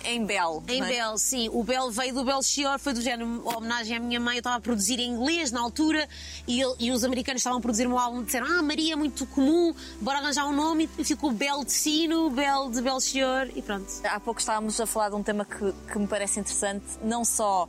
Em, 0.04 0.14
em 0.16 0.24
Bel. 0.24 0.62
Em 0.68 0.80
não 0.80 0.86
é? 0.86 0.90
Bel, 0.90 1.18
sim. 1.18 1.48
O 1.52 1.62
Bel 1.62 1.90
veio 1.90 2.14
do 2.14 2.24
Belchior, 2.24 2.78
foi 2.78 2.92
do 2.92 3.00
género 3.00 3.42
homenagem 3.46 3.96
à 3.96 4.00
minha 4.00 4.18
mãe. 4.20 4.36
Eu 4.36 4.40
estava 4.40 4.56
a 4.56 4.60
produzir 4.60 4.98
em 4.98 5.10
inglês 5.10 5.50
na 5.50 5.60
altura 5.60 6.08
e, 6.46 6.60
ele- 6.60 6.74
e 6.78 6.90
os 6.90 7.04
americanos 7.04 7.40
estavam 7.40 7.58
a 7.58 7.62
produzir 7.62 7.86
um 7.86 7.98
álbum 7.98 8.22
e 8.22 8.24
disseram: 8.24 8.46
Ah, 8.46 8.62
Maria 8.62 8.92
é 8.92 8.96
muito 8.96 9.26
comum, 9.26 9.74
bora 10.00 10.18
arranjar 10.18 10.46
um 10.46 10.52
nome. 10.54 10.88
E 10.98 11.04
ficou 11.04 11.30
Bel 11.32 11.64
Sino, 11.66 12.30
Bel 12.30 12.70
de 12.70 12.80
Belchior 12.80 13.48
e 13.54 13.60
pronto. 13.62 13.86
Há 14.04 14.20
pouco 14.20 14.38
estávamos 14.40 14.80
a 14.80 14.86
falar 14.86 15.08
de 15.10 15.16
um 15.16 15.22
tema 15.22 15.44
que, 15.44 15.72
que 15.92 15.98
me 15.98 16.06
parece 16.06 16.38
interessante, 16.40 16.84
não 17.02 17.24
só 17.24 17.68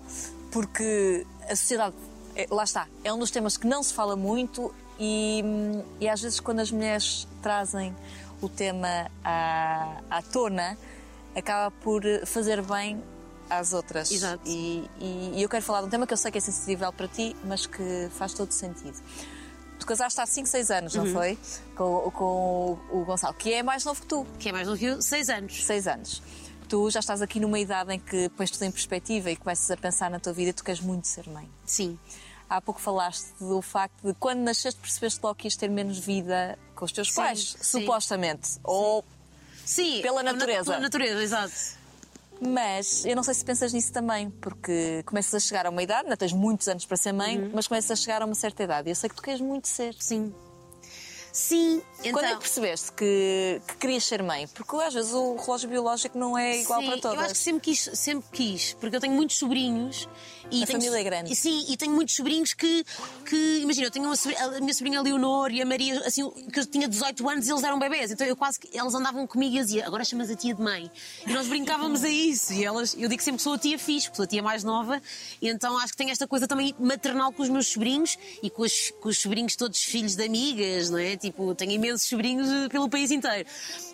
porque 0.51 1.25
a 1.49 1.55
sociedade, 1.55 1.95
é, 2.35 2.45
lá 2.49 2.63
está, 2.63 2.87
é 3.03 3.11
um 3.11 3.17
dos 3.19 3.31
temas 3.31 3.57
que 3.57 3.65
não 3.65 3.81
se 3.81 3.93
fala 3.93 4.15
muito 4.15 4.73
e, 4.99 5.43
e 5.99 6.07
às 6.07 6.21
vezes 6.21 6.39
quando 6.39 6.59
as 6.59 6.71
mulheres 6.71 7.27
trazem 7.41 7.95
o 8.41 8.47
tema 8.47 9.09
à, 9.23 9.97
à 10.11 10.21
tona, 10.21 10.77
acaba 11.35 11.71
por 11.81 12.03
fazer 12.25 12.61
bem 12.61 13.01
às 13.49 13.73
outras. 13.73 14.11
Exato. 14.11 14.41
E, 14.45 14.87
e- 14.99 15.31
e 15.37 15.41
eu 15.43 15.49
quero 15.49 15.63
falar 15.63 15.81
de 15.81 15.87
um 15.87 15.89
tema 15.89 16.05
que 16.05 16.13
eu 16.13 16.17
sei 16.17 16.31
que 16.31 16.37
é 16.37 16.41
sensível 16.41 16.93
para 16.93 17.07
ti, 17.07 17.35
mas 17.43 17.65
que 17.65 18.09
faz 18.11 18.33
todo 18.33 18.51
sentido. 18.51 18.97
Casaste 19.87 20.21
há 20.21 20.25
5, 20.25 20.47
6 20.47 20.69
anos, 20.71 20.93
Uhum. 20.95 21.05
não 21.05 21.13
foi? 21.13 21.37
Com, 21.75 22.11
com 22.11 22.77
o 22.91 23.03
Gonçalo, 23.05 23.33
que 23.33 23.51
é 23.53 23.63
mais 23.63 23.83
novo 23.85 24.01
que 24.01 24.07
tu. 24.07 24.25
Que 24.37 24.49
é 24.49 24.51
mais 24.51 24.67
novo 24.67 24.77
que 24.79 24.85
eu, 24.85 25.01
seis 25.01 25.29
anos. 25.29 25.65
Seis 25.65 25.87
anos. 25.87 26.21
Tu 26.69 26.89
já 26.91 26.99
estás 26.99 27.21
aqui 27.21 27.39
numa 27.39 27.57
idade 27.57 27.93
em 27.93 27.99
que 27.99 28.29
pões 28.29 28.51
tudo 28.51 28.63
em 28.63 28.71
perspectiva 28.71 29.31
e 29.31 29.35
começas 29.37 29.71
a 29.71 29.77
pensar 29.77 30.11
na 30.11 30.19
tua 30.19 30.33
vida 30.33 30.49
e 30.49 30.53
tu 30.53 30.63
queres 30.63 30.81
muito 30.81 31.07
ser 31.07 31.27
mãe. 31.29 31.49
Sim. 31.65 31.97
Há 32.49 32.59
pouco 32.61 32.79
falaste 32.81 33.27
do 33.39 33.61
facto 33.61 34.01
de 34.05 34.13
quando 34.13 34.39
nasceste 34.39 34.79
percebeste 34.79 35.19
logo 35.23 35.35
que 35.35 35.47
ias 35.47 35.55
ter 35.55 35.69
menos 35.69 35.97
vida 35.97 36.57
com 36.75 36.85
os 36.85 36.91
teus 36.91 37.09
Sim, 37.09 37.15
pais, 37.15 37.55
sim. 37.59 37.79
supostamente. 37.81 38.59
Ou, 38.63 39.03
Sim. 39.65 40.01
Pela 40.01 40.23
na- 40.23 40.31
natureza. 40.33 40.63
Pela 40.65 40.79
natureza, 40.79 41.21
exato. 41.23 41.53
Mas 42.41 43.05
eu 43.05 43.15
não 43.15 43.23
sei 43.23 43.33
se 43.33 43.43
pensas 43.45 43.73
nisso 43.73 43.91
também, 43.91 44.29
porque 44.29 45.03
começas 45.05 45.33
a 45.33 45.39
chegar 45.39 45.65
a 45.65 45.69
uma 45.69 45.81
idade, 45.83 46.03
ainda 46.03 46.17
tens 46.17 46.33
muitos 46.33 46.67
anos 46.67 46.85
para 46.85 46.97
ser 46.97 47.11
mãe, 47.13 47.37
Uhum. 47.39 47.51
mas 47.53 47.67
começas 47.67 47.91
a 47.91 47.95
chegar 47.95 48.21
a 48.21 48.25
uma 48.25 48.35
certa 48.35 48.63
idade. 48.63 48.89
E 48.89 48.91
eu 48.91 48.95
sei 48.95 49.09
que 49.09 49.15
tu 49.15 49.21
queres 49.21 49.41
muito 49.41 49.67
ser. 49.67 49.95
Sim. 49.99 50.33
Sim, 51.31 51.81
então. 51.99 52.11
Quando 52.13 52.25
é 52.25 52.33
que 52.33 52.39
percebeste 52.39 52.91
que, 52.93 53.61
que 53.67 53.75
querias 53.77 54.03
ser 54.05 54.21
mãe? 54.23 54.47
Porque 54.47 54.75
às 54.77 54.93
vezes 54.93 55.13
o 55.13 55.35
relógio 55.35 55.69
biológico 55.69 56.17
não 56.17 56.37
é 56.37 56.61
igual 56.61 56.81
Sim, 56.81 56.87
para 56.87 56.97
todas. 57.01 57.17
Eu 57.17 57.23
acho 57.25 57.33
que 57.33 57.39
sempre 57.39 57.61
quis, 57.61 57.89
sempre 57.93 58.29
quis, 58.31 58.73
porque 58.73 58.95
eu 58.95 58.99
tenho 59.01 59.13
muitos 59.13 59.37
sobrinhos 59.37 60.07
e 60.49 60.63
A 60.63 60.65
tenho, 60.65 60.79
família 60.79 60.99
é 60.99 61.03
grande. 61.03 61.35
Sim, 61.35 61.65
e 61.69 61.75
tenho 61.75 61.91
muitos 61.93 62.15
sobrinhos 62.15 62.53
que, 62.53 62.85
que 63.25 63.59
imagina, 63.59 63.87
eu 63.87 63.91
tenho 63.91 64.15
sobrinha- 64.15 64.45
a 64.45 64.59
minha 64.61 64.73
sobrinha 64.73 65.01
Leonor 65.01 65.51
e 65.51 65.61
a 65.61 65.65
Maria, 65.65 65.99
assim, 66.05 66.29
que 66.51 66.59
eu 66.59 66.65
tinha 66.65 66.87
18 66.87 67.27
anos 67.29 67.47
e 67.47 67.51
eles 67.51 67.63
eram 67.63 67.77
bebés, 67.77 68.11
então 68.11 68.25
eu 68.25 68.35
quase 68.35 68.59
que 68.59 68.77
elas 68.77 68.93
andavam 68.93 69.27
comigo 69.27 69.55
e 69.55 69.59
dizia, 69.59 69.85
agora 69.85 70.03
chamas 70.05 70.29
a 70.29 70.35
tia 70.35 70.53
de 70.53 70.61
mãe. 70.61 70.89
E 71.25 71.33
nós 71.33 71.47
brincávamos 71.47 72.03
a 72.03 72.09
isso, 72.09 72.53
e 72.53 72.63
elas, 72.63 72.95
eu 72.97 73.09
digo 73.09 73.21
sempre 73.21 73.37
que 73.37 73.43
sou 73.43 73.53
a 73.53 73.57
tia 73.57 73.77
fixe, 73.77 74.07
porque 74.07 74.15
sou 74.17 74.23
a 74.23 74.27
tia 74.27 74.41
mais 74.41 74.63
nova, 74.63 75.01
e 75.41 75.49
então 75.49 75.77
acho 75.79 75.91
que 75.91 75.97
tenho 75.97 76.11
esta 76.11 76.27
coisa 76.27 76.47
também 76.47 76.73
maternal 76.79 77.33
com 77.33 77.43
os 77.43 77.49
meus 77.49 77.67
sobrinhos 77.67 78.17
e 78.41 78.49
com 78.49 78.61
os, 78.61 78.91
com 79.01 79.09
os 79.09 79.17
sobrinhos 79.17 79.55
todos 79.55 79.83
filhos 79.83 80.15
de 80.15 80.23
amigas, 80.23 80.89
não 80.89 80.97
é? 80.97 81.17
Tipo, 81.17 81.53
tenho 81.55 81.73
imensos 81.87 82.07
sobrinhos 82.07 82.47
pelo 82.69 82.89
país 82.89 83.11
inteiro. 83.11 83.47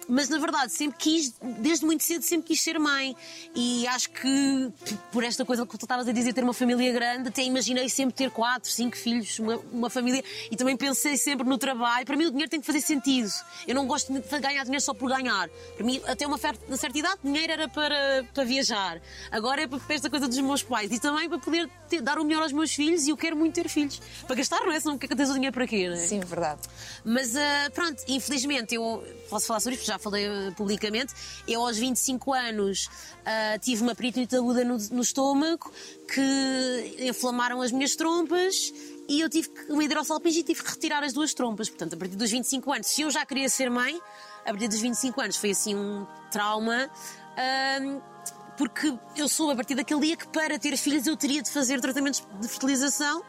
Mas 0.09 0.27
na 0.27 0.37
verdade, 0.37 0.69
sempre 0.73 0.97
quis, 0.97 1.33
desde 1.59 1.85
muito 1.85 2.03
cedo, 2.03 2.23
sempre 2.23 2.47
quis 2.47 2.61
ser 2.61 2.77
mãe. 2.77 3.15
E 3.55 3.87
acho 3.87 4.09
que 4.09 4.69
por 5.13 5.23
esta 5.23 5.45
coisa 5.45 5.65
que 5.65 5.77
tu 5.77 5.85
estavas 5.85 6.05
a 6.09 6.11
dizer, 6.11 6.33
ter 6.33 6.43
uma 6.43 6.53
família 6.53 6.91
grande, 6.91 7.29
até 7.29 7.41
imaginei 7.41 7.87
sempre 7.87 8.13
ter 8.13 8.29
quatro, 8.29 8.69
cinco 8.69 8.97
filhos, 8.97 9.39
uma, 9.39 9.55
uma 9.71 9.89
família. 9.89 10.21
E 10.51 10.57
também 10.57 10.75
pensei 10.75 11.15
sempre 11.15 11.47
no 11.47 11.57
trabalho. 11.57 12.05
Para 12.05 12.17
mim, 12.17 12.25
o 12.25 12.31
dinheiro 12.31 12.49
tem 12.49 12.59
que 12.59 12.65
fazer 12.65 12.81
sentido. 12.81 13.29
Eu 13.65 13.73
não 13.75 13.87
gosto 13.87 14.11
de 14.11 14.19
ganhar 14.39 14.63
dinheiro 14.65 14.83
só 14.83 14.93
por 14.93 15.07
ganhar. 15.09 15.47
Para 15.77 15.85
mim, 15.85 16.01
até 16.05 16.27
uma 16.27 16.37
cer- 16.37 16.57
uma 16.67 16.75
certa 16.75 16.99
idade, 16.99 17.19
dinheiro 17.23 17.53
era 17.53 17.69
para, 17.69 18.25
para 18.33 18.43
viajar. 18.43 19.01
Agora 19.31 19.61
é 19.61 19.67
para 19.67 19.79
esta 19.95 20.09
coisa 20.09 20.27
dos 20.27 20.37
meus 20.39 20.61
pais. 20.63 20.91
E 20.91 20.99
também 20.99 21.29
para 21.29 21.39
poder 21.39 21.69
ter- 21.87 22.01
dar 22.01 22.19
o 22.19 22.25
melhor 22.25 22.43
aos 22.43 22.51
meus 22.51 22.73
filhos. 22.73 23.07
E 23.07 23.11
eu 23.11 23.15
quero 23.15 23.37
muito 23.37 23.55
ter 23.55 23.69
filhos. 23.69 24.01
Para 24.27 24.35
gastar, 24.35 24.59
não 24.65 24.71
é? 24.73 24.79
Senão, 24.81 24.97
que 24.97 25.05
é 25.05 25.07
que 25.07 25.15
tens 25.15 25.29
o 25.29 25.33
dinheiro 25.33 25.53
para 25.53 25.65
quê? 25.65 25.87
Não 25.87 25.95
é? 25.95 25.99
Sim, 26.07 26.19
verdade. 26.19 26.59
Mas 27.05 27.33
ah, 27.37 27.71
pronto, 27.83 28.03
infelizmente, 28.07 28.75
eu 28.75 29.03
posso 29.29 29.45
falar 29.45 29.59
sobre 29.59 29.75
isto, 29.75 29.85
já 29.85 29.99
falei 29.99 30.25
ah, 30.25 30.53
publicamente. 30.55 31.13
Eu, 31.47 31.61
aos 31.65 31.77
25 31.77 32.33
anos, 32.33 32.89
ah, 33.25 33.57
tive 33.59 33.81
uma 33.81 33.93
peritite 33.93 34.35
aguda 34.35 34.63
no, 34.63 34.77
no 34.77 35.01
estômago 35.01 35.71
que 36.07 36.95
inflamaram 36.99 37.61
as 37.61 37.71
minhas 37.71 37.95
trompas. 37.95 38.73
E 39.09 39.19
eu 39.19 39.29
tive 39.29 39.49
uma 39.67 39.83
hidrossalpinge 39.83 40.39
e 40.39 40.43
tive 40.43 40.63
que 40.63 40.69
retirar 40.69 41.03
as 41.03 41.11
duas 41.11 41.33
trompas. 41.33 41.69
Portanto, 41.69 41.95
a 41.95 41.97
partir 41.97 42.15
dos 42.15 42.31
25 42.31 42.71
anos, 42.71 42.87
se 42.87 43.01
eu 43.01 43.11
já 43.11 43.25
queria 43.25 43.49
ser 43.49 43.69
mãe, 43.69 43.99
a 44.45 44.49
partir 44.49 44.69
dos 44.69 44.79
25 44.79 45.19
anos 45.19 45.35
foi 45.35 45.51
assim 45.51 45.75
um 45.75 46.07
trauma. 46.31 46.89
ah, 47.37 48.13
porque 48.57 48.93
eu 49.17 49.27
soube 49.27 49.53
a 49.53 49.55
partir 49.55 49.73
daquele 49.73 50.01
dia 50.01 50.15
que 50.15 50.27
para 50.27 50.59
ter 50.59 50.77
filhos 50.77 51.07
eu 51.07 51.17
teria 51.17 51.41
de 51.41 51.49
fazer 51.49 51.81
tratamentos 51.81 52.23
de 52.39 52.47
fertilização 52.47 53.23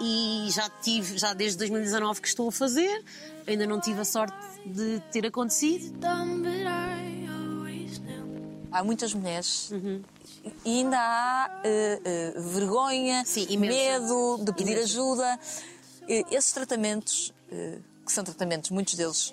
e 0.00 0.46
já 0.50 0.68
tive, 0.82 1.16
já 1.18 1.32
desde 1.34 1.58
2019 1.58 2.20
que 2.20 2.28
estou 2.28 2.48
a 2.48 2.52
fazer, 2.52 3.04
ainda 3.46 3.66
não 3.66 3.80
tive 3.80 4.00
a 4.00 4.04
sorte 4.04 4.36
de 4.66 5.00
ter 5.12 5.26
acontecido. 5.26 5.98
Há 8.70 8.82
muitas 8.82 9.14
mulheres 9.14 9.70
Uhum. 9.70 10.02
e 10.64 10.78
ainda 10.78 10.98
há 10.98 11.60
eh, 11.64 12.00
eh, 12.04 12.34
vergonha, 12.40 13.24
Sim, 13.24 13.56
medo 13.56 14.38
de 14.42 14.52
pedir 14.52 14.72
Imensa. 14.72 14.84
ajuda. 14.84 15.38
Eh, 16.08 16.24
esses 16.32 16.52
tratamentos, 16.52 17.32
que 18.04 18.12
são 18.12 18.24
tratamentos, 18.24 18.70
muitos 18.70 18.94
deles 18.94 19.32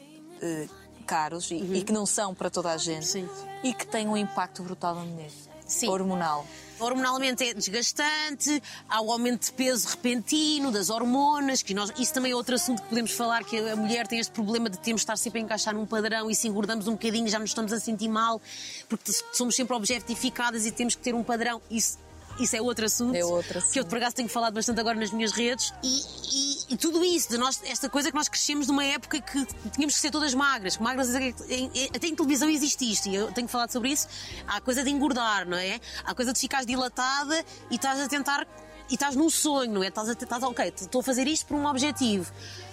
caros 1.07 1.49
e, 1.51 1.55
e 1.55 1.83
que 1.83 1.91
não 1.91 2.05
são 2.05 2.35
para 2.35 2.49
toda 2.51 2.71
a 2.71 2.77
gente, 2.77 3.07
Sim. 3.07 3.27
e 3.63 3.73
que 3.73 3.85
têm 3.87 4.07
um 4.07 4.15
impacto 4.15 4.61
brutal 4.63 4.93
na 4.95 5.03
mulher, 5.03 5.31
Sim. 5.71 5.87
hormonal. 5.87 6.45
Hormonalmente 6.79 7.43
é 7.43 7.53
desgastante, 7.53 8.61
há 8.89 9.01
o 9.01 9.11
aumento 9.11 9.45
de 9.45 9.51
peso 9.51 9.87
repentino, 9.87 10.71
das 10.71 10.89
hormonas, 10.89 11.61
que 11.61 11.75
nós, 11.75 11.91
isso 11.97 12.11
também 12.11 12.31
é 12.31 12.35
outro 12.35 12.55
assunto 12.55 12.81
que 12.81 12.89
podemos 12.89 13.11
falar, 13.11 13.43
que 13.43 13.55
a 13.57 13.75
mulher 13.75 14.07
tem 14.07 14.19
este 14.19 14.31
problema 14.31 14.67
de 14.67 14.79
termos 14.79 15.01
de 15.01 15.03
estar 15.03 15.15
sempre 15.15 15.39
a 15.39 15.43
encaixar 15.43 15.75
num 15.75 15.85
padrão 15.85 16.29
e 16.29 16.35
se 16.35 16.47
engordamos 16.47 16.87
um 16.87 16.93
bocadinho 16.93 17.27
já 17.27 17.37
nos 17.37 17.51
estamos 17.51 17.71
a 17.71 17.79
sentir 17.79 18.07
mal, 18.07 18.41
porque 18.89 19.11
somos 19.31 19.55
sempre 19.55 19.75
objetificadas 19.75 20.65
e 20.65 20.71
temos 20.71 20.95
que 20.95 21.03
ter 21.03 21.13
um 21.13 21.23
padrão. 21.23 21.61
Isso, 21.69 21.99
isso 22.43 22.55
é 22.55 22.61
outro 22.61 22.85
assunto. 22.85 23.15
É 23.15 23.23
outro 23.23 23.61
Que 23.71 23.79
eu, 23.79 23.85
por 23.85 23.97
acaso, 23.97 24.15
tenho 24.15 24.29
falado 24.29 24.53
bastante 24.53 24.79
agora 24.79 24.97
nas 24.99 25.11
minhas 25.11 25.31
redes. 25.31 25.73
E, 25.83 26.01
e- 26.33 26.73
e 26.73 26.77
tudo 26.77 27.03
isso, 27.03 27.29
de 27.29 27.37
nós, 27.37 27.61
esta 27.65 27.89
coisa 27.89 28.09
que 28.09 28.15
nós 28.15 28.27
crescemos 28.29 28.67
numa 28.67 28.83
época 28.85 29.19
que 29.19 29.45
tínhamos 29.71 29.95
que 29.95 29.99
ser 30.01 30.11
todas 30.11 30.33
magras. 30.33 30.77
Magras, 30.77 31.13
é- 31.15 31.29
é- 31.29 31.89
até 31.95 32.07
em 32.07 32.15
televisão 32.15 32.49
existe 32.49 32.89
isto, 32.89 33.09
e 33.09 33.15
eu 33.15 33.31
tenho 33.31 33.47
falado 33.47 33.71
sobre 33.71 33.89
isso. 33.91 34.07
Há 34.47 34.57
a 34.57 34.61
coisa 34.61 34.83
de 34.83 34.89
engordar, 34.89 35.47
não 35.47 35.57
é? 35.57 35.79
Há 36.05 36.11
a 36.11 36.15
coisa 36.15 36.31
de 36.33 36.39
ficares 36.39 36.65
dilatada 36.65 37.43
e 37.69 37.75
estás 37.75 37.99
a 37.99 38.07
tentar. 38.07 38.47
E 38.89 38.95
estás 38.95 39.15
num 39.15 39.29
sonho, 39.29 39.71
não 39.71 39.83
é? 39.83 39.87
Estás 39.87 40.09
a 40.09 40.15
tentar, 40.15 40.43
ok, 40.43 40.73
estou 40.75 40.99
a 40.99 41.03
fazer 41.03 41.25
isto 41.27 41.45
por 41.45 41.55
um 41.55 41.65
objetivo. 41.65 42.29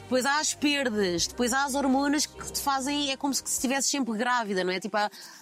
Depois 0.08 0.24
há 0.24 0.38
as 0.40 0.54
perdas, 0.54 1.26
depois 1.26 1.52
há 1.52 1.66
as 1.66 1.74
hormonas 1.74 2.24
que 2.24 2.50
te 2.50 2.62
fazem, 2.62 3.10
é 3.10 3.16
como 3.18 3.34
se 3.34 3.42
estivesses 3.44 3.90
sempre 3.90 4.16
grávida, 4.16 4.64
não 4.64 4.72
é? 4.72 4.80
Tipo, 4.80 4.96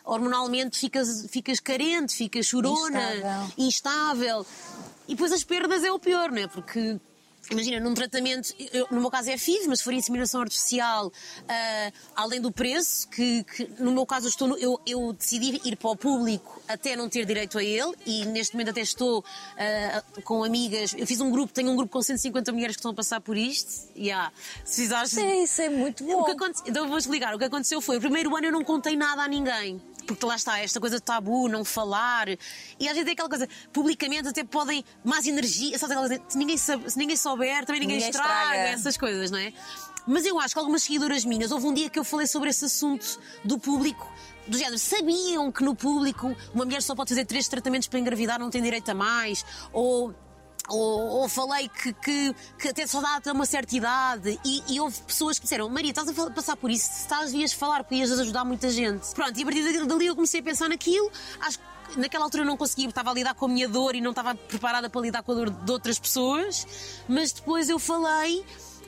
hormonalmente 0.04 0.76
ficas, 0.76 1.24
ficas 1.30 1.60
carente, 1.60 2.12
ficas 2.16 2.46
chorona, 2.46 3.14
Instável. 3.14 3.52
instável. 3.56 4.46
E 5.06 5.12
depois 5.14 5.30
as 5.30 5.44
perdas 5.44 5.84
é 5.84 5.92
o 5.92 6.00
pior, 6.00 6.32
não 6.32 6.38
é? 6.38 6.48
Porque. 6.48 6.98
Imagina, 7.50 7.78
num 7.80 7.94
tratamento, 7.94 8.52
eu- 8.72 8.86
no 8.90 9.00
meu 9.00 9.10
caso 9.10 9.30
é 9.30 9.38
FIV, 9.38 9.68
mas 9.68 9.78
se 9.78 9.84
for 9.84 9.92
inseminação 9.92 10.40
artificial, 10.40 11.12
ah, 11.48 11.92
além 12.16 12.40
do 12.40 12.50
preço, 12.50 13.08
que, 13.08 13.44
que 13.44 13.70
no 13.78 13.92
meu 13.92 14.04
caso 14.04 14.26
eu, 14.26 14.30
estou 14.30 14.48
no- 14.48 14.58
eu, 14.58 14.80
eu 14.84 15.12
decidi 15.12 15.60
ir 15.64 15.76
para 15.76 15.90
o 15.90 15.96
público 15.96 16.60
até 16.66 16.96
não 16.96 17.08
ter 17.08 17.24
direito 17.24 17.56
a 17.58 17.62
ele 17.62 17.94
e 18.04 18.24
neste 18.26 18.54
momento 18.54 18.70
até 18.70 18.80
estou 18.80 19.24
ah, 19.56 20.02
com 20.24 20.42
amigas. 20.42 20.92
Eu 20.98 21.06
fiz 21.06 21.20
um 21.20 21.30
grupo, 21.30 21.52
tenho 21.52 21.70
um 21.70 21.76
grupo 21.76 21.92
com 21.92 22.02
150 22.02 22.52
mulheres 22.52 22.74
que 22.74 22.80
estão 22.80 22.90
a 22.90 22.94
passar 22.94 23.20
por 23.20 23.36
isto. 23.36 23.88
E 23.94 24.10
há, 24.10 24.32
se 24.64 24.76
precisares. 24.76 25.10
Sim, 25.12 25.42
isso 25.44 25.62
é 25.62 25.68
muito 25.68 26.02
bom. 26.04 26.22
O 26.22 26.24
que 26.24 26.32
aconte- 26.32 26.62
Então 26.66 26.88
vou 26.88 26.98
explicar. 26.98 27.34
O 27.34 27.38
que 27.38 27.44
aconteceu 27.44 27.80
foi, 27.80 27.98
o 27.98 28.00
primeiro 28.00 28.34
ano 28.36 28.46
eu 28.48 28.52
não 28.52 28.64
contei 28.64 28.96
nada 28.96 29.22
a 29.22 29.28
ninguém. 29.28 29.80
Porque 30.06 30.24
lá 30.24 30.36
está, 30.36 30.58
esta 30.60 30.78
coisa 30.80 30.96
de 30.96 31.02
tabu, 31.02 31.48
não 31.48 31.64
falar. 31.64 32.28
E 32.28 32.88
às 32.88 32.94
vezes 32.94 33.08
é 33.08 33.12
aquela 33.12 33.28
coisa, 33.28 33.48
publicamente 33.72 34.28
até 34.28 34.44
podem 34.44 34.84
mais 35.04 35.26
energia. 35.26 35.78
Sabe 35.78 35.92
aquela 35.94 36.08
coisa, 36.08 36.22
se 36.28 36.38
ninguém, 36.38 36.56
sabe- 36.56 36.90
se 36.90 36.96
ninguém 36.98 37.16
souber, 37.16 37.64
também 37.66 37.80
ninguém, 37.80 37.96
Ninguém 37.96 38.10
estraga, 38.10 38.32
estraga. 38.44 38.68
essas 38.70 38.96
coisas, 38.96 39.30
não 39.30 39.38
é? 39.38 39.52
Mas 40.06 40.24
eu 40.24 40.38
acho 40.38 40.54
que 40.54 40.58
algumas 40.60 40.84
seguidoras 40.84 41.24
minhas, 41.24 41.50
houve 41.50 41.66
um 41.66 41.74
dia 41.74 41.90
que 41.90 41.98
eu 41.98 42.04
falei 42.04 42.26
sobre 42.28 42.48
esse 42.50 42.64
assunto 42.64 43.18
do 43.44 43.58
público. 43.58 44.10
Do 44.46 44.56
género, 44.56 44.78
sabiam 44.78 45.50
que 45.50 45.64
no 45.64 45.74
público 45.74 46.32
uma 46.54 46.64
mulher 46.64 46.80
só 46.80 46.94
pode 46.94 47.08
fazer 47.08 47.24
três 47.24 47.48
tratamentos 47.48 47.88
para 47.88 47.98
engravidar, 47.98 48.38
não 48.38 48.48
tem 48.48 48.62
direito 48.62 48.88
a 48.88 48.94
mais? 48.94 49.44
Ou 49.72 50.14
ou, 50.68 51.20
ou 51.20 51.28
falei 51.28 51.68
que, 51.68 51.92
que, 51.92 52.34
que 52.58 52.68
até 52.68 52.86
só 52.86 53.00
dá 53.00 53.16
até 53.16 53.32
uma 53.32 53.46
certa 53.46 53.76
idade. 53.76 54.38
E, 54.44 54.62
e 54.68 54.80
houve 54.80 55.00
pessoas 55.02 55.38
que 55.38 55.44
disseram 55.44 55.68
Maria, 55.68 55.90
estás 55.90 56.08
a 56.08 56.30
passar 56.30 56.56
por 56.56 56.70
isso, 56.70 56.90
estás 56.90 57.32
devias 57.32 57.52
falar 57.52 57.84
porque 57.84 57.96
ias 57.96 58.10
ajudar 58.18 58.44
muita 58.44 58.70
gente. 58.70 59.06
Pronto, 59.14 59.38
e 59.38 59.42
a 59.42 59.44
partir 59.44 59.86
dali 59.86 60.06
eu 60.06 60.14
comecei 60.14 60.40
a 60.40 60.42
pensar 60.42 60.68
naquilo, 60.68 61.10
acho 61.40 61.58
que 61.58 62.00
naquela 62.00 62.24
altura 62.24 62.42
eu 62.42 62.46
não 62.46 62.56
conseguia, 62.56 62.88
estava 62.88 63.10
a 63.10 63.14
lidar 63.14 63.34
com 63.34 63.46
a 63.46 63.48
minha 63.48 63.68
dor 63.68 63.94
e 63.94 64.00
não 64.00 64.10
estava 64.10 64.34
preparada 64.34 64.90
para 64.90 65.00
lidar 65.00 65.22
com 65.22 65.32
a 65.32 65.34
dor 65.34 65.50
de 65.50 65.72
outras 65.72 65.98
pessoas, 65.98 66.66
mas 67.08 67.32
depois 67.32 67.68
eu 67.68 67.78
falei 67.78 68.44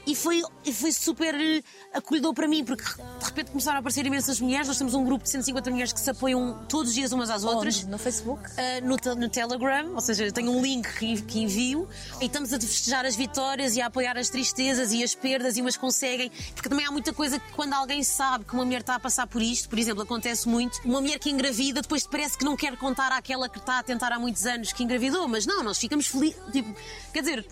e 0.08 0.14
foi, 0.14 0.42
e 0.64 0.72
foi 0.72 0.90
super 0.90 1.34
eh, 1.34 1.62
acolhedor 1.92 2.32
para 2.32 2.48
mim, 2.48 2.64
porque 2.64 2.82
de 2.82 3.24
repente 3.24 3.50
começaram 3.50 3.76
a 3.76 3.80
aparecer 3.80 4.06
imensas 4.06 4.40
mulheres. 4.40 4.66
Nós 4.66 4.78
temos 4.78 4.94
um 4.94 5.04
grupo 5.04 5.24
de 5.24 5.30
150 5.30 5.70
mulheres 5.70 5.92
que 5.92 6.00
se 6.00 6.08
apoiam 6.10 6.64
todos 6.68 6.88
os 6.88 6.94
dias 6.94 7.12
umas 7.12 7.28
às 7.28 7.44
outras. 7.44 7.76
Onde? 7.80 7.86
No 7.90 7.98
Facebook? 7.98 8.42
Uh, 8.52 8.86
no, 8.86 8.96
te- 8.96 9.14
no 9.14 9.28
Telegram, 9.28 9.94
ou 9.94 10.00
seja, 10.00 10.24
eu 10.24 10.32
tenho 10.32 10.50
um 10.50 10.62
link 10.62 10.88
que, 10.98 11.20
que 11.22 11.40
envio 11.40 11.86
e 12.20 12.24
estamos 12.24 12.52
a 12.54 12.58
festejar 12.58 13.04
as 13.04 13.14
vitórias 13.14 13.76
e 13.76 13.82
a 13.82 13.86
apoiar 13.86 14.16
as 14.16 14.30
tristezas 14.30 14.92
e 14.92 15.04
as 15.04 15.14
perdas 15.14 15.56
e 15.58 15.60
umas 15.60 15.76
conseguem, 15.76 16.30
porque 16.54 16.68
também 16.70 16.86
há 16.86 16.90
muita 16.90 17.12
coisa 17.12 17.38
que 17.38 17.52
quando 17.52 17.74
alguém 17.74 18.02
sabe 18.02 18.46
que 18.46 18.54
uma 18.54 18.64
mulher 18.64 18.80
está 18.80 18.94
a 18.94 19.00
passar 19.00 19.26
por 19.26 19.42
isto, 19.42 19.68
por 19.68 19.78
exemplo, 19.78 20.02
acontece 20.02 20.48
muito, 20.48 20.80
uma 20.86 21.00
mulher 21.02 21.18
que 21.18 21.28
engravida 21.28 21.82
depois 21.82 22.06
parece 22.06 22.38
que 22.38 22.44
não 22.46 22.56
quer 22.56 22.76
contar 22.78 23.12
àquela 23.12 23.46
que 23.48 23.58
está 23.58 23.78
a 23.78 23.82
tentar 23.82 24.10
há 24.12 24.18
muitos 24.18 24.46
anos 24.46 24.72
que 24.72 24.82
engravidou, 24.82 25.28
mas 25.28 25.44
não, 25.44 25.62
nós 25.62 25.76
ficamos 25.78 26.06
felizes, 26.06 26.40
tipo, 26.50 26.74
quer 27.12 27.20
dizer, 27.20 27.46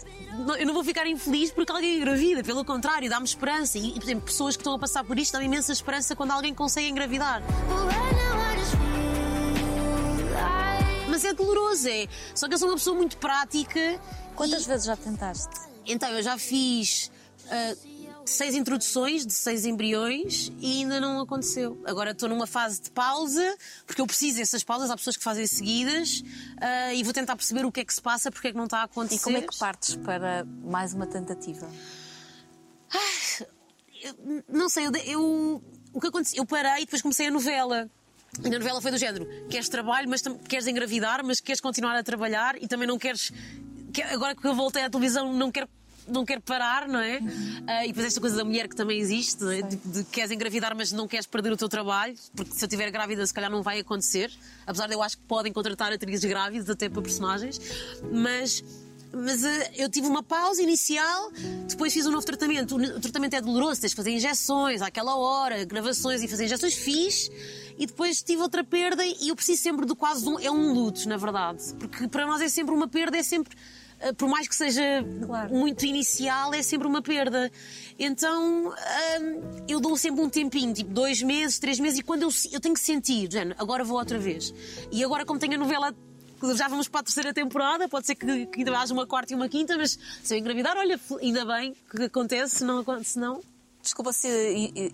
eu 0.58 0.66
não 0.66 0.72
vou 0.74 0.82
ficar 0.84 1.06
infeliz 1.06 1.50
porque 1.50 1.70
alguém 1.70 1.96
engravida, 1.98 2.42
pelo 2.46 2.64
contrário, 2.64 3.10
dá-me 3.10 3.26
esperança 3.26 3.76
e, 3.76 3.92
por 3.94 4.04
exemplo, 4.04 4.24
pessoas 4.24 4.56
que 4.56 4.60
estão 4.60 4.74
a 4.74 4.78
passar 4.78 5.02
por 5.02 5.18
isto 5.18 5.32
dão 5.32 5.42
imensa 5.42 5.72
esperança 5.72 6.14
quando 6.14 6.30
alguém 6.30 6.54
consegue 6.54 6.88
engravidar. 6.88 7.42
Mas 11.10 11.24
é 11.24 11.34
doloroso, 11.34 11.88
é. 11.88 12.06
Só 12.34 12.46
que 12.46 12.54
eu 12.54 12.58
sou 12.58 12.68
uma 12.68 12.76
pessoa 12.76 12.96
muito 12.96 13.16
prática. 13.16 14.00
Quantas 14.36 14.64
e- 14.64 14.68
vezes 14.68 14.86
já 14.86 14.96
tentaste? 14.96 15.60
Então, 15.84 16.08
eu 16.10 16.22
já 16.22 16.38
fiz 16.38 17.10
ah, 17.50 17.74
seis 18.24 18.54
introduções 18.54 19.26
de 19.26 19.32
seis 19.32 19.64
embriões 19.64 20.52
e 20.60 20.82
ainda 20.82 21.00
não 21.00 21.20
aconteceu. 21.20 21.82
Agora 21.84 22.12
estou 22.12 22.28
numa 22.28 22.46
fase 22.46 22.80
de 22.80 22.90
pausa, 22.90 23.56
porque 23.86 24.00
eu 24.00 24.06
preciso 24.06 24.38
dessas 24.38 24.62
pausas. 24.62 24.88
Há 24.88 24.96
pessoas 24.96 25.16
que 25.16 25.24
fazem 25.24 25.46
seguidas 25.48 26.22
ah, 26.60 26.94
e 26.94 27.02
vou 27.02 27.12
tentar 27.12 27.34
perceber 27.34 27.64
o 27.64 27.72
que 27.72 27.80
é 27.80 27.84
que 27.84 27.94
se 27.94 28.02
passa, 28.02 28.30
porque 28.30 28.48
é 28.48 28.50
que 28.52 28.56
não 28.56 28.66
está 28.66 28.80
a 28.80 28.84
acontecer. 28.84 29.16
E 29.16 29.18
como 29.18 29.36
é 29.36 29.40
que 29.40 29.58
partes 29.58 29.96
para 29.96 30.44
mais 30.64 30.94
uma 30.94 31.06
tentativa? 31.06 31.68
Eu- 34.02 34.44
não 34.48 34.68
sei, 34.68 34.86
eu, 34.86 34.92
eu- 35.04 35.62
o 35.92 36.00
que 36.00 36.06
aconteceu? 36.08 36.38
Eu 36.42 36.46
parei 36.46 36.82
e 36.82 36.84
depois 36.84 37.02
comecei 37.02 37.26
a 37.28 37.30
novela. 37.30 37.88
E 38.44 38.48
na 38.50 38.58
novela 38.58 38.80
foi 38.82 38.90
do 38.90 38.98
género: 38.98 39.26
queres 39.48 39.68
trabalho, 39.68 40.08
mas 40.08 40.22
queres 40.48 40.66
engravidar, 40.66 41.24
mas 41.24 41.40
queres 41.40 41.60
continuar 41.60 41.96
a 41.96 42.02
trabalhar 42.02 42.60
e 42.62 42.68
também 42.68 42.86
não 42.86 42.98
queres. 42.98 43.32
que- 43.92 44.02
agora 44.02 44.34
que 44.34 44.46
eu 44.46 44.54
voltei 44.54 44.82
à 44.82 44.90
televisão, 44.90 45.32
não 45.32 45.50
quero 45.50 45.68
não 46.08 46.24
quero 46.24 46.40
parar, 46.40 46.86
não 46.86 47.00
é? 47.00 47.18
Ah, 47.66 47.84
e 47.84 47.88
depois 47.88 48.06
esta 48.06 48.20
coisa 48.20 48.36
da 48.36 48.44
mulher 48.44 48.68
que 48.68 48.76
também 48.76 48.96
existe, 49.00 49.42
é? 49.44 49.62
de, 49.62 49.74
de 49.76 50.04
queres 50.04 50.30
engravidar, 50.30 50.72
mas 50.76 50.92
não 50.92 51.08
queres 51.08 51.26
perder 51.26 51.50
o 51.52 51.56
teu 51.56 51.68
trabalho, 51.68 52.14
porque 52.36 52.52
se 52.52 52.62
eu 52.62 52.66
estiver 52.66 52.88
grávida, 52.92 53.26
se 53.26 53.34
calhar 53.34 53.50
não 53.50 53.60
vai 53.60 53.80
acontecer. 53.80 54.30
Apesar 54.64 54.86
de 54.86 54.94
eu 54.94 55.02
acho 55.02 55.16
que 55.18 55.24
podem 55.24 55.52
contratar 55.52 55.92
atrizes 55.92 56.24
grávidas 56.24 56.68
até 56.70 56.88
para 56.88 57.02
personagens, 57.02 57.58
mas. 58.12 58.62
Mas 59.24 59.44
eh, 59.44 59.72
eu 59.76 59.88
tive 59.90 60.06
uma 60.06 60.22
pausa 60.22 60.62
inicial, 60.62 61.30
depois 61.68 61.92
fiz 61.92 62.06
um 62.06 62.10
novo 62.10 62.24
tratamento. 62.26 62.76
O, 62.76 63.00
tratamento 63.00 63.34
é 63.34 63.40
doloroso, 63.40 63.80
tens 63.80 63.90
de 63.90 63.96
fazer 63.96 64.10
injeções 64.10 64.82
àquela 64.82 65.16
hora, 65.16 65.64
gravações 65.64 66.22
e 66.22 66.28
fazer 66.28 66.44
injeções. 66.44 66.74
Fiz 66.74 67.30
e 67.78 67.86
depois 67.86 68.22
tive 68.22 68.42
outra 68.42 68.62
perda 68.62 69.04
e 69.04 69.28
eu 69.28 69.36
preciso 69.36 69.62
sempre 69.62 69.86
de 69.86 69.94
quase 69.94 70.28
um. 70.28 70.38
É 70.38 70.50
um 70.50 70.72
luto, 70.72 71.08
na 71.08 71.16
verdade. 71.16 71.62
Porque 71.78 72.06
para 72.08 72.26
nós 72.26 72.40
é 72.40 72.48
sempre 72.48 72.74
uma 72.74 72.88
perda, 72.88 73.16
é 73.16 73.22
sempre. 73.22 73.56
eh, 74.00 74.12
Por 74.12 74.28
mais 74.28 74.46
que 74.46 74.54
seja 74.54 74.82
Claro. 75.26 75.54
muito 75.54 75.86
inicial, 75.86 76.52
é 76.52 76.62
sempre 76.62 76.86
uma 76.86 77.00
perda. 77.00 77.50
Então 77.98 78.68
hum, 78.68 79.64
eu 79.68 79.80
dou 79.80 79.96
sempre 79.96 80.20
um 80.20 80.28
tempinho, 80.28 80.72
tipo 80.74 80.90
dois 80.92 81.22
meses, 81.22 81.58
três 81.58 81.80
meses, 81.80 81.98
e 81.98 82.02
quando 82.02 82.22
eu, 82.22 82.28
eu 82.52 82.60
tenho 82.60 82.74
que 82.74 82.80
sentir, 82.80 83.28
agora 83.58 83.82
vou 83.82 83.98
outra 83.98 84.18
vez. 84.18 84.52
E 84.92 85.02
agora, 85.02 85.24
como 85.24 85.38
tenho 85.40 85.54
a 85.54 85.58
novela 85.58 85.94
já 86.56 86.68
vamos 86.68 86.88
para 86.88 87.00
a 87.00 87.02
terceira 87.02 87.32
temporada, 87.34 87.88
pode 87.88 88.06
ser 88.06 88.14
que, 88.14 88.46
que 88.46 88.58
ainda 88.60 88.78
haja 88.78 88.92
uma 88.92 89.06
quarta 89.06 89.32
e 89.32 89.36
uma 89.36 89.48
quinta, 89.48 89.76
mas 89.76 89.98
se 90.22 90.34
eu 90.34 90.38
engravidar, 90.38 90.76
olha, 90.76 90.98
ainda 91.20 91.44
bem 91.44 91.74
que 91.90 92.02
acontece, 92.04 92.56
se 92.56 92.64
não, 92.64 92.78
acon- 92.80 93.02
se 93.02 93.18
não. 93.18 93.40
Desculpa 93.82 94.12
se 94.12 94.28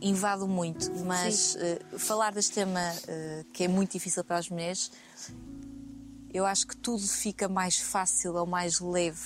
invado 0.02 0.46
muito, 0.46 0.90
mas 1.06 1.56
eh, 1.56 1.80
falar 1.96 2.32
deste 2.32 2.52
tema 2.52 2.80
eh, 3.08 3.44
que 3.52 3.64
é 3.64 3.68
muito 3.68 3.92
difícil 3.92 4.22
para 4.22 4.36
as 4.36 4.50
mulheres, 4.50 4.90
eu 6.32 6.44
acho 6.46 6.66
que 6.66 6.76
tudo 6.76 7.06
fica 7.06 7.48
mais 7.48 7.78
fácil 7.78 8.34
ou 8.34 8.46
mais 8.46 8.80
leve 8.80 9.18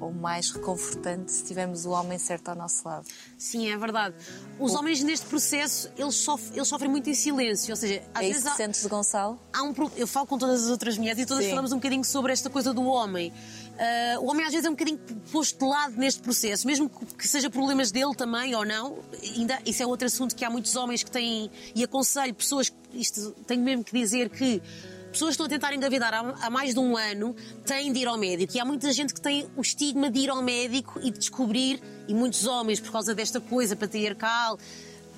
ou 0.00 0.12
mais 0.12 0.50
reconfortante 0.50 1.30
se 1.32 1.44
tivermos 1.44 1.84
o 1.86 1.90
homem 1.90 2.18
certo 2.18 2.48
ao 2.48 2.54
nosso 2.56 2.86
lado. 2.86 3.06
Sim, 3.38 3.70
é 3.70 3.76
verdade. 3.76 4.14
Os 4.58 4.74
homens 4.74 5.02
neste 5.02 5.26
processo, 5.26 5.90
eles, 5.96 6.14
sof- 6.16 6.52
eles 6.54 6.68
sofrem 6.68 6.90
muito 6.90 7.08
em 7.10 7.14
silêncio, 7.14 7.70
ou 7.72 7.76
seja, 7.76 8.02
às 8.14 8.22
é 8.24 8.26
vezes 8.28 8.36
isso 8.38 8.44
que 8.46 8.62
há, 8.62 8.66
sentes 8.66 8.86
Gonçalo? 8.86 9.38
há 9.52 9.62
um 9.62 9.72
eu 9.96 10.06
falo 10.06 10.26
com 10.26 10.38
todas 10.38 10.64
as 10.64 10.70
outras 10.70 10.96
mulheres 10.98 11.20
e 11.20 11.26
todas 11.26 11.44
Sim. 11.44 11.50
falamos 11.50 11.72
um 11.72 11.76
bocadinho 11.76 12.04
sobre 12.04 12.32
esta 12.32 12.48
coisa 12.50 12.72
do 12.72 12.82
homem. 12.84 13.32
Ah, 13.78 14.20
o 14.20 14.26
homem 14.26 14.44
às 14.44 14.52
vezes 14.52 14.66
é 14.66 14.68
um 14.68 14.74
bocadinho 14.74 14.98
posto 15.32 15.58
de 15.58 15.64
lado 15.64 15.96
neste 15.96 16.20
processo, 16.22 16.66
mesmo 16.66 16.88
que, 16.88 17.04
que 17.16 17.28
seja 17.28 17.48
problemas 17.50 17.90
dele 17.90 18.14
também 18.14 18.54
ou 18.54 18.64
não. 18.64 18.98
Ainda, 19.36 19.58
isso 19.66 19.82
é 19.82 19.86
outro 19.86 20.06
assunto 20.06 20.36
que 20.36 20.44
há 20.44 20.50
muitos 20.50 20.76
homens 20.76 21.02
que 21.02 21.10
têm, 21.10 21.50
e 21.74 21.82
aconselho 21.82 22.34
pessoas, 22.34 22.72
isto 22.92 23.30
tenho 23.46 23.62
mesmo 23.62 23.82
que 23.82 23.92
dizer 23.98 24.28
que 24.30 24.62
pessoas 25.12 25.30
que 25.36 25.42
estão 25.42 25.46
a 25.46 25.48
tentar 25.48 25.74
engravidar 25.74 26.12
há, 26.12 26.46
há 26.46 26.50
mais 26.50 26.74
de 26.74 26.80
um 26.80 26.96
ano 26.96 27.36
têm 27.64 27.92
de 27.92 28.00
ir 28.00 28.08
ao 28.08 28.18
médico. 28.18 28.56
E 28.56 28.60
há 28.60 28.64
muita 28.64 28.92
gente 28.92 29.14
que 29.14 29.20
tem 29.20 29.46
o 29.56 29.60
estigma 29.60 30.10
de 30.10 30.20
ir 30.20 30.30
ao 30.30 30.42
médico 30.42 30.98
e 31.02 31.10
de 31.10 31.18
descobrir, 31.18 31.80
e 32.08 32.14
muitos 32.14 32.46
homens, 32.46 32.80
por 32.80 32.90
causa 32.90 33.14
desta 33.14 33.40
coisa 33.40 33.76
patriarcal, 33.76 34.58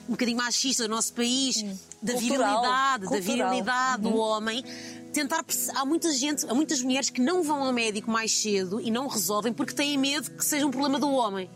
um 0.09 0.13
bocadinho 0.13 0.37
machista 0.37 0.83
do 0.83 0.91
nosso 0.91 1.15
país, 1.15 1.63
da 2.03 2.13
Cultural. 2.13 2.21
virilidade, 2.21 3.05
da 3.05 3.09
Cultural. 3.09 3.49
virilidade 3.51 4.03
do 4.03 4.17
homem, 4.17 4.65
tentar 5.13 5.45
há 5.75 5.85
muita 5.85 6.13
gente, 6.13 6.45
há 6.47 6.55
muitas 6.55 6.83
mulheres 6.83 7.09
que 7.09 7.21
não 7.21 7.43
vão 7.43 7.63
ao 7.63 7.73
médico 7.73 8.11
mais 8.11 8.33
cedo 8.33 8.81
e 8.81 8.91
não 8.91 9.07
resolvem 9.07 9.53
porque 9.53 9.73
têm 9.73 9.97
medo 9.97 10.31
que 10.31 10.45
seja 10.45 10.67
um 10.67 10.71
problema 10.71 10.99
do 10.99 11.11
homem. 11.11 11.49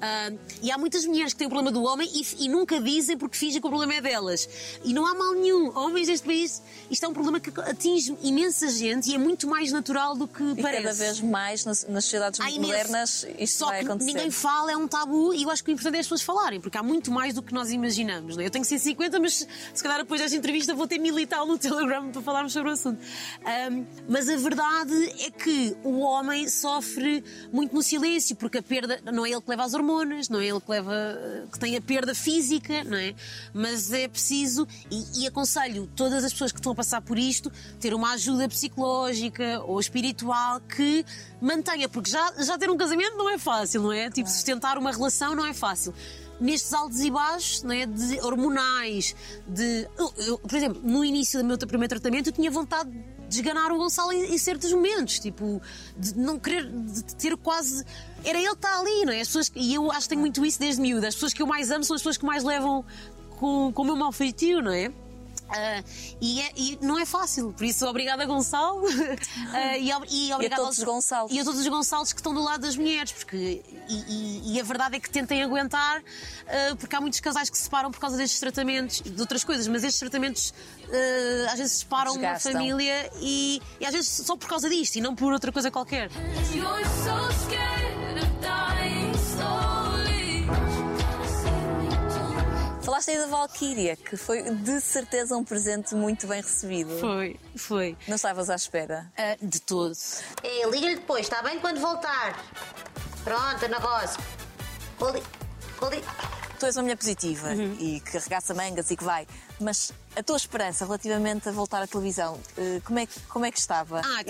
Ah, 0.00 0.30
e 0.62 0.70
há 0.70 0.76
muitas 0.78 1.04
mulheres 1.06 1.32
que 1.32 1.38
têm 1.38 1.46
o 1.46 1.50
problema 1.50 1.72
do 1.72 1.82
homem 1.84 2.08
e, 2.12 2.44
e 2.44 2.48
nunca 2.48 2.80
dizem 2.80 3.16
porque 3.16 3.36
fingem 3.36 3.60
que 3.60 3.66
o 3.66 3.70
problema 3.70 3.94
é 3.94 4.00
delas. 4.00 4.48
E 4.84 4.92
não 4.92 5.06
há 5.06 5.14
mal 5.14 5.32
nenhum. 5.34 5.76
Homens 5.76 6.06
deste 6.08 6.26
país, 6.26 6.62
isto 6.90 7.04
é 7.04 7.08
um 7.08 7.12
problema 7.14 7.40
que 7.40 7.50
atinge 7.60 8.16
imensa 8.22 8.68
gente 8.68 9.10
e 9.10 9.14
é 9.14 9.18
muito 9.18 9.46
mais 9.48 9.72
natural 9.72 10.14
do 10.14 10.28
que 10.28 10.42
E 10.42 10.62
parece. 10.62 10.82
cada 10.82 10.94
vez 10.94 11.20
mais 11.20 11.64
nas, 11.64 11.86
nas 11.88 12.04
sociedades 12.04 12.40
Há 12.40 12.50
imenso. 12.50 12.60
modernas 12.62 13.26
isto 13.38 13.58
Só 13.58 13.66
vai 13.68 13.80
que 13.80 13.86
acontecer. 13.86 14.12
ninguém 14.12 14.30
fala, 14.30 14.72
é 14.72 14.76
um 14.76 14.86
tabu 14.86 15.32
e 15.34 15.42
eu 15.42 15.50
acho 15.50 15.64
que 15.64 15.70
o 15.70 15.72
importante 15.72 15.96
é 15.96 16.00
as 16.00 16.06
pessoas 16.06 16.22
falarem, 16.22 16.60
porque 16.60 16.76
há 16.76 16.82
muito 16.82 17.10
mais 17.10 17.34
do 17.34 17.42
que 17.42 17.52
nós 17.54 17.70
imaginamos. 17.70 18.36
Não 18.36 18.42
é? 18.42 18.46
Eu 18.46 18.50
tenho 18.50 18.64
150, 18.64 19.18
mas 19.18 19.46
se 19.74 19.82
calhar 19.82 19.98
depois 19.98 20.20
desta 20.20 20.36
entrevista 20.36 20.74
vou 20.74 20.86
ter 20.86 20.98
mil 20.98 21.16
tal 21.26 21.46
no 21.46 21.56
Telegram 21.58 22.10
para 22.12 22.20
falarmos 22.22 22.52
sobre 22.52 22.68
o 22.70 22.72
assunto. 22.72 23.00
Mas 24.08 24.28
a 24.28 24.36
verdade 24.36 24.94
é 25.20 25.30
que 25.30 25.76
o 25.82 26.00
homem 26.00 26.48
sofre 26.48 27.24
muito 27.52 27.74
no 27.74 27.82
silêncio, 27.82 28.36
porque 28.36 28.58
a 28.58 28.62
perda 28.62 29.00
não 29.12 29.24
é 29.24 29.30
ele 29.30 29.40
que 29.40 29.48
leva 29.50 29.64
as 29.64 29.72
hormonas, 29.72 29.85
não 30.30 30.40
é 30.40 30.46
ele 30.46 30.60
que 30.60 30.70
leva 30.70 30.92
que 31.52 31.58
tem 31.58 31.76
a 31.76 31.80
perda 31.80 32.14
física, 32.14 32.82
não 32.84 32.96
é? 32.98 33.14
Mas 33.54 33.92
é 33.92 34.08
preciso, 34.08 34.66
e, 34.90 35.22
e 35.22 35.26
aconselho 35.26 35.88
todas 35.94 36.24
as 36.24 36.32
pessoas 36.32 36.52
que 36.52 36.58
estão 36.58 36.72
a 36.72 36.74
passar 36.74 37.00
por 37.00 37.18
isto, 37.18 37.50
ter 37.80 37.94
uma 37.94 38.12
ajuda 38.12 38.48
psicológica 38.48 39.60
ou 39.66 39.78
espiritual 39.80 40.60
que 40.60 41.04
mantenha, 41.40 41.88
porque 41.88 42.10
já, 42.10 42.32
já 42.42 42.58
ter 42.58 42.70
um 42.70 42.76
casamento 42.76 43.16
não 43.16 43.30
é 43.30 43.38
fácil, 43.38 43.82
não 43.82 43.92
é? 43.92 44.10
Tipo, 44.10 44.28
sustentar 44.28 44.76
uma 44.78 44.90
relação 44.92 45.34
não 45.34 45.46
é 45.46 45.54
fácil. 45.54 45.94
Nestes 46.38 46.72
altos 46.74 47.00
e 47.00 47.10
baixos, 47.10 47.62
não 47.62 47.72
é? 47.72 47.86
De 47.86 48.20
hormonais, 48.20 49.16
de. 49.48 49.88
eu- 49.98 50.14
eu, 50.18 50.38
por 50.38 50.54
exemplo, 50.54 50.82
no 50.84 51.02
início 51.02 51.40
do 51.40 51.46
meu 51.46 51.56
primeiro 51.56 51.88
tratamento, 51.88 52.26
eu 52.28 52.32
tinha 52.32 52.50
vontade 52.50 52.90
de 53.28 53.36
esganar 53.36 53.72
o 53.72 53.78
Gonçalo 53.78 54.12
em, 54.12 54.34
em 54.34 54.38
certos 54.38 54.72
momentos, 54.72 55.18
tipo, 55.18 55.60
de 55.96 56.16
não 56.18 56.38
querer, 56.38 56.70
de 56.70 57.14
ter 57.16 57.36
quase. 57.36 57.84
Era 58.24 58.38
ele 58.38 58.48
que 58.48 58.54
está 58.54 58.78
ali, 58.78 59.04
não 59.04 59.12
é? 59.12 59.20
As 59.20 59.28
pessoas, 59.28 59.52
e 59.54 59.74
eu 59.74 59.90
acho 59.90 60.02
que 60.02 60.08
tenho 60.10 60.20
muito 60.20 60.44
isso 60.44 60.58
desde 60.58 60.80
miúda. 60.80 61.08
As 61.08 61.14
pessoas 61.14 61.32
que 61.32 61.42
eu 61.42 61.46
mais 61.46 61.70
amo 61.70 61.84
são 61.84 61.94
as 61.94 62.00
pessoas 62.00 62.16
que 62.16 62.24
mais 62.24 62.44
levam 62.44 62.84
com, 63.38 63.72
com 63.72 63.82
o 63.82 63.84
meu 63.84 63.96
mau 63.96 64.12
feitio, 64.12 64.62
não 64.62 64.72
é? 64.72 64.90
Ah, 65.48 65.82
e, 66.20 66.40
é- 66.42 66.52
e 66.56 66.78
não 66.82 66.98
é 66.98 67.06
fácil, 67.06 67.52
por 67.52 67.64
isso 67.64 67.86
obrigada 67.86 68.24
Gonçalo 68.26 68.82
Ah, 69.54 69.78
e, 69.78 69.90
e 70.10 70.32
obrigada 70.32 70.56
todos 70.62 70.70
aos- 70.70 70.78
os 70.78 70.84
Gonçalos. 70.84 71.32
e 71.32 71.38
a 71.38 71.44
todos 71.44 71.60
os 71.60 71.66
Gonçalves 71.68 72.12
que 72.12 72.18
estão 72.20 72.34
do 72.34 72.42
lado 72.42 72.62
das 72.62 72.76
mulheres 72.76 73.12
porque, 73.12 73.62
e, 73.88 73.94
e- 73.94 74.54
e 74.54 74.60
a 74.60 74.64
verdade 74.64 74.96
é 74.96 75.00
que 75.00 75.08
tentem 75.08 75.42
aguentar 75.42 76.02
ah, 76.48 76.76
porque 76.78 76.96
há 76.96 77.00
muitos 77.00 77.20
casais 77.20 77.48
que 77.48 77.56
se 77.56 77.62
separam 77.64 77.90
por 77.92 78.00
causa 78.00 78.16
destes 78.16 78.40
tratamentos 78.40 79.02
e 79.04 79.10
de 79.10 79.20
outras 79.20 79.44
coisas, 79.44 79.66
mas 79.68 79.84
estes 79.84 80.00
tratamentos 80.00 80.52
às 81.52 81.58
vezes 81.58 81.78
separam 81.78 82.12
Desgastam. 82.14 82.52
uma 82.52 82.58
família 82.60 83.10
e, 83.20 83.60
e 83.80 83.86
às 83.86 83.92
vezes 83.92 84.08
só 84.08 84.36
por 84.36 84.48
causa 84.48 84.68
disto 84.68 84.96
e 84.96 85.00
não 85.00 85.14
por 85.14 85.32
outra 85.32 85.52
coisa 85.52 85.70
qualquer. 85.70 86.10
Falaste 92.86 93.10
aí 93.10 93.18
da 93.18 93.26
Valkyria, 93.26 93.96
que 93.96 94.16
foi 94.16 94.48
de 94.48 94.80
certeza 94.80 95.36
um 95.36 95.42
presente 95.42 95.92
muito 95.92 96.28
bem 96.28 96.40
recebido. 96.40 96.96
Foi, 97.00 97.36
foi. 97.56 97.96
Não 98.06 98.14
estavas 98.14 98.48
à 98.48 98.54
espera. 98.54 99.10
Ah, 99.18 99.36
de 99.42 99.60
todo. 99.60 99.92
É, 100.40 100.64
liga-lhe 100.70 100.94
depois, 100.94 101.22
está 101.22 101.42
bem? 101.42 101.58
Quando 101.58 101.80
voltar. 101.80 102.40
Pronto, 103.24 103.64
Ana 103.64 103.78
Rosa. 103.78 104.16
Coli... 105.00 105.20
Coli... 105.78 106.00
Tu 106.58 106.66
és 106.66 106.76
uma 106.76 106.82
mulher 106.84 106.96
positiva 106.96 107.48
Uhum. 107.48 107.76
e 107.78 108.00
que 108.00 108.16
arregaça 108.16 108.54
mangas 108.54 108.90
e 108.90 108.96
que 108.96 109.04
vai, 109.04 109.26
mas 109.60 109.92
a 110.16 110.22
tua 110.22 110.36
esperança 110.36 110.84
relativamente 110.86 111.48
a 111.48 111.52
voltar 111.52 111.82
à 111.82 111.86
televisão, 111.86 112.40
eh, 112.56 112.80
como 112.84 112.98
é 112.98 113.04
que, 113.06 113.20
como 113.28 113.44
é 113.44 113.50
que 113.52 113.58
estava? 113.58 114.00
Ah, 114.04 114.22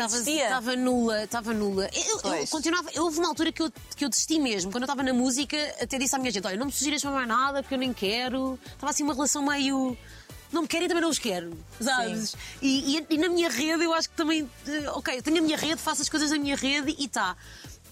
estava 0.47 0.75
nula, 0.77 1.23
estava 1.25 1.55
nula. 1.55 1.89
Eu, 1.95 2.21
eu 2.41 2.47
continuava, 2.49 2.91
houve 2.99 3.19
uma 3.19 3.29
altura 3.29 3.53
que 3.53 3.63
eu, 3.63 3.73
que 3.95 4.05
eu 4.05 4.09
desisti 4.09 4.39
mesmo. 4.41 4.73
Quando 4.73 4.83
eu 4.83 4.87
estava 4.87 5.03
na 5.03 5.13
música, 5.13 5.57
até 5.81 5.99
disse 5.99 6.15
à 6.17 6.19
minha 6.19 6.31
gente: 6.33 6.47
olha, 6.47 6.57
não 6.57 6.67
me 6.67 6.73
sugiras 6.73 7.01
para 7.03 7.11
mais 7.13 7.29
nada, 7.29 7.63
porque 7.63 7.75
eu 7.75 7.79
nem 7.79 7.93
quero. 7.93 8.59
Estava 8.73 8.91
assim 8.91 9.05
uma 9.05 9.15
relação 9.15 9.45
meio. 9.47 9.97
Não 10.53 10.63
me 10.63 10.69
quero 10.69 10.85
e 10.85 10.89
também 10.89 11.03
não 11.03 11.11
os 11.11 11.19
quero, 11.19 11.57
sabes? 11.81 12.37
E, 12.63 12.97
e- 12.99 13.07
e 13.11 13.19
na 13.19 13.29
minha 13.29 13.49
rede 13.51 13.83
eu 13.85 13.93
acho 13.93 14.09
que 14.09 14.17
também. 14.17 14.49
eh, 14.67 14.89
Ok, 14.91 15.19
eu 15.19 15.23
tenho 15.23 15.39
a 15.39 15.41
minha 15.43 15.57
rede, 15.57 15.77
faço 15.81 16.03
as 16.03 16.09
coisas 16.09 16.31
na 16.31 16.39
minha 16.39 16.55
rede 16.57 16.95
e 16.99 17.09
tá. 17.09 17.37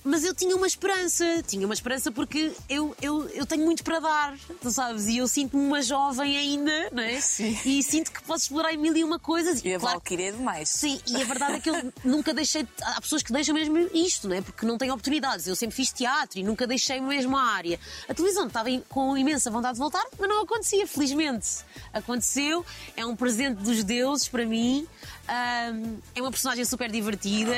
Mas 0.04 0.22
eu 0.22 0.34
tinha 0.34 0.54
uma 0.54 0.66
esperança, 0.66 1.24
tinha 1.46 1.64
uma 1.66 1.72
esperança 1.72 2.12
porque 2.12 2.52
eu, 2.68 2.94
eu, 3.00 3.26
eu 3.30 3.46
tenho 3.46 3.64
muito 3.64 3.82
para 3.82 4.00
dar, 4.00 4.36
tu 4.60 4.70
sabes? 4.70 5.06
E 5.06 5.16
eu 5.16 5.26
sinto-me 5.26 5.64
uma 5.66 5.80
jovem 5.80 6.36
ainda, 6.36 6.90
não 6.92 7.02
é? 7.02 7.18
Sim. 7.20 7.58
E 7.64 7.82
sinto 7.82 8.12
que 8.12 8.22
posso 8.22 8.44
explorar 8.44 8.74
em 8.74 8.76
mil 8.76 8.94
e 8.94 9.02
uma 9.02 9.18
coisas. 9.18 9.64
E 9.64 9.74
a 9.74 9.78
Claro 9.78 9.94
Valkyria 9.94 10.28
é 10.28 10.32
demais. 10.32 10.68
Sim, 10.68 11.00
e 11.06 11.16
a 11.20 11.24
verdade 11.24 11.54
é 11.54 11.60
que 11.60 11.70
eu 11.70 11.92
nunca 12.04 12.34
deixei. 12.34 12.66
Há 12.82 13.00
pessoas 13.00 13.22
que 13.22 13.32
deixam 13.32 13.54
mesmo 13.54 13.78
isto, 13.94 14.28
não 14.28 14.36
é? 14.36 14.42
Porque 14.42 14.66
não 14.66 14.76
têm 14.76 14.90
oportunidades. 14.90 15.46
Eu 15.46 15.56
sempre 15.56 15.74
fiz 15.74 15.90
teatro 15.90 16.38
e 16.38 16.42
nunca 16.42 16.66
deixei 16.66 17.00
mesmo 17.00 17.36
a 17.36 17.42
área. 17.42 17.80
A 18.06 18.12
televisão 18.12 18.46
estava 18.46 18.68
com 18.88 19.16
imensa 19.16 19.50
vontade 19.50 19.74
de 19.74 19.80
voltar, 19.80 20.04
mas 20.18 20.28
não 20.28 20.42
acontecia, 20.42 20.86
felizmente. 20.86 21.64
Aconteceu, 21.92 22.64
é 22.94 23.06
um 23.06 23.16
presente 23.16 23.62
dos 23.62 23.82
deuses 23.82 24.28
para 24.28 24.44
mim. 24.44 24.86
Ahm, 25.28 25.98
é 26.14 26.20
uma 26.20 26.30
personagem 26.30 26.64
super 26.64 26.90
divertida. 26.90 27.54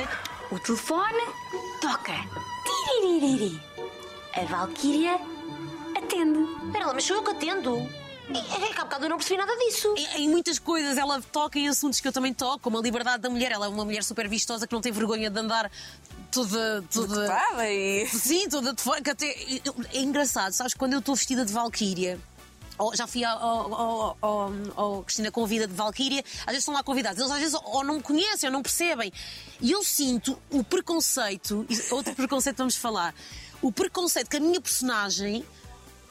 O 0.51 0.59
telefone 0.59 1.23
toca. 1.81 2.13
Tiririri. 3.01 3.61
A 4.35 4.45
Valkyria 4.45 5.19
atende. 5.97 6.39
Espera 6.67 6.87
lá, 6.87 6.95
mas 6.95 7.05
sou 7.05 7.17
eu 7.17 7.23
que 7.23 7.31
atendo. 7.31 7.77
É, 8.29 8.39
é 8.39 8.73
que 8.73 8.81
há 8.81 8.85
bocado 8.85 9.05
eu 9.05 9.09
não 9.09 9.19
percebi 9.19 9.39
nada 9.39 9.57
disso. 9.57 9.95
Em, 10.17 10.29
muitas 10.29 10.59
coisas 10.59 10.97
ela 10.99 11.21
toca 11.21 11.59
em 11.59 11.69
assuntos 11.69 12.01
que 12.01 12.09
eu 12.09 12.13
também 12.13 12.35
toco, 12.35 12.59
como 12.59 12.79
a 12.79 12.83
liberdade 12.83 13.23
da 13.23 13.31
mulher. 13.31 13.53
Ela 13.53 13.67
é 13.67 13.69
uma 13.69 13.85
mulher 13.85 14.03
super 14.03 14.29
vistosa 14.29 14.67
que 14.67 14.73
não 14.73 14.81
tem 14.81 14.93
vergonha 14.93 15.31
de 15.31 15.39
andar 15.39 15.71
toda. 16.31 16.85
toda 16.93 17.29
e. 17.71 18.07
Sim, 18.09 18.49
toda 18.49 18.73
de 18.73 18.83
fora. 18.83 19.01
que 19.01 19.11
Até, 19.11 19.27
é 19.93 20.01
engraçado, 20.01 20.53
sabes? 20.53 20.75
Quando 20.75 20.95
eu 20.95 20.99
estou 20.99 21.15
vestida 21.15 21.45
de 21.45 21.53
Valkyria. 21.53 22.19
Ou 22.79 22.95
já 22.97 23.07
fui 23.07 23.25
ao, 23.25 23.39
ao, 23.39 23.75
ao, 23.75 24.19
ao- 24.21 24.53
ao 24.77 25.03
Cristina 25.03 25.31
Convida 25.31 25.67
de 25.67 25.75
Valkyria, 25.75 26.23
às 26.41 26.47
vezes 26.47 26.61
estão 26.61 26.75
lá 26.75 26.83
convidados, 26.83 27.19
eles 27.19 27.31
às 27.33 27.41
vezes 27.41 27.59
ou 27.65 27.85
não 27.85 27.95
me 27.97 28.03
conhecem 28.03 28.49
ou 28.49 28.53
não 28.53 28.63
percebem. 28.63 29.13
E 29.61 29.73
eu 29.73 29.83
sinto 29.83 30.39
o 30.51 30.63
preconceito, 30.63 31.67
outro 31.91 32.15
preconceito 32.15 32.59
vamos 32.59 32.77
falar, 32.77 33.15
o 33.63 33.73
preconceito 33.73 34.29
que 34.29 34.37
a 34.37 34.41
minha 34.41 34.61
personagem 34.61 35.45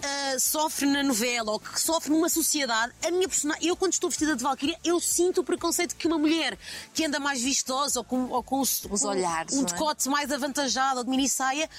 ah, 0.04 0.40
sofre 0.40 0.86
na 0.88 1.02
novela 1.04 1.52
ou 1.52 1.60
que 1.60 1.80
sofre 1.80 2.12
numa 2.12 2.28
sociedade, 2.30 2.92
a 3.06 3.12
minha 3.12 3.28
personagem, 3.30 3.68
eu 3.68 3.76
quando 3.76 3.94
estou 3.94 4.10
vestida 4.10 4.36
de 4.36 4.44
Valkyria, 4.44 4.78
eu 4.84 5.00
sinto 5.00 5.42
o 5.42 5.44
preconceito 5.44 5.96
que 5.96 6.08
uma 6.08 6.18
mulher 6.18 6.58
que 6.94 7.06
anda 7.06 7.20
mais 7.20 7.42
vistosa 7.42 8.00
ou 8.00 8.04
com, 8.04 8.30
ou 8.30 8.44
com 8.44 8.60
os, 8.60 8.84
olhares, 9.04 9.54
um 9.54 9.62
não 9.62 9.64
é? 9.68 9.72
decote 9.72 10.10
mais 10.10 10.32
avantajado 10.32 10.98
ou 11.00 11.04
de 11.04 11.10
mini 11.10 11.30
saia, 11.30 11.70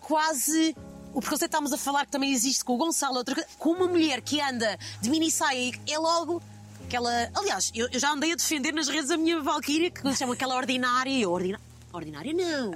quase. 0.00 0.76
O 1.16 1.20
preconceito 1.20 1.50
que 1.50 1.56
estamos 1.56 1.72
a 1.72 1.78
falar 1.78 2.04
que 2.04 2.12
também 2.12 2.30
existe 2.30 2.62
com 2.62 2.74
o 2.74 2.76
Gonçalo, 2.76 3.16
outra 3.16 3.34
coisa, 3.34 3.48
com 3.58 3.70
uma 3.70 3.86
mulher 3.88 4.20
que 4.20 4.38
anda 4.38 4.78
de 5.00 5.08
mini 5.08 5.30
saia 5.30 5.72
é 5.88 5.98
logo 5.98 6.42
aquela. 6.84 7.10
Aliás, 7.34 7.72
eu, 7.74 7.88
eu 7.90 7.98
já 7.98 8.12
andei 8.12 8.32
a 8.32 8.36
defender 8.36 8.70
nas 8.74 8.86
redes 8.86 9.10
a 9.10 9.16
minha 9.16 9.40
Valkyria, 9.40 9.90
que 9.90 10.02
se 10.12 10.16
chama 10.18 10.34
aquela 10.34 10.54
ordinária, 10.54 11.26
ordina- 11.28 11.58
Ordinária 11.90 12.34
não. 12.34 12.72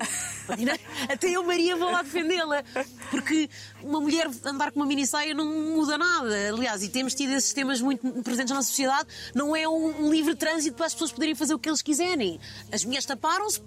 Ordinária- 0.49 0.80
Até 1.07 1.28
eu, 1.28 1.45
Maria, 1.45 1.76
vou 1.76 1.91
lá 1.91 2.01
defendê-la. 2.01 2.64
Porque 3.11 3.51
uma 3.82 4.01
mulher 4.01 4.30
andar 4.47 4.72
com 4.72 4.80
uma 4.80 4.86
mini 4.86 5.07
saia 5.07 5.34
não 5.34 5.45
muda 5.45 5.99
nada. 5.99 6.34
Aliás, 6.49 6.82
e 6.82 6.88
temos 6.88 7.14
tido 7.14 7.34
esses 7.34 7.53
temas 7.53 7.82
muito 7.82 8.01
presentes 8.22 8.55
na 8.55 8.62
sociedade. 8.62 9.07
Não 9.34 9.55
é 9.55 9.68
um, 9.68 10.07
um 10.07 10.11
livre 10.11 10.34
trânsito 10.34 10.74
para 10.78 10.86
as 10.86 10.95
pessoas 10.95 11.12
poderem 11.12 11.34
fazer 11.34 11.53
o 11.53 11.59
que 11.59 11.68
eles 11.68 11.82
quiserem. 11.82 12.41
As 12.72 12.82
mulheres 12.86 13.05
taparam-se 13.05 13.61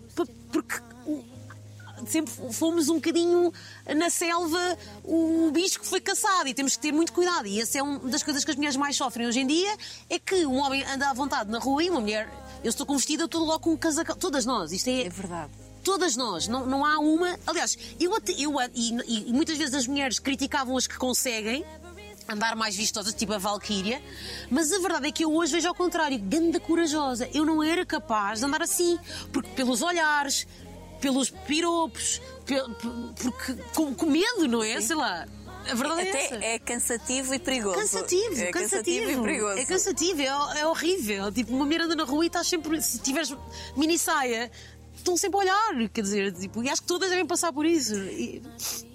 porque 0.51 0.81
sempre 2.11 2.33
fomos 2.51 2.89
um 2.89 2.95
bocadinho 2.95 3.51
na 3.95 4.09
selva 4.09 4.77
o 5.03 5.49
bicho 5.51 5.79
que 5.79 5.85
foi 5.87 5.99
caçado 6.01 6.47
e 6.47 6.53
temos 6.53 6.75
que 6.75 6.81
ter 6.81 6.91
muito 6.91 7.13
cuidado. 7.13 7.47
E 7.47 7.61
essa 7.61 7.77
é 7.79 7.83
uma 7.83 7.99
das 7.99 8.23
coisas 8.23 8.43
que 8.43 8.51
as 8.51 8.57
mulheres 8.57 8.75
mais 8.77 8.95
sofrem 8.95 9.27
hoje 9.27 9.39
em 9.39 9.47
dia: 9.47 9.75
é 10.09 10.19
que 10.19 10.45
um 10.45 10.55
homem 10.57 10.83
anda 10.85 11.09
à 11.09 11.13
vontade 11.13 11.49
na 11.51 11.59
rua 11.59 11.83
e 11.83 11.89
uma 11.89 12.01
mulher. 12.01 12.29
Eu 12.63 12.69
estou 12.69 12.85
com 12.85 12.95
vestido, 12.95 13.23
eu 13.23 13.25
estou 13.25 13.43
logo 13.43 13.59
com 13.59 13.71
um 13.71 13.77
casaco. 13.77 14.15
Todas 14.15 14.45
nós, 14.45 14.71
isto 14.71 14.87
é. 14.89 15.01
É 15.03 15.09
verdade. 15.09 15.51
Todas 15.83 16.15
nós, 16.15 16.47
não, 16.47 16.65
não 16.65 16.85
há 16.85 16.97
uma. 16.99 17.37
Aliás, 17.45 17.77
eu, 17.99 18.11
eu 18.37 18.53
e, 18.73 18.93
e- 19.05 19.29
e 19.29 19.33
muitas 19.33 19.57
vezes 19.57 19.73
as 19.75 19.85
mulheres 19.85 20.17
criticavam 20.17 20.77
as 20.77 20.87
que 20.87 20.97
conseguem 20.97 21.65
andar 22.25 22.55
mais 22.55 22.73
vistosas, 22.73 23.13
tipo 23.13 23.33
a 23.33 23.37
Valkyria, 23.37 24.01
mas 24.49 24.71
a 24.71 24.79
verdade 24.79 25.09
é 25.09 25.11
que 25.11 25.25
eu 25.25 25.35
hoje 25.35 25.51
vejo 25.51 25.67
ao 25.67 25.75
contrário, 25.75 26.17
ganda 26.17 26.57
corajosa. 26.57 27.29
Eu 27.33 27.43
não 27.43 27.61
era 27.61 27.85
capaz 27.85 28.39
de 28.39 28.45
andar 28.45 28.61
assim, 28.61 28.97
porque 29.33 29.49
pelos 29.49 29.81
olhares, 29.81 30.47
pelos 31.03 31.29
piropos, 31.29 32.21
porque 32.45 33.61
com, 33.75 33.93
com 33.93 34.05
medo, 34.05 34.47
não 34.47 34.63
é? 34.63 34.79
Sei 34.79 34.95
lá. 34.95 35.27
A 35.69 35.75
verdade 35.75 36.01
é 36.07 36.09
essa. 36.25 36.35
Até 36.35 36.55
é 36.55 36.59
cansativo 36.59 37.33
e 37.33 37.39
perigoso. 37.39 37.77
Cansativo, 37.77 38.41
é 38.41 38.51
cansativo. 38.51 39.11
e 39.11 39.21
perigoso. 39.21 39.57
É 39.59 39.65
cansativo, 39.65 40.21
é, 40.21 40.59
é 40.61 40.67
horrível. 40.67 41.31
Tipo, 41.31 41.53
uma 41.53 41.65
mulher 41.65 41.81
anda 41.81 41.95
na 41.95 42.03
rua 42.05 42.23
e 42.23 42.27
estás 42.27 42.47
sempre. 42.47 42.81
Se 42.81 42.99
tiveres 42.99 43.35
mini 43.75 43.97
saia, 43.99 44.49
estão 44.95 45.15
sempre 45.17 45.37
a 45.37 45.39
olhar. 45.41 45.89
Quer 45.89 46.01
dizer, 46.01 46.33
tipo, 46.33 46.63
e 46.63 46.69
acho 46.69 46.81
que 46.81 46.87
todas 46.87 47.09
devem 47.09 47.25
passar 47.25 47.51
por 47.53 47.65
isso. 47.65 47.95
E- 47.95 48.41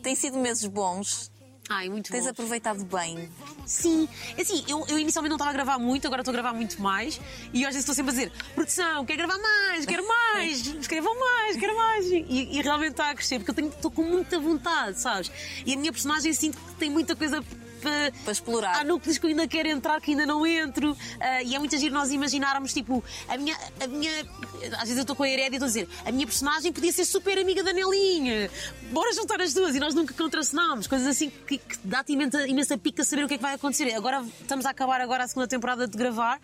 Tem 0.02 0.14
sido 0.14 0.38
meses 0.38 0.64
bons. 0.66 1.30
Ai, 1.68 1.88
muito 1.88 2.10
Tens 2.10 2.24
bom. 2.24 2.30
aproveitado 2.30 2.82
bem. 2.84 3.28
Sim, 3.66 4.08
assim, 4.40 4.64
eu, 4.66 4.86
eu 4.88 4.98
inicialmente 4.98 5.30
não 5.30 5.36
estava 5.36 5.50
a 5.50 5.52
gravar 5.52 5.78
muito, 5.78 6.06
agora 6.06 6.22
estou 6.22 6.32
a 6.32 6.34
gravar 6.34 6.54
muito 6.54 6.80
mais. 6.80 7.20
E 7.52 7.64
às 7.64 7.74
vezes 7.74 7.80
estou 7.80 7.94
sempre 7.94 8.10
a 8.10 8.14
dizer: 8.14 8.32
produção, 8.54 9.04
quero 9.04 9.18
gravar 9.18 9.38
mais, 9.38 9.84
quero 9.84 10.06
mais, 10.08 10.66
escrevam 10.80 11.18
mais, 11.18 11.56
quero 11.56 11.76
mais. 11.76 12.06
E, 12.06 12.56
e 12.58 12.62
realmente 12.62 12.92
está 12.92 13.10
a 13.10 13.14
crescer, 13.14 13.38
porque 13.40 13.60
eu 13.60 13.68
estou 13.68 13.90
com 13.90 14.02
muita 14.02 14.38
vontade, 14.38 14.98
sabes? 14.98 15.30
E 15.66 15.74
a 15.74 15.76
minha 15.76 15.92
personagem 15.92 16.32
sinto 16.32 16.56
que 16.58 16.74
tem 16.76 16.88
muita 16.88 17.14
coisa 17.14 17.44
para. 17.78 18.12
Para 18.24 18.32
explorar. 18.32 18.80
Há 18.80 18.84
núcleos 18.84 19.18
que 19.18 19.26
eu 19.26 19.30
ainda 19.30 19.46
quero 19.46 19.68
entrar, 19.68 20.00
que 20.00 20.12
ainda 20.12 20.26
não 20.26 20.46
entro. 20.46 20.96
Ah, 21.20 21.42
e 21.42 21.54
é 21.54 21.58
muito 21.58 21.76
giro 21.78 21.94
nós 21.94 22.10
imaginarmos, 22.10 22.72
tipo, 22.72 23.02
a 23.28 23.36
minha. 23.36 23.56
A 23.80 23.86
minha 23.86 24.26
às 24.74 24.80
vezes 24.80 24.96
eu 24.96 25.02
estou 25.02 25.16
com 25.16 25.22
a 25.22 25.28
Herédia 25.28 25.52
e 25.52 25.56
estou 25.56 25.66
a 25.66 25.68
dizer: 25.68 25.88
a 26.04 26.12
minha 26.12 26.26
personagem 26.26 26.72
podia 26.72 26.92
ser 26.92 27.04
super 27.04 27.38
amiga 27.38 27.62
da 27.62 27.72
Nelinha. 27.72 28.50
Bora 28.90 29.12
juntar 29.12 29.40
as 29.40 29.54
duas. 29.54 29.74
E 29.74 29.80
nós 29.80 29.94
nunca 29.94 30.14
contracenámos. 30.14 30.86
Coisas 30.86 31.06
assim 31.06 31.30
que, 31.46 31.58
que 31.58 31.78
dá-te 31.84 32.12
imensa, 32.12 32.46
imensa 32.46 32.78
pica 32.78 33.04
saber 33.04 33.24
o 33.24 33.28
que 33.28 33.34
é 33.34 33.36
que 33.36 33.42
vai 33.42 33.54
acontecer. 33.54 33.92
Agora 33.94 34.24
estamos 34.40 34.66
a 34.66 34.70
acabar 34.70 35.00
agora 35.00 35.24
a 35.24 35.28
segunda 35.28 35.46
temporada 35.46 35.86
de 35.86 35.96
gravar. 35.96 36.40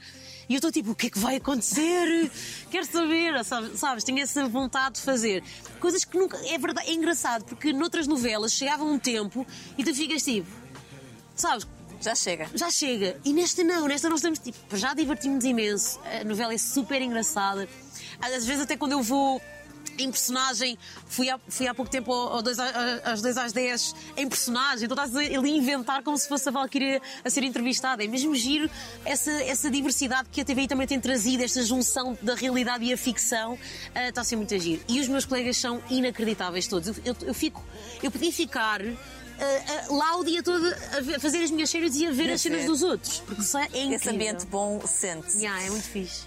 E 0.49 0.55
eu 0.55 0.59
estou 0.59 0.71
tipo, 0.71 0.91
o 0.91 0.95
que 0.95 1.07
é 1.07 1.11
que 1.11 1.19
vai 1.19 1.37
acontecer? 1.37 2.31
Quero 2.71 2.87
saber, 2.87 3.45
sabes? 3.45 3.81
sabes? 3.81 4.05
Tenho 4.05 4.21
essa 4.21 4.47
vontade 4.47 4.97
de 4.97 5.01
fazer. 5.01 5.43
Coisas 5.81 6.05
que 6.05 6.19
nunca. 6.19 6.37
É 6.47 6.59
verdade, 6.59 6.89
é 6.89 6.93
engraçado, 6.93 7.45
porque 7.45 7.73
noutras 7.73 8.07
novelas 8.07 8.53
chegava 8.53 8.85
um 8.85 8.99
tempo 8.99 9.47
e 9.79 9.85
tu 9.85 9.95
ficas 9.95 10.23
tipo, 10.23 10.49
sabes? 11.35 11.67
Já 12.01 12.15
chega. 12.15 12.49
já 12.55 12.71
chega. 12.71 13.19
E 13.25 13.33
nesta 13.33 13.65
não, 13.65 13.89
nesta 13.89 14.09
nós 14.11 14.19
estamos 14.19 14.39
tipo, 14.39 14.59
já 14.77 14.93
divertimos 14.93 15.43
imenso. 15.45 15.99
A 16.21 16.25
novela 16.25 16.53
é 16.53 16.59
super 16.59 17.01
engraçada. 17.01 17.67
Às 18.21 18.45
vezes 18.45 18.63
até 18.65 18.77
quando 18.77 18.93
eu 18.93 19.03
vou 19.03 19.41
em 19.97 20.11
personagem, 20.11 20.77
fui 21.07 21.31
há, 21.31 21.39
fui 21.49 21.69
há 21.69 21.75
pouco 21.75 21.89
tempo 21.91 22.13
ao, 22.13 22.35
ao 22.35 22.43
dois, 22.43 22.59
a- 22.59 23.01
às 23.05 23.23
2 23.23 23.37
às 23.39 23.53
10 23.53 23.95
em 24.17 24.29
personagem, 24.29 24.87
então 24.87 24.97
estás 25.05 25.15
ali 25.15 25.37
a 25.53 25.57
inventar 25.57 26.03
como 26.03 26.19
se 26.19 26.27
fosse 26.29 26.49
a 26.49 26.53
Valkyria 26.53 27.01
a 27.25 27.31
ser 27.31 27.45
entrevistada. 27.45 28.03
É 28.03 28.09
mesmo 28.09 28.35
giro 28.35 28.69
essa, 29.05 29.31
essa 29.31 29.71
diversidade 29.71 30.29
que 30.33 30.41
a 30.41 30.45
TVI 30.45 30.67
também 30.67 30.87
tem 30.87 30.99
trazido, 31.01 31.45
esta 31.45 31.63
junção 31.63 32.19
da 32.21 32.35
realidade 32.35 32.85
e 32.85 32.93
a 32.93 32.97
ficção, 32.99 33.57
ah, 33.95 34.09
está 34.09 34.23
a 34.23 34.25
ser 34.25 34.35
muito 34.35 34.59
giro. 34.59 34.83
E 34.89 34.99
os 35.01 35.07
meus 35.07 35.25
colegas 35.25 35.57
são 35.59 35.81
inacreditáveis 35.89 36.67
todos. 36.67 36.89
Eu, 36.89 36.97
eu- 37.05 37.17
eu 37.29 37.35
fico, 37.35 37.65
eu 38.03 38.11
podia 38.11 38.33
ficar 38.33 38.81
ah, 39.41 39.65
ah, 39.89 39.95
lá 39.95 40.17
o 40.17 40.25
dia 40.25 40.43
todo 40.43 40.67
a, 40.67 41.01
ver- 41.01 41.17
a 41.17 41.21
fazer 41.21 41.43
as 41.43 41.51
minhas 41.51 41.71
séries 41.71 41.95
e 41.97 42.07
a 42.07 42.13
ver 42.13 42.31
as 42.33 42.41
cenas 42.41 42.67
dos 42.67 42.83
outros, 42.83 43.21
porque 43.21 43.43
é 43.57 43.65
incrível. 43.67 43.93
Esse 43.97 44.09
ambiente 44.11 44.47
bom 44.47 44.81
sente-se. 44.87 45.39
Yeah, 45.39 45.65
é 45.67 45.71
muito 45.71 45.87
fixe. 45.87 46.23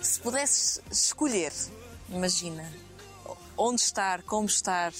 Se 0.00 0.18
pudesses 0.20 0.80
escolher, 0.90 1.52
imagina, 2.08 2.70
onde 3.56 3.80
estar, 3.80 4.22
como 4.22 4.46
estar, 4.46 4.92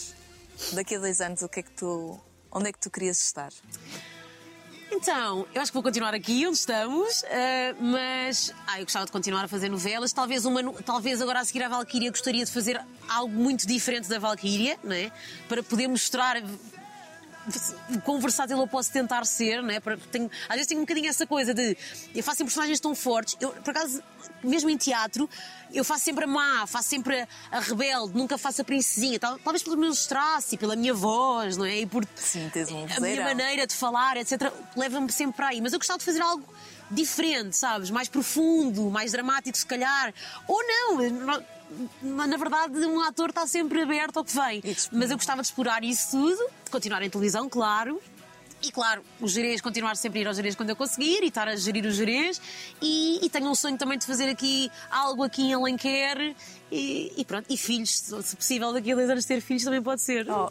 daqui 0.73 0.95
a 0.95 0.99
dois 0.99 1.21
anos, 1.21 1.43
o 1.43 1.49
que 1.49 1.61
é 1.61 1.63
que 1.63 1.73
tu. 1.73 2.21
Onde 2.51 2.69
é 2.69 2.73
que 2.73 2.79
tu 2.79 2.91
querias 2.91 3.21
estar? 3.23 3.51
Então, 4.95 5.47
eu 5.55 5.63
acho 5.63 5.71
que 5.73 5.75
vou 5.75 5.83
continuar 5.83 6.13
aqui 6.13 6.47
onde 6.47 6.59
estamos, 6.59 7.23
eh, 7.25 7.75
mas 7.81 8.53
ah, 8.67 8.79
eu 8.79 8.85
gostava 8.85 9.07
de 9.07 9.11
continuar 9.13 9.43
a 9.43 9.49
fazer 9.49 9.71
novelas. 9.71 10.13
Talvez, 10.13 10.45
uma, 10.45 10.63
talvez 10.83 11.23
agora 11.23 11.41
a 11.41 11.45
seguir 11.47 11.63
à 11.63 11.69
Valkyria 11.71 12.11
gostaria 12.11 12.45
de 12.45 12.51
fazer 12.53 12.79
algo 13.09 13.35
muito 13.35 13.67
diferente 13.67 14.07
da 14.07 14.19
Valkyria, 14.19 14.79
não 14.85 14.93
é? 14.93 15.11
Para 15.49 15.63
poder 15.63 15.89
mostrar 15.89 16.43
quão 18.05 18.21
versátil 18.21 18.59
eu 18.59 18.67
posso 18.67 18.91
tentar 18.93 19.25
ser, 19.27 19.63
é? 19.65 19.81
Para- 19.81 19.97
tenho- 20.11 20.31
às 20.49 20.55
vezes 20.55 20.67
tenho 20.67 20.81
um 20.81 20.85
bocadinho 20.85 21.09
essa 21.09 21.27
coisa 21.27 21.53
de 21.53 21.77
eu 22.15 22.23
faço 22.23 22.39
sempre 22.39 22.53
personagens 22.53 22.81
tão 22.81 22.95
fortes. 22.95 23.37
Eu, 23.41 23.51
por 23.51 23.71
acaso, 23.71 24.03
mesmo 24.43 24.71
em 24.71 24.77
teatro, 24.77 25.29
eu 25.73 25.85
faço 25.85 26.05
sempre 26.05 26.25
a 26.25 26.27
má, 26.27 26.67
faço 26.67 26.89
sempre 26.89 27.21
a, 27.21 27.29
a 27.51 27.61
rebelde, 27.61 28.17
nunca 28.17 28.39
faço 28.39 28.63
a 28.63 28.65
princesinha. 28.65 29.19
Tal- 29.19 29.39
Talvez 29.39 29.63
pelos 29.63 29.79
meus 29.79 30.07
traços 30.07 30.53
e 30.53 30.57
pela 30.57 30.77
minha 30.77 30.95
voz, 30.95 31.57
não 31.57 31.65
é? 31.65 31.81
E 31.81 31.87
por 31.87 32.07
Sim, 32.15 32.51
um 32.71 32.85
a 32.85 33.01
minha 33.01 33.25
maneira 33.25 33.67
de 33.67 33.75
falar, 33.75 34.17
etc., 34.17 34.53
leva-me 34.77 35.11
sempre 35.11 35.37
para 35.37 35.49
aí. 35.49 35.61
Mas 35.61 35.73
eu 35.73 35.79
gostava 35.79 35.99
de 35.99 36.05
fazer 36.05 36.21
algo 36.21 36.45
diferente, 36.93 37.57
sabes? 37.57 37.91
Mais 37.91 38.09
profundo, 38.09 38.91
mais 38.91 39.13
dramático, 39.13 39.57
se 39.57 39.67
calhar. 39.67 40.13
Ou 40.47 40.59
não. 40.63 41.43
Na, 42.03 42.37
verdade, 42.37 42.79
um 42.87 43.01
ator 43.01 43.31
está 43.31 43.47
sempre 43.47 43.81
aberto 43.83 44.19
ao 44.19 44.25
que 44.25 44.35
vem. 44.35 44.63
Mas 44.93 45.11
eu 45.11 45.17
gostava 45.17 45.41
de 45.41 45.49
explorar 45.49 45.83
isso 45.83 46.11
tudo, 46.11 46.51
de 46.65 46.71
continuar 46.71 47.03
em 47.03 47.09
televisão, 47.09 47.49
claro. 47.49 48.01
E 48.63 48.71
claro, 48.71 49.03
os 49.21 49.33
gerês, 49.33 49.61
continuar 49.61 49.97
sempre 49.97 50.21
a 50.21 50.23
ir 50.23 50.27
aos 50.29 50.37
gerês 50.37 50.55
quando 50.55 50.71
eu 50.71 50.77
conseguir 50.77 51.23
e 51.23 51.27
estar 51.27 51.49
a 51.49 51.57
gerir 51.57 51.85
os 51.85 51.97
gerês. 51.97 52.41
E, 52.81 53.19
e 53.25 53.29
tenho 53.29 53.51
um 53.51 53.55
sonho 53.55 53.77
também 53.77 53.99
de 53.99 54.07
fazer 54.07 54.29
aqui 54.29 54.71
algo 54.89 55.25
aqui 55.25 55.43
em 55.43 55.55
Alenquer. 55.55 56.37
E, 56.75 57.13
e 57.19 57.25
pronto, 57.27 57.45
e 57.51 57.57
filhos, 57.59 57.91
se 58.23 58.35
possível, 58.35 58.73
daqui 58.73 58.93
a 58.93 58.95
dois 58.95 59.11
anos 59.11 59.27
ter 59.27 59.43
filhos 59.43 59.63
também 59.63 59.83
pode 59.83 60.01
ser. 60.01 60.27
Oh. 60.31 60.49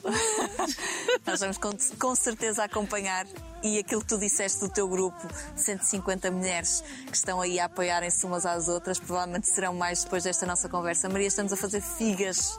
Nós 1.25 1.39
vamos 1.39 1.57
com, 1.57 1.71
com 1.99 2.15
certeza 2.15 2.63
acompanhar 2.63 3.25
e 3.63 3.77
aquilo 3.79 4.01
que 4.01 4.07
tu 4.07 4.17
disseste 4.19 4.59
do 4.59 4.69
teu 4.69 4.87
grupo, 4.87 5.19
150 5.55 6.31
mulheres 6.31 6.83
que 7.07 7.15
estão 7.15 7.41
aí 7.41 7.59
a 7.59 7.65
apoiarem-se 7.65 8.25
umas 8.25 8.43
às 8.45 8.67
outras, 8.67 8.99
provavelmente 8.99 9.47
serão 9.47 9.73
mais 9.75 10.03
depois 10.03 10.23
desta 10.23 10.45
nossa 10.47 10.67
conversa. 10.67 11.07
Maria, 11.09 11.27
estamos 11.27 11.53
a 11.53 11.57
fazer 11.57 11.79
figas 11.81 12.57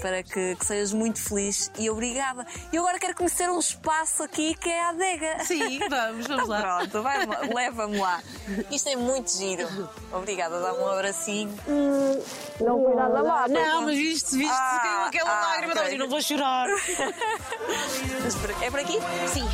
para 0.00 0.22
que, 0.22 0.54
que 0.56 0.64
sejas 0.66 0.92
muito 0.92 1.20
feliz 1.20 1.70
e 1.78 1.88
obrigada. 1.90 2.46
E 2.72 2.78
agora 2.78 2.98
quero 3.00 3.14
conhecer 3.16 3.48
um 3.50 3.58
espaço 3.58 4.22
aqui 4.22 4.54
que 4.54 4.68
é 4.68 4.80
a 4.84 4.88
adega. 4.90 5.44
Sim, 5.44 5.80
vamos, 5.88 6.26
vamos 6.28 6.46
lá. 6.48 6.60
Pronto, 6.78 7.02
vai- 7.02 7.26
leva-me 7.52 7.98
lá. 7.98 8.22
Isto 8.70 8.88
é 8.90 8.96
muito 8.96 9.32
giro. 9.36 9.66
Obrigada, 10.12 10.60
dá-me 10.60 10.78
um 10.78 10.88
abracinho. 10.88 11.52
Não 12.60 12.78
Não, 13.48 13.82
mas 13.82 13.96
viste, 13.96 14.36
viste, 14.36 14.52
Ah, 14.52 14.80
caiu 14.82 15.02
aquela 15.06 15.30
ah, 15.30 15.46
lágrima 15.48 15.72
ok. 15.72 15.82
atrás 15.82 15.92
e 15.92 15.98
não 15.98 16.08
vou 16.08 16.22
chorar. 16.22 16.66
É 18.62 18.70
por 18.70 18.80
aqui? 18.80 18.98
Sim. 19.32 19.44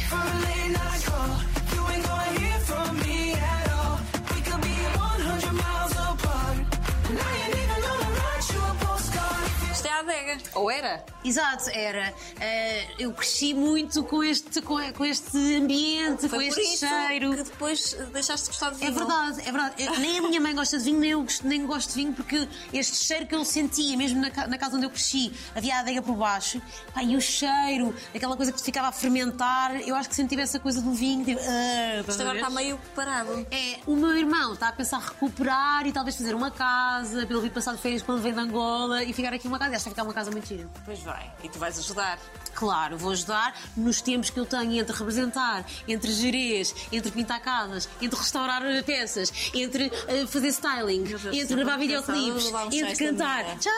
Adega. 10.11 10.39
Ou 10.55 10.71
era? 10.71 11.05
Exato, 11.25 11.71
era. 11.71 12.13
Eh, 12.41 12.87
eu 12.99 13.13
cresci 13.13 13.55
muito 13.55 14.03
com 14.05 14.23
este, 14.25 14.61
com, 14.63 14.77
com 14.93 15.05
este 15.05 15.37
ambiente, 15.57 16.29
Foi 16.29 16.39
com 16.39 16.43
este 16.43 16.61
isso 16.61 16.87
cheiro. 16.87 17.31
que 17.31 17.43
depois 17.45 17.97
deixaste 18.13 18.47
de 18.47 18.51
gostar 18.53 18.71
de 18.71 18.79
vinho. 18.79 18.89
É 18.91 18.93
verdade, 18.95 19.41
é 19.41 19.53
verdade. 19.53 19.75
Eu- 19.83 19.99
nem 19.99 20.19
a 20.19 20.23
minha 20.23 20.41
mãe 20.41 20.55
gosta 20.55 20.79
de 20.79 20.85
vinho, 20.85 20.99
nem 21.01 21.11
eu 21.11 21.23
gosto, 21.23 21.47
nem 21.47 21.67
gosto 21.67 21.89
de 21.91 21.95
vinho, 21.95 22.13
porque 22.13 22.49
este 22.73 22.97
cheiro 23.05 23.27
que 23.27 23.35
eu 23.35 23.45
sentia, 23.45 23.97
mesmo 23.97 24.21
na, 24.21 24.47
na 24.47 24.59
casa 24.59 24.77
onde 24.77 24.87
eu 24.87 24.91
cresci, 24.91 25.33
havia 25.55 25.77
a 25.77 25.81
adega 25.81 26.03
por 26.03 26.15
baixo, 26.17 26.61
pá, 26.95 27.03
e 27.03 27.17
o 27.17 27.21
cheiro, 27.21 27.95
aquela 28.15 28.37
coisa 28.37 28.53
que 28.53 28.61
ficava 28.61 28.89
a 28.89 28.93
fermentar, 28.93 29.77
eu 29.87 29.95
acho 29.95 30.09
que 30.09 30.27
tive 30.27 30.43
essa 30.43 30.59
coisa 30.61 30.81
do 30.83 30.93
vinho. 30.93 31.25
Tipo, 31.25 31.41
estás 31.41 32.09
Isto 32.09 32.21
agora 32.23 32.39
está 32.39 32.51
meio 32.51 32.79
parado. 32.95 33.47
É, 33.51 33.79
o 33.87 33.95
meu 33.97 34.17
irmão 34.17 34.53
está 34.55 34.69
a 34.69 34.73
pensar 34.73 34.99
recuperar 35.01 35.87
e 35.87 35.93
talvez 35.93 36.17
fazer 36.17 36.35
uma 36.35 36.51
casa, 36.51 37.27
pelo 37.27 37.41
vir 37.41 37.51
passar 37.51 37.75
de 37.75 37.81
férias 37.81 38.03
quando 38.03 38.21
vem 38.23 38.33
de 38.33 38.39
Angola 38.41 39.03
e 39.05 39.13
ficar 39.13 39.33
aqui 39.33 39.47
uma 39.49 39.59
casa. 39.59 39.75
Esta 39.77 39.91
ficar 40.01 40.05
uma 40.05 40.15
casa 40.15 40.31
muito 40.31 40.47
gira. 40.47 40.69
Pois 40.85 41.01
vai. 41.01 41.31
E 41.43 41.49
tu 41.49 41.59
vais 41.59 41.79
ajudar. 41.79 42.19
Claro, 42.55 42.97
vou 42.97 43.13
ajudar 43.13 43.55
nos 43.77 44.01
tempos 44.01 44.31
que 44.31 44.41
eu 44.41 44.47
tenho 44.47 44.81
entre 44.81 44.97
representar, 44.97 45.65
entre 45.87 46.13
gerês, 46.13 46.75
entre 46.91 47.11
pintar 47.11 47.41
casas, 47.41 47.89
entre 48.01 48.19
restaurar 48.19 48.63
peças, 48.85 49.33
entre 49.55 49.93
eh, 50.09 50.27
fazer 50.27 50.49
styling, 50.49 51.05
Deus, 51.05 51.25
entre 51.27 51.57
gravar 51.57 51.77
videoclipes, 51.79 52.53
entre 52.73 52.97
cantar. 52.97 53.45
Tchau! 53.59 53.71